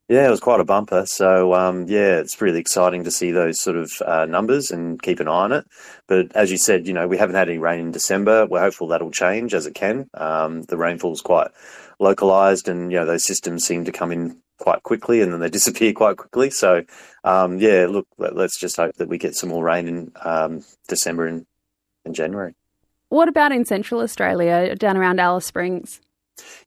Yeah, 0.09 0.27
it 0.27 0.31
was 0.31 0.41
quite 0.41 0.59
a 0.59 0.65
bumper. 0.65 1.05
So, 1.05 1.53
um, 1.53 1.87
yeah, 1.87 2.19
it's 2.19 2.41
really 2.41 2.59
exciting 2.59 3.05
to 3.05 3.11
see 3.11 3.31
those 3.31 3.61
sort 3.61 3.77
of 3.77 3.91
uh, 4.05 4.25
numbers 4.25 4.69
and 4.69 5.01
keep 5.01 5.21
an 5.21 5.29
eye 5.29 5.31
on 5.31 5.51
it. 5.53 5.65
But 6.07 6.35
as 6.35 6.51
you 6.51 6.57
said, 6.57 6.87
you 6.87 6.93
know, 6.93 7.07
we 7.07 7.17
haven't 7.17 7.35
had 7.35 7.47
any 7.47 7.57
rain 7.57 7.79
in 7.79 7.91
December. 7.91 8.45
We're 8.45 8.59
hopeful 8.59 8.87
that'll 8.87 9.11
change 9.11 9.53
as 9.53 9.65
it 9.65 9.75
can. 9.75 10.09
Um, 10.13 10.63
the 10.63 10.77
rainfall 10.77 11.13
is 11.13 11.21
quite 11.21 11.47
localized, 11.99 12.67
and 12.67 12.91
you 12.91 12.99
know, 12.99 13.05
those 13.05 13.23
systems 13.23 13.65
seem 13.65 13.85
to 13.85 13.93
come 13.93 14.11
in 14.11 14.41
quite 14.59 14.83
quickly 14.83 15.21
and 15.21 15.31
then 15.31 15.39
they 15.39 15.49
disappear 15.59 15.93
quite 15.93 16.17
quickly. 16.17 16.49
So, 16.49 16.83
um, 17.23 17.59
yeah, 17.59 17.87
look, 17.89 18.07
let, 18.17 18.37
us 18.37 18.57
just 18.57 18.77
hope 18.77 18.95
that 18.95 19.07
we 19.07 19.17
get 19.17 19.35
some 19.35 19.49
more 19.49 19.63
rain 19.63 19.87
in 19.87 20.11
um, 20.21 20.65
December 20.89 21.27
and, 21.27 21.45
and 22.03 22.13
January. 22.13 22.55
What 23.09 23.29
about 23.29 23.51
in 23.51 23.63
Central 23.63 24.01
Australia, 24.01 24.75
down 24.75 24.97
around 24.97 25.19
Alice 25.19 25.45
Springs? 25.45 26.01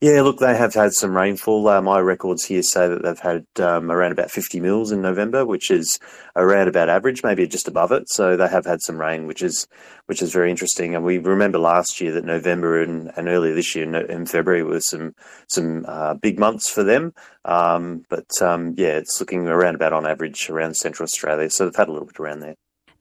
Yeah, 0.01 0.23
look, 0.23 0.39
they 0.39 0.57
have 0.57 0.75
had 0.75 0.93
some 0.93 1.17
rainfall. 1.17 1.67
Uh, 1.69 1.81
my 1.81 1.99
records 1.99 2.45
here 2.45 2.63
say 2.63 2.87
that 2.87 3.03
they've 3.03 3.19
had 3.19 3.47
um, 3.59 3.91
around 3.91 4.13
about 4.13 4.31
50 4.31 4.61
mils 4.61 4.93
in 4.93 5.01
November, 5.01 5.45
which 5.45 5.71
is 5.71 5.99
around 6.37 6.69
about 6.69 6.89
average, 6.89 7.25
maybe 7.25 7.47
just 7.47 7.67
above 7.67 7.93
it. 7.93 8.09
So 8.09 8.37
they 8.37 8.49
have 8.49 8.67
had 8.67 8.83
some 8.83 9.01
rain, 9.01 9.27
which 9.27 9.43
is 9.43 9.67
which 10.07 10.23
is 10.23 10.33
very 10.33 10.51
interesting. 10.51 10.95
And 10.95 11.05
we 11.05 11.19
remember 11.19 11.59
last 11.59 12.01
year 12.01 12.13
that 12.13 12.25
November 12.25 12.83
and, 12.83 13.11
and 13.17 13.27
earlier 13.29 13.55
this 13.55 13.75
year 13.75 13.93
in 14.07 14.27
February 14.27 14.63
was 14.63 14.87
some 14.87 15.15
some 15.49 15.85
uh, 15.89 16.15
big 16.15 16.39
months 16.39 16.71
for 16.71 16.83
them. 16.83 17.13
Um, 17.45 18.05
but 18.09 18.31
um, 18.43 18.75
yeah, 18.77 18.99
it's 18.99 19.19
looking 19.19 19.49
around 19.49 19.77
about 19.77 19.93
on 19.93 20.07
average 20.07 20.51
around 20.51 20.77
Central 20.77 21.05
Australia. 21.05 21.51
So 21.51 21.65
they've 21.65 21.77
had 21.77 21.89
a 21.89 21.93
little 21.93 22.07
bit 22.07 22.21
around 22.21 22.41
there. 22.41 22.55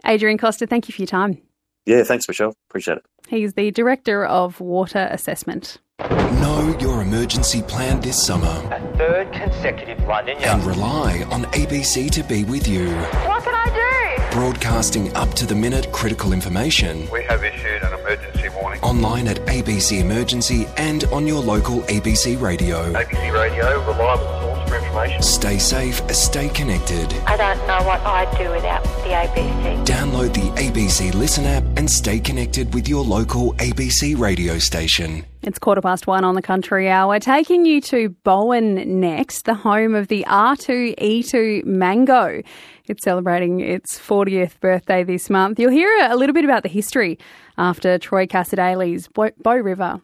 Adrian 0.06 0.38
Costa, 0.38 0.66
thank 0.66 0.88
you 0.88 0.94
for 0.94 1.02
your 1.02 1.08
time. 1.08 1.42
Yeah, 1.86 2.04
thanks, 2.04 2.28
Michelle. 2.28 2.56
Appreciate 2.70 2.98
it. 2.98 3.06
He's 3.28 3.54
the 3.54 3.72
Director 3.72 4.26
of 4.26 4.60
Water 4.60 5.08
Assessment. 5.12 5.80
Know 6.00 6.76
your 6.80 7.02
emergency 7.02 7.62
plan 7.62 8.02
this 8.02 8.22
summer. 8.26 8.48
A 8.72 8.98
third 8.98 9.32
consecutive 9.32 10.00
La 10.06 10.22
Niña 10.22 10.40
year. 10.40 10.50
And 10.50 10.64
rely 10.66 11.24
on 11.32 11.46
ABC 11.46 12.12
to 12.12 12.24
be 12.24 12.44
with 12.44 12.68
you. 12.68 12.94
What 13.26 13.44
can 13.44 13.56
I 13.56 14.18
do? 14.28 14.36
Broadcasting 14.36 15.16
up 15.16 15.34
to 15.36 15.46
the 15.46 15.56
minute 15.56 15.92
critical 15.94 16.34
information. 16.34 17.10
We 17.12 17.24
have 17.24 17.44
issued 17.46 17.82
an 17.82 17.94
emergency 17.94 18.50
warning. 18.50 18.82
Online 18.82 19.30
at 19.30 19.38
ABC 19.46 20.02
Emergency 20.02 20.68
and 20.76 21.06
on 21.06 21.26
your 21.26 21.42
local 21.42 21.80
ABC 21.84 22.40
radio. 22.42 22.92
ABC 22.92 23.34
Radio, 23.34 23.80
reliable 23.88 24.26
source 24.42 24.70
for 24.70 24.76
information. 24.76 25.24
Stay 25.24 25.58
safe, 25.58 26.02
stay 26.14 26.50
connected. 26.50 27.14
I 27.26 27.38
don't 27.38 27.66
know 27.68 27.82
what 27.88 28.02
I'd 28.02 28.38
do 28.38 28.52
without 28.52 28.84
the 28.84 29.12
ABC. 29.12 29.86
Download 29.86 30.34
the 30.34 30.52
ABC 30.62 31.14
Listen 31.14 31.46
app 31.46 31.64
and 31.78 31.90
stay 31.90 32.20
connected 32.20 32.74
with 32.74 32.88
your 32.90 33.04
local 33.04 33.54
ABC 33.54 34.18
radio 34.20 34.60
station. 34.60 35.26
It's 35.46 35.60
quarter 35.60 35.80
past 35.82 36.08
one 36.08 36.24
on 36.24 36.34
the 36.34 36.42
country 36.42 36.90
hour. 36.90 37.20
Taking 37.20 37.66
you 37.66 37.80
to 37.82 38.10
Bowen 38.24 39.00
next, 39.00 39.46
the 39.46 39.54
home 39.54 39.94
of 39.94 40.08
the 40.08 40.26
R2E2 40.28 41.64
Mango. 41.66 42.42
It's 42.86 43.04
celebrating 43.04 43.60
its 43.60 44.00
40th 44.00 44.60
birthday 44.60 45.04
this 45.04 45.30
month. 45.30 45.60
You'll 45.60 45.70
hear 45.70 45.88
a 46.10 46.16
little 46.16 46.34
bit 46.34 46.46
about 46.46 46.64
the 46.64 46.70
history 46.70 47.20
after 47.60 48.00
Troy 48.00 48.26
Cassar-Daley's 48.26 49.08
Bow, 49.08 49.56
River. 49.56 50.02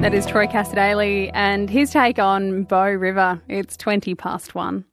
That 0.00 0.14
is 0.14 0.26
Troy 0.26 0.46
Cassar-Daley 0.46 1.30
and 1.30 1.68
his 1.68 1.90
take 1.90 2.20
on 2.20 2.62
Bow 2.62 2.90
River. 2.90 3.42
It's 3.48 3.76
20 3.76 4.14
past 4.14 4.54
one. 4.54 4.84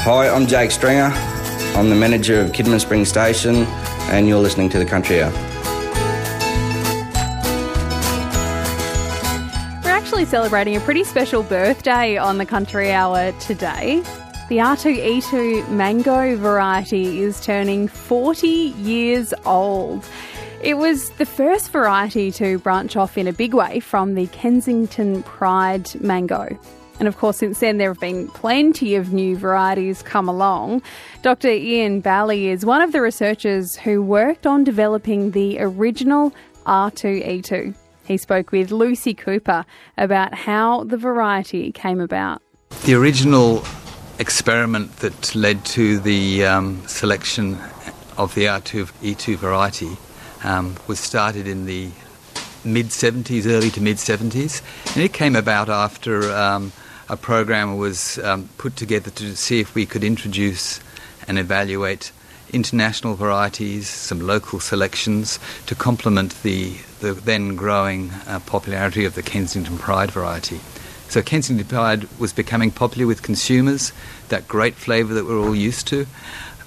Hi, 0.00 0.28
I'm 0.28 0.46
Jake 0.46 0.70
Stringer. 0.70 1.35
I'm 1.76 1.90
the 1.90 1.94
manager 1.94 2.40
of 2.40 2.52
Kidman 2.52 2.80
Spring 2.80 3.04
Station, 3.04 3.56
and 4.08 4.26
you're 4.26 4.40
listening 4.40 4.70
to 4.70 4.78
the 4.78 4.86
Country 4.86 5.22
Hour. 5.22 5.30
We're 9.84 9.90
actually 9.90 10.24
celebrating 10.24 10.74
a 10.74 10.80
pretty 10.80 11.04
special 11.04 11.42
birthday 11.42 12.16
on 12.16 12.38
the 12.38 12.46
Country 12.46 12.92
Hour 12.92 13.32
today. 13.40 14.00
The 14.48 14.56
R2E2 14.56 15.68
mango 15.68 16.38
variety 16.38 17.20
is 17.20 17.42
turning 17.42 17.88
40 17.88 18.48
years 18.48 19.34
old. 19.44 20.02
It 20.62 20.78
was 20.78 21.10
the 21.10 21.26
first 21.26 21.72
variety 21.72 22.32
to 22.32 22.58
branch 22.58 22.96
off 22.96 23.18
in 23.18 23.26
a 23.26 23.34
big 23.34 23.52
way 23.52 23.80
from 23.80 24.14
the 24.14 24.28
Kensington 24.28 25.22
Pride 25.24 25.94
mango. 26.00 26.58
And 26.98 27.08
of 27.08 27.18
course, 27.18 27.36
since 27.38 27.60
then, 27.60 27.78
there 27.78 27.90
have 27.90 28.00
been 28.00 28.28
plenty 28.28 28.94
of 28.94 29.12
new 29.12 29.36
varieties 29.36 30.02
come 30.02 30.28
along. 30.28 30.82
Dr. 31.22 31.48
Ian 31.48 32.00
Bally 32.00 32.48
is 32.48 32.64
one 32.64 32.80
of 32.80 32.92
the 32.92 33.00
researchers 33.00 33.76
who 33.76 34.02
worked 34.02 34.46
on 34.46 34.64
developing 34.64 35.32
the 35.32 35.58
original 35.60 36.32
R2E2. 36.66 37.74
He 38.06 38.16
spoke 38.16 38.52
with 38.52 38.70
Lucy 38.70 39.14
Cooper 39.14 39.66
about 39.98 40.34
how 40.34 40.84
the 40.84 40.96
variety 40.96 41.72
came 41.72 42.00
about. 42.00 42.40
The 42.84 42.94
original 42.94 43.64
experiment 44.18 44.96
that 44.98 45.34
led 45.34 45.64
to 45.66 45.98
the 45.98 46.44
um, 46.44 46.86
selection 46.86 47.58
of 48.16 48.34
the 48.34 48.44
R2E2 48.44 49.36
variety 49.36 49.96
um, 50.44 50.76
was 50.86 51.00
started 51.00 51.46
in 51.46 51.66
the 51.66 51.90
mid 52.64 52.86
70s, 52.86 53.46
early 53.46 53.70
to 53.70 53.80
mid 53.80 53.96
70s, 53.96 54.62
and 54.94 55.04
it 55.04 55.12
came 55.12 55.36
about 55.36 55.68
after 55.68 56.32
um, 56.32 56.72
a 57.08 57.16
program 57.16 57.76
was 57.76 58.18
um, 58.18 58.48
put 58.58 58.76
together 58.76 59.10
to 59.10 59.36
see 59.36 59.60
if 59.60 59.74
we 59.74 59.86
could 59.86 60.02
introduce 60.02 60.80
and 61.28 61.38
evaluate 61.38 62.12
international 62.52 63.14
varieties, 63.14 63.88
some 63.88 64.20
local 64.20 64.60
selections 64.60 65.38
to 65.66 65.74
complement 65.74 66.42
the, 66.42 66.76
the 67.00 67.12
then 67.12 67.56
growing 67.56 68.10
uh, 68.26 68.40
popularity 68.46 69.04
of 69.04 69.14
the 69.14 69.22
Kensington 69.22 69.78
Pride 69.78 70.10
variety. 70.10 70.60
So 71.08 71.22
Kensington 71.22 71.66
Pride 71.66 72.08
was 72.18 72.32
becoming 72.32 72.70
popular 72.70 73.06
with 73.06 73.22
consumers, 73.22 73.92
that 74.28 74.48
great 74.48 74.74
flavour 74.74 75.14
that 75.14 75.24
we're 75.24 75.38
all 75.38 75.54
used 75.54 75.86
to, 75.88 76.06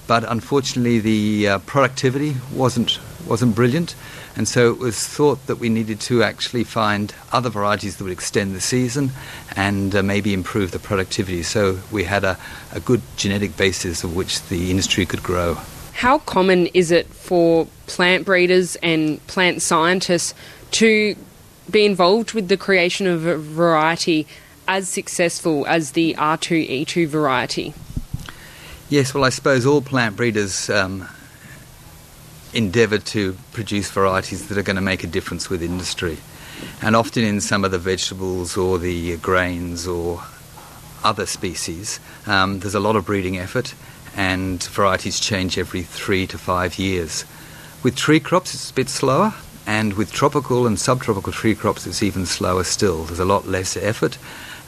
but 0.06 0.24
unfortunately 0.24 0.98
the 0.98 1.48
uh, 1.48 1.58
productivity 1.60 2.36
wasn't 2.52 2.98
wasn't 3.26 3.54
brilliant. 3.54 3.94
And 4.36 4.46
so 4.46 4.70
it 4.70 4.78
was 4.78 5.06
thought 5.06 5.46
that 5.46 5.56
we 5.56 5.68
needed 5.68 6.00
to 6.02 6.22
actually 6.22 6.64
find 6.64 7.14
other 7.32 7.50
varieties 7.50 7.96
that 7.96 8.04
would 8.04 8.12
extend 8.12 8.54
the 8.54 8.60
season 8.60 9.10
and 9.56 9.94
uh, 9.94 10.02
maybe 10.02 10.32
improve 10.32 10.70
the 10.70 10.78
productivity. 10.78 11.42
So 11.42 11.80
we 11.90 12.04
had 12.04 12.24
a, 12.24 12.38
a 12.72 12.80
good 12.80 13.02
genetic 13.16 13.56
basis 13.56 14.04
of 14.04 14.14
which 14.14 14.42
the 14.48 14.70
industry 14.70 15.04
could 15.04 15.22
grow. 15.22 15.58
How 15.92 16.18
common 16.18 16.68
is 16.68 16.90
it 16.90 17.06
for 17.08 17.66
plant 17.86 18.24
breeders 18.24 18.76
and 18.76 19.24
plant 19.26 19.62
scientists 19.62 20.32
to 20.72 21.16
be 21.70 21.84
involved 21.84 22.32
with 22.32 22.48
the 22.48 22.56
creation 22.56 23.06
of 23.06 23.26
a 23.26 23.36
variety 23.36 24.26
as 24.66 24.88
successful 24.88 25.66
as 25.66 25.92
the 25.92 26.14
R2E2 26.14 27.06
variety? 27.08 27.74
Yes, 28.88 29.12
well, 29.12 29.24
I 29.24 29.28
suppose 29.28 29.66
all 29.66 29.82
plant 29.82 30.16
breeders 30.16 30.70
um, 30.70 31.08
endeavour 32.52 32.98
to 32.98 33.36
produce 33.52 33.90
varieties 33.90 34.48
that 34.48 34.58
are 34.58 34.62
going 34.62 34.76
to 34.76 34.82
make 34.82 35.04
a 35.04 35.06
difference 35.06 35.48
with 35.48 35.62
industry. 35.62 36.18
And 36.82 36.96
often 36.96 37.24
in 37.24 37.40
some 37.40 37.64
of 37.64 37.70
the 37.70 37.78
vegetables 37.78 38.56
or 38.56 38.78
the 38.78 39.16
grains 39.18 39.86
or 39.86 40.22
other 41.02 41.26
species, 41.26 42.00
um, 42.26 42.60
there's 42.60 42.74
a 42.74 42.80
lot 42.80 42.96
of 42.96 43.06
breeding 43.06 43.38
effort 43.38 43.74
and 44.16 44.62
varieties 44.64 45.20
change 45.20 45.56
every 45.56 45.82
three 45.82 46.26
to 46.26 46.36
five 46.36 46.78
years. 46.78 47.24
With 47.82 47.96
tree 47.96 48.20
crops, 48.20 48.54
it's 48.54 48.70
a 48.70 48.74
bit 48.74 48.88
slower 48.88 49.32
and 49.66 49.94
with 49.94 50.12
tropical 50.12 50.66
and 50.66 50.78
subtropical 50.78 51.32
tree 51.32 51.54
crops, 51.54 51.86
it's 51.86 52.02
even 52.02 52.26
slower 52.26 52.64
still. 52.64 53.04
There's 53.04 53.20
a 53.20 53.24
lot 53.24 53.46
less 53.46 53.76
effort, 53.76 54.18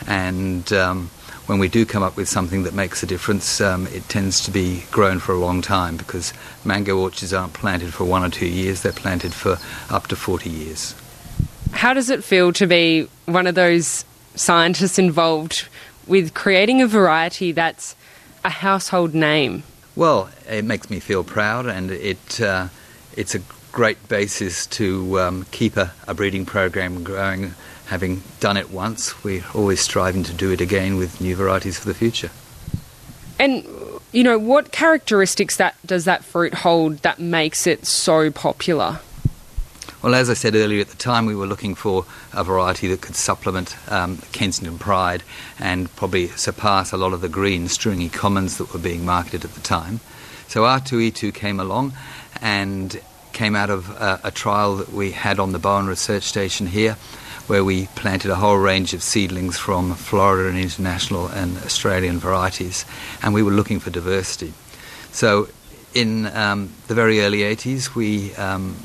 and 0.07 0.72
um, 0.72 1.11
when 1.47 1.59
we 1.59 1.68
do 1.68 1.84
come 1.84 2.03
up 2.03 2.16
with 2.16 2.28
something 2.28 2.62
that 2.62 2.74
makes 2.74 3.03
a 3.03 3.07
difference, 3.07 3.61
um, 3.61 3.86
it 3.88 4.09
tends 4.09 4.40
to 4.45 4.51
be 4.51 4.84
grown 4.90 5.18
for 5.18 5.32
a 5.32 5.38
long 5.38 5.61
time 5.61 5.97
because 5.97 6.32
mango 6.64 6.99
orchards 6.99 7.32
aren't 7.32 7.53
planted 7.53 7.93
for 7.93 8.05
one 8.05 8.24
or 8.24 8.28
two 8.28 8.47
years, 8.47 8.82
they're 8.82 8.93
planted 8.93 9.34
for 9.34 9.59
up 9.90 10.07
to 10.09 10.16
40 10.16 10.49
years. 10.49 10.95
How 11.72 11.95
does 11.95 12.11
it 12.11 12.22
feel 12.22 12.53
to 12.53 12.66
be 12.66 13.09
one 13.26 13.47
of 13.47 13.55
those 13.55 14.05
scientists 14.34 14.99
involved 14.99 15.68
with 16.07 16.34
creating 16.34 16.82
a 16.82 16.86
variety 16.86 17.53
that's 17.53 17.97
a 18.45 18.51
household 18.51 19.14
name? 19.14 19.62
Well, 19.97 20.30
it 20.49 20.64
makes 20.64 20.90
me 20.90 21.01
feel 21.01 21.22
proud, 21.24 21.66
and 21.66 21.90
it 21.90 22.40
uh, 22.40 22.68
it's 23.16 23.34
a 23.34 23.40
great 23.72 24.09
basis 24.09 24.66
to 24.66 25.20
um, 25.20 25.47
keep 25.51 25.76
a, 25.76 25.93
a 26.09 26.14
breeding 26.14 26.47
program 26.47 27.05
going. 27.05 27.55
Having 27.93 28.22
done 28.40 28.57
it 28.57 28.70
once, 28.70 29.22
we're 29.22 29.45
always 29.53 29.78
striving 29.78 30.22
to 30.22 30.32
do 30.32 30.51
it 30.51 30.62
again 30.62 30.97
with 30.97 31.20
new 31.20 31.36
varieties 31.36 31.78
for 31.78 31.86
the 31.86 31.93
future. 31.93 32.30
And 33.38 33.66
you 34.12 34.24
know, 34.24 34.38
what 34.38 34.72
characteristics 34.72 35.59
that 35.59 35.74
does 35.84 36.07
that 36.07 36.24
fruit 36.24 36.55
hold 36.55 37.01
that 37.01 37.18
makes 37.18 37.66
it 37.66 37.84
so 37.84 38.30
popular? 38.30 39.01
Well, 40.01 40.14
as 40.14 40.30
I 40.30 40.32
said 40.32 40.55
earlier, 40.55 40.80
at 40.80 40.88
the 40.88 40.97
time 40.97 41.26
we 41.26 41.36
were 41.36 41.47
looking 41.47 41.74
for 41.74 42.07
a 42.32 42.43
variety 42.43 42.88
that 42.88 43.03
could 43.03 43.14
supplement 43.14 43.76
um, 43.93 44.16
Kensington 44.32 44.78
Pride 44.78 45.22
and 45.59 45.95
probably 45.95 46.28
surpass 46.28 46.93
a 46.93 46.97
lot 46.97 47.12
of 47.12 47.20
the 47.20 47.28
green 47.28 47.68
stringy 47.68 48.09
commons 48.09 48.57
that 48.57 48.72
were 48.72 48.80
being 48.80 49.05
marketed 49.05 49.45
at 49.45 49.53
the 49.53 49.61
time. 49.61 50.01
So 50.49 50.62
R2E2 50.62 51.34
came 51.34 51.61
along 51.61 51.93
and 52.40 52.99
came 53.34 53.55
out 53.55 53.68
of 53.68 53.95
uh, 54.01 54.16
a 54.24 54.30
trial 54.30 54.76
that 54.76 54.90
we 54.93 55.11
had 55.11 55.38
on 55.38 55.53
the 55.53 55.59
Bowen 55.59 55.86
Research 55.86 56.22
Station 56.22 56.66
here, 56.66 56.97
where 57.47 57.64
we 57.64 57.86
planted 57.95 58.30
a 58.30 58.36
whole 58.36 58.57
range 58.57 58.95
of 58.95 59.03
seedlings 59.03 59.59
from 59.59 59.95
Florida 59.95 60.49
and 60.49 60.59
international 60.59 61.26
and 61.28 61.57
Australian 61.59 62.18
varieties, 62.18 62.84
and 63.22 63.34
we 63.34 63.43
were 63.43 63.51
looking 63.51 63.80
for 63.80 63.90
diversity. 63.90 64.53
So 65.12 65.49
in 65.95 66.26
um, 66.28 66.72
the 66.88 66.95
very 66.95 67.20
early 67.20 67.40
80s, 67.40 67.95
we 67.95 68.34
um, 68.36 68.76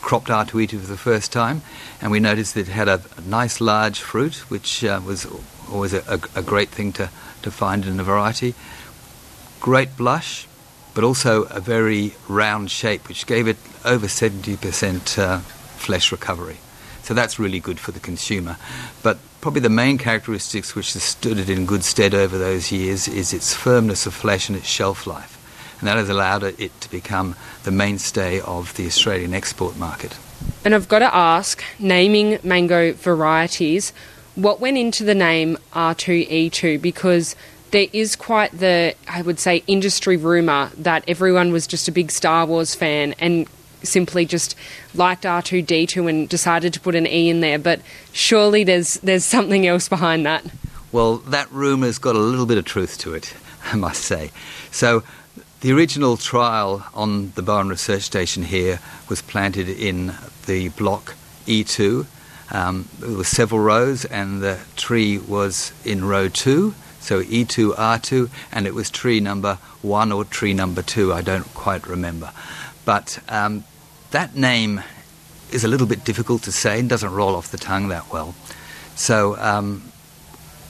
cropped 0.00 0.28
R2E2 0.28 0.80
for 0.80 0.86
the 0.86 0.96
first 0.96 1.32
time, 1.32 1.62
and 2.00 2.10
we 2.10 2.20
noticed 2.20 2.54
that 2.54 2.68
it 2.68 2.72
had 2.72 2.88
a, 2.88 3.00
a 3.16 3.20
nice 3.22 3.60
large 3.60 4.00
fruit, 4.00 4.36
which 4.50 4.84
uh, 4.84 5.00
was 5.04 5.26
always 5.70 5.92
a, 5.92 6.02
a, 6.08 6.40
a, 6.40 6.42
great 6.42 6.68
thing 6.68 6.92
to, 6.92 7.10
to 7.42 7.50
find 7.50 7.86
in 7.86 8.00
a 8.00 8.02
variety. 8.02 8.54
Great 9.60 9.96
blush, 9.96 10.46
but 10.94 11.04
also 11.04 11.44
a 11.44 11.60
very 11.60 12.14
round 12.28 12.70
shape, 12.70 13.08
which 13.08 13.26
gave 13.26 13.46
it 13.46 13.56
over 13.84 14.06
70% 14.06 15.18
uh, 15.18 15.38
flesh 15.38 16.10
recovery. 16.10 16.56
So 17.10 17.14
that's 17.14 17.40
really 17.40 17.58
good 17.58 17.80
for 17.80 17.90
the 17.90 17.98
consumer. 17.98 18.56
But 19.02 19.18
probably 19.40 19.62
the 19.62 19.68
main 19.68 19.98
characteristics 19.98 20.76
which 20.76 20.92
has 20.92 21.02
stood 21.02 21.40
it 21.40 21.50
in 21.50 21.66
good 21.66 21.82
stead 21.82 22.14
over 22.14 22.38
those 22.38 22.70
years 22.70 23.08
is 23.08 23.32
its 23.32 23.52
firmness 23.52 24.06
of 24.06 24.14
flesh 24.14 24.48
and 24.48 24.56
its 24.56 24.68
shelf 24.68 25.08
life. 25.08 25.36
And 25.80 25.88
that 25.88 25.96
has 25.96 26.08
allowed 26.08 26.44
it 26.44 26.80
to 26.80 26.88
become 26.88 27.34
the 27.64 27.72
mainstay 27.72 28.40
of 28.42 28.76
the 28.76 28.86
Australian 28.86 29.34
export 29.34 29.76
market. 29.76 30.16
And 30.64 30.72
I've 30.72 30.86
got 30.86 31.00
to 31.00 31.12
ask, 31.12 31.64
naming 31.80 32.38
mango 32.44 32.92
varieties, 32.92 33.92
what 34.36 34.60
went 34.60 34.78
into 34.78 35.02
the 35.02 35.16
name 35.16 35.58
R2E2? 35.72 36.80
Because 36.80 37.34
there 37.72 37.88
is 37.92 38.14
quite 38.14 38.56
the, 38.56 38.94
I 39.08 39.22
would 39.22 39.40
say, 39.40 39.64
industry 39.66 40.16
rumour 40.16 40.70
that 40.78 41.02
everyone 41.08 41.50
was 41.50 41.66
just 41.66 41.88
a 41.88 41.92
big 41.92 42.12
Star 42.12 42.46
Wars 42.46 42.76
fan 42.76 43.16
and 43.18 43.48
simply 43.82 44.24
just 44.24 44.54
liked 44.94 45.24
R2D2 45.24 46.08
and 46.08 46.28
decided 46.28 46.72
to 46.74 46.80
put 46.80 46.94
an 46.94 47.06
E 47.06 47.28
in 47.28 47.40
there. 47.40 47.58
But 47.58 47.80
surely 48.12 48.64
there's 48.64 48.94
there's 48.94 49.24
something 49.24 49.66
else 49.66 49.88
behind 49.88 50.24
that. 50.26 50.44
Well, 50.92 51.18
that 51.18 51.50
rumour's 51.52 51.98
got 51.98 52.16
a 52.16 52.18
little 52.18 52.46
bit 52.46 52.58
of 52.58 52.64
truth 52.64 52.98
to 52.98 53.14
it, 53.14 53.34
I 53.64 53.76
must 53.76 54.02
say. 54.02 54.30
So. 54.70 55.02
The 55.62 55.72
original 55.72 56.16
trial 56.16 56.86
on 56.94 57.32
the 57.32 57.42
Bowen 57.42 57.68
Research 57.68 58.00
Station 58.00 58.44
here 58.44 58.80
was 59.10 59.20
planted 59.20 59.68
in 59.68 60.14
the 60.46 60.70
block 60.70 61.14
E2. 61.46 62.06
Um, 62.50 62.88
there 62.98 63.16
were 63.16 63.24
several 63.24 63.60
rows, 63.60 64.06
and 64.06 64.40
the 64.40 64.58
tree 64.76 65.18
was 65.18 65.72
in 65.84 66.06
row 66.06 66.28
two, 66.28 66.74
so 67.00 67.22
E2, 67.22 67.74
R2, 67.74 68.30
and 68.52 68.66
it 68.66 68.74
was 68.74 68.90
tree 68.90 69.20
number 69.20 69.58
one 69.82 70.12
or 70.12 70.24
tree 70.24 70.52
number 70.52 70.82
two, 70.82 71.12
I 71.12 71.22
don't 71.22 71.52
quite 71.54 71.86
remember. 71.86 72.32
But 72.90 73.20
um, 73.28 73.62
that 74.10 74.34
name 74.34 74.82
is 75.52 75.62
a 75.62 75.68
little 75.68 75.86
bit 75.86 76.04
difficult 76.04 76.42
to 76.42 76.50
say 76.50 76.80
and 76.80 76.88
doesn't 76.88 77.12
roll 77.12 77.36
off 77.36 77.52
the 77.52 77.56
tongue 77.56 77.86
that 77.90 78.12
well. 78.12 78.34
So 78.96 79.36
um, 79.36 79.92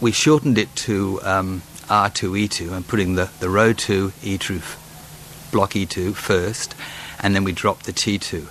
we 0.03 0.13
shortened 0.13 0.59
it 0.59 0.69
to 0.85 1.19
um, 1.23 1.63
R2E2 1.89 2.73
and 2.73 2.87
putting 2.87 3.15
the, 3.15 3.31
the 3.41 3.49
row 3.49 3.73
2 3.73 4.11
E2, 4.21 5.51
block 5.51 5.71
E2 5.71 6.15
first, 6.15 6.75
and 7.23 7.35
then 7.35 7.43
we 7.43 7.53
dropped 7.53 7.87
the 7.87 7.93
T2. 7.95 8.49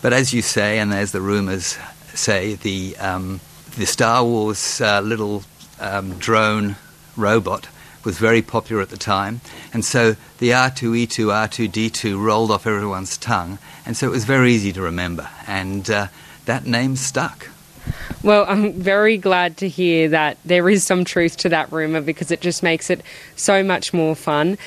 But 0.00 0.14
as 0.14 0.32
you 0.32 0.40
say, 0.40 0.78
and 0.78 0.94
as 0.94 1.12
the 1.12 1.20
rumours 1.20 1.76
say, 2.14 2.54
the, 2.54 2.96
um, 2.96 3.40
the 3.76 3.84
Star 3.84 4.24
Wars 4.24 4.80
uh, 4.80 5.02
little 5.02 5.44
um, 5.80 6.16
drone 6.18 6.76
robot 7.18 7.68
was 8.04 8.18
very 8.18 8.42
popular 8.42 8.82
at 8.82 8.90
the 8.90 8.96
time, 8.96 9.40
and 9.72 9.84
so 9.84 10.16
the 10.38 10.50
R2E2, 10.50 11.26
R2D2 11.26 12.22
rolled 12.22 12.50
off 12.50 12.66
everyone's 12.66 13.16
tongue, 13.16 13.58
and 13.86 13.96
so 13.96 14.06
it 14.06 14.10
was 14.10 14.24
very 14.24 14.52
easy 14.52 14.72
to 14.72 14.82
remember, 14.82 15.28
and 15.46 15.88
uh, 15.90 16.08
that 16.46 16.66
name 16.66 16.96
stuck. 16.96 17.48
Well, 18.22 18.44
I'm 18.48 18.72
very 18.72 19.16
glad 19.16 19.56
to 19.58 19.68
hear 19.68 20.08
that 20.10 20.38
there 20.44 20.68
is 20.68 20.84
some 20.84 21.04
truth 21.04 21.36
to 21.38 21.48
that 21.48 21.72
rumour 21.72 22.00
because 22.00 22.30
it 22.30 22.40
just 22.40 22.62
makes 22.62 22.90
it 22.90 23.02
so 23.34 23.64
much 23.64 23.92
more 23.92 24.14
fun. 24.14 24.58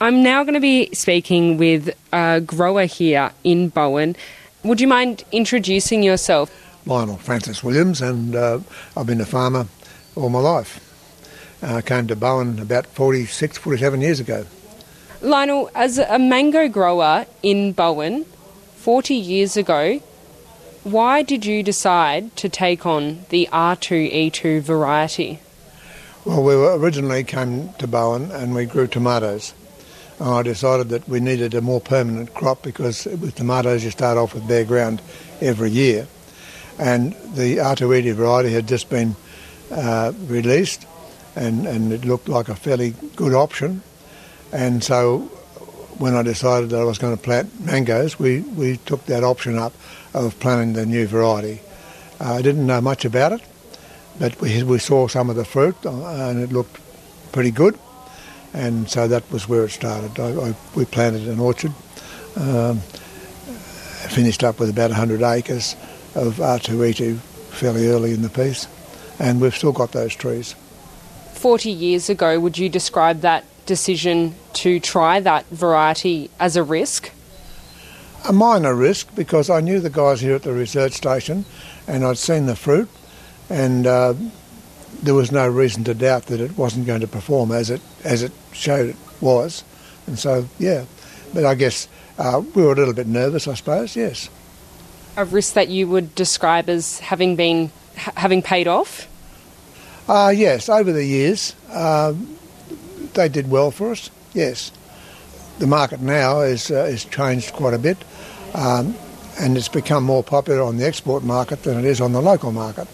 I'm 0.00 0.22
now 0.22 0.42
going 0.42 0.54
to 0.54 0.60
be 0.60 0.92
speaking 0.94 1.58
with 1.58 1.94
a 2.12 2.40
grower 2.40 2.86
here 2.86 3.30
in 3.44 3.68
Bowen. 3.68 4.16
Would 4.64 4.80
you 4.80 4.88
mind 4.88 5.24
introducing 5.30 6.02
yourself? 6.02 6.50
Lionel 6.86 7.18
Francis 7.18 7.62
Williams, 7.62 8.00
and 8.00 8.34
uh, 8.34 8.60
I've 8.96 9.06
been 9.06 9.20
a 9.20 9.26
farmer 9.26 9.66
all 10.16 10.28
my 10.28 10.40
life. 10.40 10.91
I 11.62 11.78
uh, 11.78 11.80
came 11.80 12.08
to 12.08 12.16
Bowen 12.16 12.58
about 12.58 12.86
46, 12.86 13.56
47 13.56 14.00
years 14.00 14.18
ago. 14.18 14.44
Lionel, 15.20 15.70
as 15.76 15.98
a 15.98 16.18
mango 16.18 16.66
grower 16.66 17.26
in 17.40 17.72
Bowen 17.72 18.24
40 18.78 19.14
years 19.14 19.56
ago, 19.56 20.00
why 20.82 21.22
did 21.22 21.46
you 21.46 21.62
decide 21.62 22.34
to 22.38 22.48
take 22.48 22.84
on 22.84 23.24
the 23.28 23.48
R2E2 23.52 24.60
variety? 24.60 25.38
Well, 26.24 26.42
we 26.42 26.54
originally 26.54 27.22
came 27.22 27.72
to 27.74 27.86
Bowen 27.86 28.32
and 28.32 28.56
we 28.56 28.66
grew 28.66 28.88
tomatoes. 28.88 29.54
And 30.18 30.28
I 30.30 30.42
decided 30.42 30.88
that 30.88 31.08
we 31.08 31.20
needed 31.20 31.54
a 31.54 31.60
more 31.60 31.80
permanent 31.80 32.34
crop 32.34 32.64
because 32.64 33.04
with 33.04 33.36
tomatoes 33.36 33.84
you 33.84 33.92
start 33.92 34.18
off 34.18 34.34
with 34.34 34.48
bare 34.48 34.64
ground 34.64 35.00
every 35.40 35.70
year. 35.70 36.08
And 36.80 37.12
the 37.34 37.58
R2E2 37.58 38.14
variety 38.14 38.52
had 38.52 38.66
just 38.66 38.90
been 38.90 39.14
uh, 39.70 40.12
released 40.26 40.86
and, 41.36 41.66
and 41.66 41.92
it 41.92 42.04
looked 42.04 42.28
like 42.28 42.48
a 42.48 42.54
fairly 42.54 42.94
good 43.16 43.34
option. 43.34 43.82
And 44.52 44.82
so 44.82 45.20
when 45.98 46.14
I 46.14 46.22
decided 46.22 46.70
that 46.70 46.80
I 46.80 46.84
was 46.84 46.98
going 46.98 47.16
to 47.16 47.22
plant 47.22 47.64
mangoes, 47.64 48.18
we, 48.18 48.40
we 48.40 48.76
took 48.78 49.06
that 49.06 49.24
option 49.24 49.58
up 49.58 49.72
of 50.14 50.38
planting 50.40 50.74
the 50.74 50.86
new 50.86 51.06
variety. 51.06 51.60
Uh, 52.20 52.34
I 52.34 52.42
didn't 52.42 52.66
know 52.66 52.80
much 52.80 53.04
about 53.04 53.32
it, 53.32 53.42
but 54.18 54.40
we, 54.40 54.62
we 54.62 54.78
saw 54.78 55.08
some 55.08 55.30
of 55.30 55.36
the 55.36 55.44
fruit 55.44 55.76
uh, 55.84 56.28
and 56.28 56.42
it 56.42 56.52
looked 56.52 56.78
pretty 57.32 57.50
good. 57.50 57.78
And 58.54 58.88
so 58.90 59.08
that 59.08 59.30
was 59.30 59.48
where 59.48 59.64
it 59.64 59.70
started. 59.70 60.20
I, 60.20 60.48
I, 60.50 60.54
we 60.74 60.84
planted 60.84 61.26
an 61.26 61.40
orchard, 61.40 61.72
um, 62.36 62.80
finished 64.10 64.44
up 64.44 64.60
with 64.60 64.68
about 64.68 64.90
100 64.90 65.22
acres 65.22 65.74
of 66.14 66.36
R2E2 66.36 67.16
fairly 67.52 67.88
early 67.88 68.12
in 68.12 68.22
the 68.22 68.28
piece, 68.28 68.66
and 69.18 69.40
we've 69.40 69.56
still 69.56 69.72
got 69.72 69.92
those 69.92 70.14
trees. 70.14 70.54
40 71.42 71.72
years 71.72 72.08
ago, 72.08 72.38
would 72.38 72.56
you 72.56 72.68
describe 72.68 73.22
that 73.22 73.44
decision 73.66 74.32
to 74.52 74.78
try 74.78 75.18
that 75.18 75.44
variety 75.46 76.30
as 76.38 76.54
a 76.54 76.62
risk? 76.62 77.10
A 78.28 78.32
minor 78.32 78.76
risk 78.76 79.12
because 79.16 79.50
I 79.50 79.58
knew 79.60 79.80
the 79.80 79.90
guys 79.90 80.20
here 80.20 80.36
at 80.36 80.44
the 80.44 80.52
research 80.52 80.92
station 80.92 81.44
and 81.88 82.04
I'd 82.04 82.18
seen 82.18 82.46
the 82.46 82.54
fruit 82.54 82.88
and 83.50 83.88
uh, 83.88 84.14
there 85.02 85.14
was 85.14 85.32
no 85.32 85.48
reason 85.48 85.82
to 85.82 85.94
doubt 85.94 86.26
that 86.26 86.38
it 86.38 86.56
wasn't 86.56 86.86
going 86.86 87.00
to 87.00 87.08
perform 87.08 87.50
as 87.50 87.70
it 87.70 87.80
as 88.04 88.22
it 88.22 88.30
showed 88.52 88.90
it 88.90 88.96
was. 89.20 89.64
And 90.06 90.16
so, 90.16 90.46
yeah. 90.60 90.84
But 91.34 91.44
I 91.44 91.56
guess 91.56 91.88
uh, 92.18 92.40
we 92.54 92.62
were 92.62 92.70
a 92.70 92.76
little 92.76 92.94
bit 92.94 93.08
nervous, 93.08 93.48
I 93.48 93.54
suppose, 93.54 93.96
yes. 93.96 94.30
A 95.16 95.24
risk 95.24 95.54
that 95.54 95.66
you 95.66 95.88
would 95.88 96.14
describe 96.14 96.68
as 96.68 97.00
having 97.00 97.34
been 97.34 97.72
having 97.96 98.42
paid 98.42 98.68
off? 98.68 99.08
Uh, 100.08 100.32
yes, 100.34 100.68
over 100.68 100.92
the 100.92 101.04
years, 101.04 101.54
uh, 101.70 102.12
they 103.14 103.28
did 103.28 103.50
well 103.50 103.70
for 103.70 103.92
us, 103.92 104.10
yes. 104.34 104.72
The 105.58 105.66
market 105.66 106.00
now 106.00 106.40
is, 106.40 106.70
uh, 106.70 106.96
changed 107.10 107.52
quite 107.52 107.74
a 107.74 107.78
bit. 107.78 107.98
Um, 108.54 108.94
and 109.40 109.56
it's 109.56 109.68
become 109.68 110.04
more 110.04 110.22
popular 110.22 110.62
on 110.62 110.76
the 110.76 110.86
export 110.86 111.22
market 111.22 111.62
than 111.62 111.78
it 111.78 111.84
is 111.84 112.00
on 112.00 112.12
the 112.12 112.20
local 112.20 112.52
market. 112.52 112.86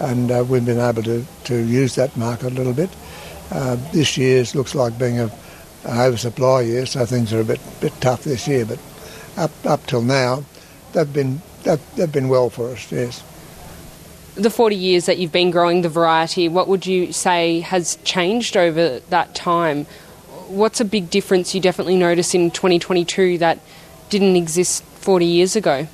And 0.00 0.30
uh, 0.30 0.44
we've 0.48 0.64
been 0.64 0.80
able 0.80 1.02
to, 1.02 1.24
to 1.44 1.56
use 1.56 1.94
that 1.96 2.16
market 2.16 2.52
a 2.52 2.54
little 2.54 2.72
bit. 2.72 2.90
Uh, 3.50 3.76
this 3.92 4.16
year 4.16 4.44
looks 4.54 4.74
like 4.74 4.98
being 4.98 5.20
a, 5.20 5.30
an 5.84 5.98
oversupply 5.98 6.62
year, 6.62 6.86
so 6.86 7.04
things 7.04 7.32
are 7.32 7.40
a 7.40 7.44
bit 7.44 7.60
bit 7.80 7.92
tough 8.00 8.24
this 8.24 8.48
year. 8.48 8.64
But 8.64 8.78
up 9.36 9.50
up 9.66 9.86
till 9.86 10.02
now, 10.02 10.44
they've 10.92 11.12
been 11.12 11.42
they've, 11.64 11.80
they've 11.96 12.10
been 12.10 12.28
well 12.28 12.48
for 12.48 12.70
us. 12.70 12.90
Yes. 12.90 13.22
The 14.34 14.50
40 14.50 14.76
years 14.76 15.06
that 15.06 15.18
you've 15.18 15.32
been 15.32 15.50
growing 15.50 15.82
the 15.82 15.90
variety, 15.90 16.48
what 16.48 16.66
would 16.66 16.86
you 16.86 17.12
say 17.12 17.60
has 17.60 17.96
changed 17.96 18.56
over 18.56 19.00
that 19.10 19.34
time? 19.34 19.84
What's 20.48 20.80
a 20.80 20.86
big 20.86 21.10
difference 21.10 21.54
you 21.54 21.60
definitely 21.60 21.96
notice 21.96 22.34
in 22.34 22.50
2022 22.50 23.38
that 23.38 23.58
didn't 24.08 24.36
exist 24.36 24.84
40 24.84 25.26
years 25.26 25.54
ago? 25.54 25.86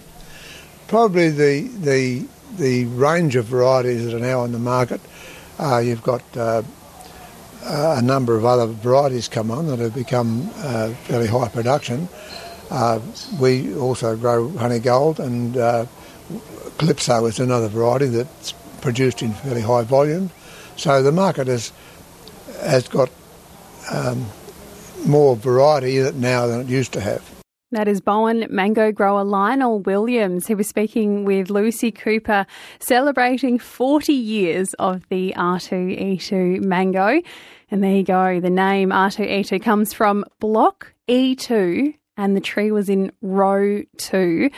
Probably 0.87 1.31
the 1.31 1.63
the 1.63 2.27
the 2.57 2.85
range 2.87 3.37
of 3.37 3.47
varieties 3.47 4.05
that 4.05 4.15
are 4.15 4.21
now 4.21 4.41
on 4.41 4.53
the 4.53 4.59
market. 4.59 5.01
Uh, 5.59 5.79
you've 5.79 6.03
got 6.03 6.23
uh, 6.37 6.63
a 7.65 8.03
number 8.03 8.37
of 8.37 8.45
other 8.45 8.67
varieties 8.67 9.29
come 9.29 9.51
on 9.51 9.67
that 9.67 9.79
have 9.81 9.95
become 9.95 10.49
uh, 10.59 10.91
fairly 11.05 11.27
high 11.27 11.49
production. 11.49 12.09
Uh, 12.71 13.01
we 13.41 13.75
also 13.77 14.17
grow 14.17 14.51
honey 14.51 14.79
gold 14.79 15.21
and 15.21 15.57
uh, 15.57 15.87
Calypso 16.79 17.27
is 17.27 17.41
another 17.41 17.67
variety 17.67 18.07
that's 18.07 18.53
produced 18.81 19.21
in 19.21 19.33
fairly 19.33 19.61
high 19.61 19.83
volume. 19.83 20.31
So 20.77 21.03
the 21.03 21.13
market 21.13 21.49
has 21.49 21.73
has 22.63 22.87
got 22.89 23.11
um, 23.93 24.27
more 25.05 25.37
variety 25.37 26.01
now 26.13 26.47
than 26.47 26.61
it 26.61 26.69
used 26.69 26.93
to 26.93 27.01
have. 27.01 27.29
That 27.71 27.89
is 27.89 28.01
Bowen 28.01 28.47
mango 28.49 28.93
grower 28.93 29.25
Lionel 29.25 29.81
Williams, 29.81 30.47
who 30.47 30.57
was 30.57 30.69
speaking 30.69 31.25
with 31.25 31.51
Lucy 31.51 31.91
Cooper, 31.91 32.47
celebrating 32.79 33.59
40 33.59 34.13
years 34.13 34.73
of 34.75 35.07
the 35.11 35.35
R2E2 35.37 36.63
mango. 36.63 37.21
And 37.71 37.83
there 37.83 37.97
you 37.97 38.05
go, 38.05 38.41
the 38.41 38.49
name 38.51 38.89
R2E2 38.89 39.61
comes 39.63 39.93
from 39.93 40.25
block 40.41 40.95
E2, 41.09 41.95
and 42.17 42.35
the 42.35 42.41
tree 42.41 42.73
was 42.73 42.89
in 42.89 43.13
row 43.21 43.83
2 43.99 44.51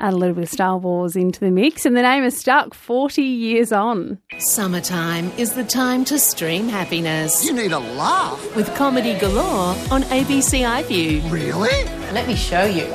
add 0.00 0.14
a 0.14 0.16
little 0.16 0.34
bit 0.34 0.44
of 0.44 0.50
Star 0.50 0.78
Wars 0.78 1.14
into 1.14 1.40
the 1.40 1.50
mix, 1.50 1.84
and 1.84 1.96
the 1.96 2.02
name 2.02 2.24
is 2.24 2.36
stuck 2.36 2.74
40 2.74 3.22
years 3.22 3.72
on. 3.72 4.18
Summertime 4.38 5.30
is 5.38 5.54
the 5.54 5.64
time 5.64 6.04
to 6.06 6.18
stream 6.18 6.68
happiness. 6.68 7.44
You 7.44 7.52
need 7.52 7.72
a 7.72 7.78
laugh. 7.78 8.56
With 8.56 8.74
comedy 8.74 9.18
galore 9.18 9.76
on 9.90 10.02
ABC 10.04 10.62
iView. 10.62 11.30
Really? 11.30 11.84
Let 12.12 12.26
me 12.26 12.34
show 12.34 12.64
you. 12.64 12.92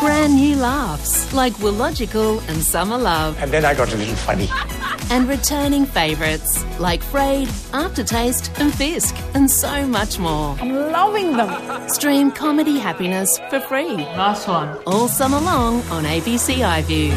Brand 0.00 0.34
new 0.34 0.56
laughs 0.56 1.30
like 1.34 1.52
Logical 1.60 2.40
and 2.48 2.62
Summer 2.62 2.96
Love. 2.96 3.36
And 3.38 3.50
then 3.52 3.66
I 3.66 3.74
got 3.74 3.92
a 3.92 3.96
little 3.96 4.16
funny. 4.16 4.48
And 5.12 5.28
returning 5.28 5.86
favourites 5.86 6.64
like 6.78 7.02
Frayed, 7.02 7.48
Aftertaste, 7.72 8.52
and 8.60 8.72
Fisk, 8.72 9.16
and 9.34 9.50
so 9.50 9.84
much 9.84 10.20
more. 10.20 10.56
I'm 10.60 10.72
loving 10.92 11.36
them. 11.36 11.88
Stream 11.88 12.30
comedy 12.30 12.78
happiness 12.78 13.36
for 13.50 13.58
free. 13.58 13.96
Nice 13.96 14.46
one. 14.46 14.78
All 14.86 15.08
summer 15.08 15.40
long 15.40 15.82
on 15.90 16.04
ABC 16.04 16.58
iView. 16.58 17.10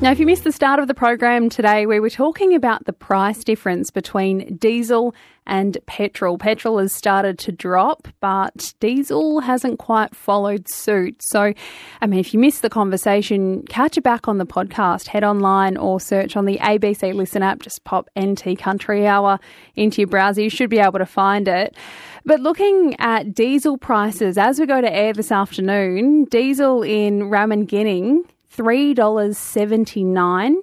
Now, 0.00 0.12
if 0.12 0.20
you 0.20 0.26
missed 0.26 0.44
the 0.44 0.52
start 0.52 0.78
of 0.78 0.88
the 0.88 0.94
program 0.94 1.48
today, 1.48 1.86
we 1.86 1.98
were 2.00 2.10
talking 2.10 2.54
about 2.54 2.84
the 2.84 2.92
price 2.92 3.42
difference 3.42 3.90
between 3.90 4.56
diesel 4.58 5.14
and 5.46 5.78
petrol. 5.86 6.38
Petrol 6.38 6.78
has 6.78 6.92
started 6.92 7.38
to 7.40 7.52
drop, 7.52 8.08
but 8.20 8.74
diesel 8.80 9.40
hasn't 9.40 9.78
quite 9.78 10.14
followed 10.14 10.68
suit. 10.68 11.22
So, 11.22 11.52
I 12.00 12.06
mean, 12.06 12.20
if 12.20 12.34
you 12.34 12.40
missed 12.40 12.62
the 12.62 12.70
conversation, 12.70 13.62
catch 13.64 13.96
it 13.96 14.02
back 14.02 14.28
on 14.28 14.38
the 14.38 14.46
podcast, 14.46 15.08
head 15.08 15.24
online 15.24 15.76
or 15.76 16.00
search 16.00 16.36
on 16.36 16.44
the 16.44 16.58
ABC 16.58 17.14
Listen 17.14 17.42
app. 17.42 17.60
Just 17.60 17.84
pop 17.84 18.08
NT 18.18 18.58
Country 18.58 19.06
Hour 19.06 19.38
into 19.74 20.00
your 20.00 20.08
browser. 20.08 20.42
You 20.42 20.50
should 20.50 20.70
be 20.70 20.78
able 20.78 20.98
to 20.98 21.06
find 21.06 21.48
it. 21.48 21.76
But 22.24 22.40
looking 22.40 22.96
at 22.98 23.34
diesel 23.34 23.78
prices 23.78 24.36
as 24.36 24.58
we 24.58 24.66
go 24.66 24.80
to 24.80 24.92
air 24.92 25.12
this 25.12 25.30
afternoon, 25.30 26.24
diesel 26.24 26.82
in 26.82 27.30
Ramingining 27.30 28.24
$3.79. 28.56 30.56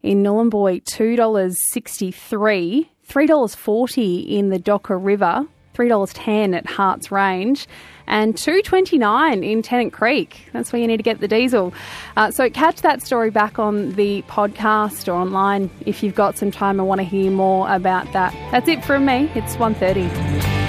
In 0.00 0.22
Nhulunbuy, 0.22 0.84
$2.63. 0.84 2.86
$3.40 3.08 4.28
in 4.28 4.50
the 4.50 4.58
Docker 4.58 4.98
River. 4.98 5.46
$3.10 5.74 6.56
at 6.56 6.66
Harts 6.66 7.12
Range. 7.12 7.66
And 8.06 8.34
$2.29 8.34 9.48
in 9.48 9.62
Tennant 9.62 9.92
Creek. 9.92 10.48
That's 10.52 10.72
where 10.72 10.80
you 10.80 10.88
need 10.88 10.96
to 10.96 11.02
get 11.02 11.20
the 11.20 11.28
diesel. 11.28 11.74
Uh, 12.16 12.30
so 12.30 12.48
catch 12.48 12.80
that 12.80 13.02
story 13.02 13.30
back 13.30 13.58
on 13.58 13.92
the 13.92 14.22
podcast 14.22 15.08
or 15.08 15.12
online 15.12 15.70
if 15.84 16.02
you've 16.02 16.14
got 16.14 16.38
some 16.38 16.50
time 16.50 16.80
and 16.80 16.88
want 16.88 17.00
to 17.00 17.04
hear 17.04 17.30
more 17.30 17.70
about 17.72 18.10
that. 18.14 18.32
That's 18.50 18.68
it 18.68 18.84
from 18.84 19.04
me. 19.04 19.30
It's 19.34 19.56
1.30. 19.56 20.67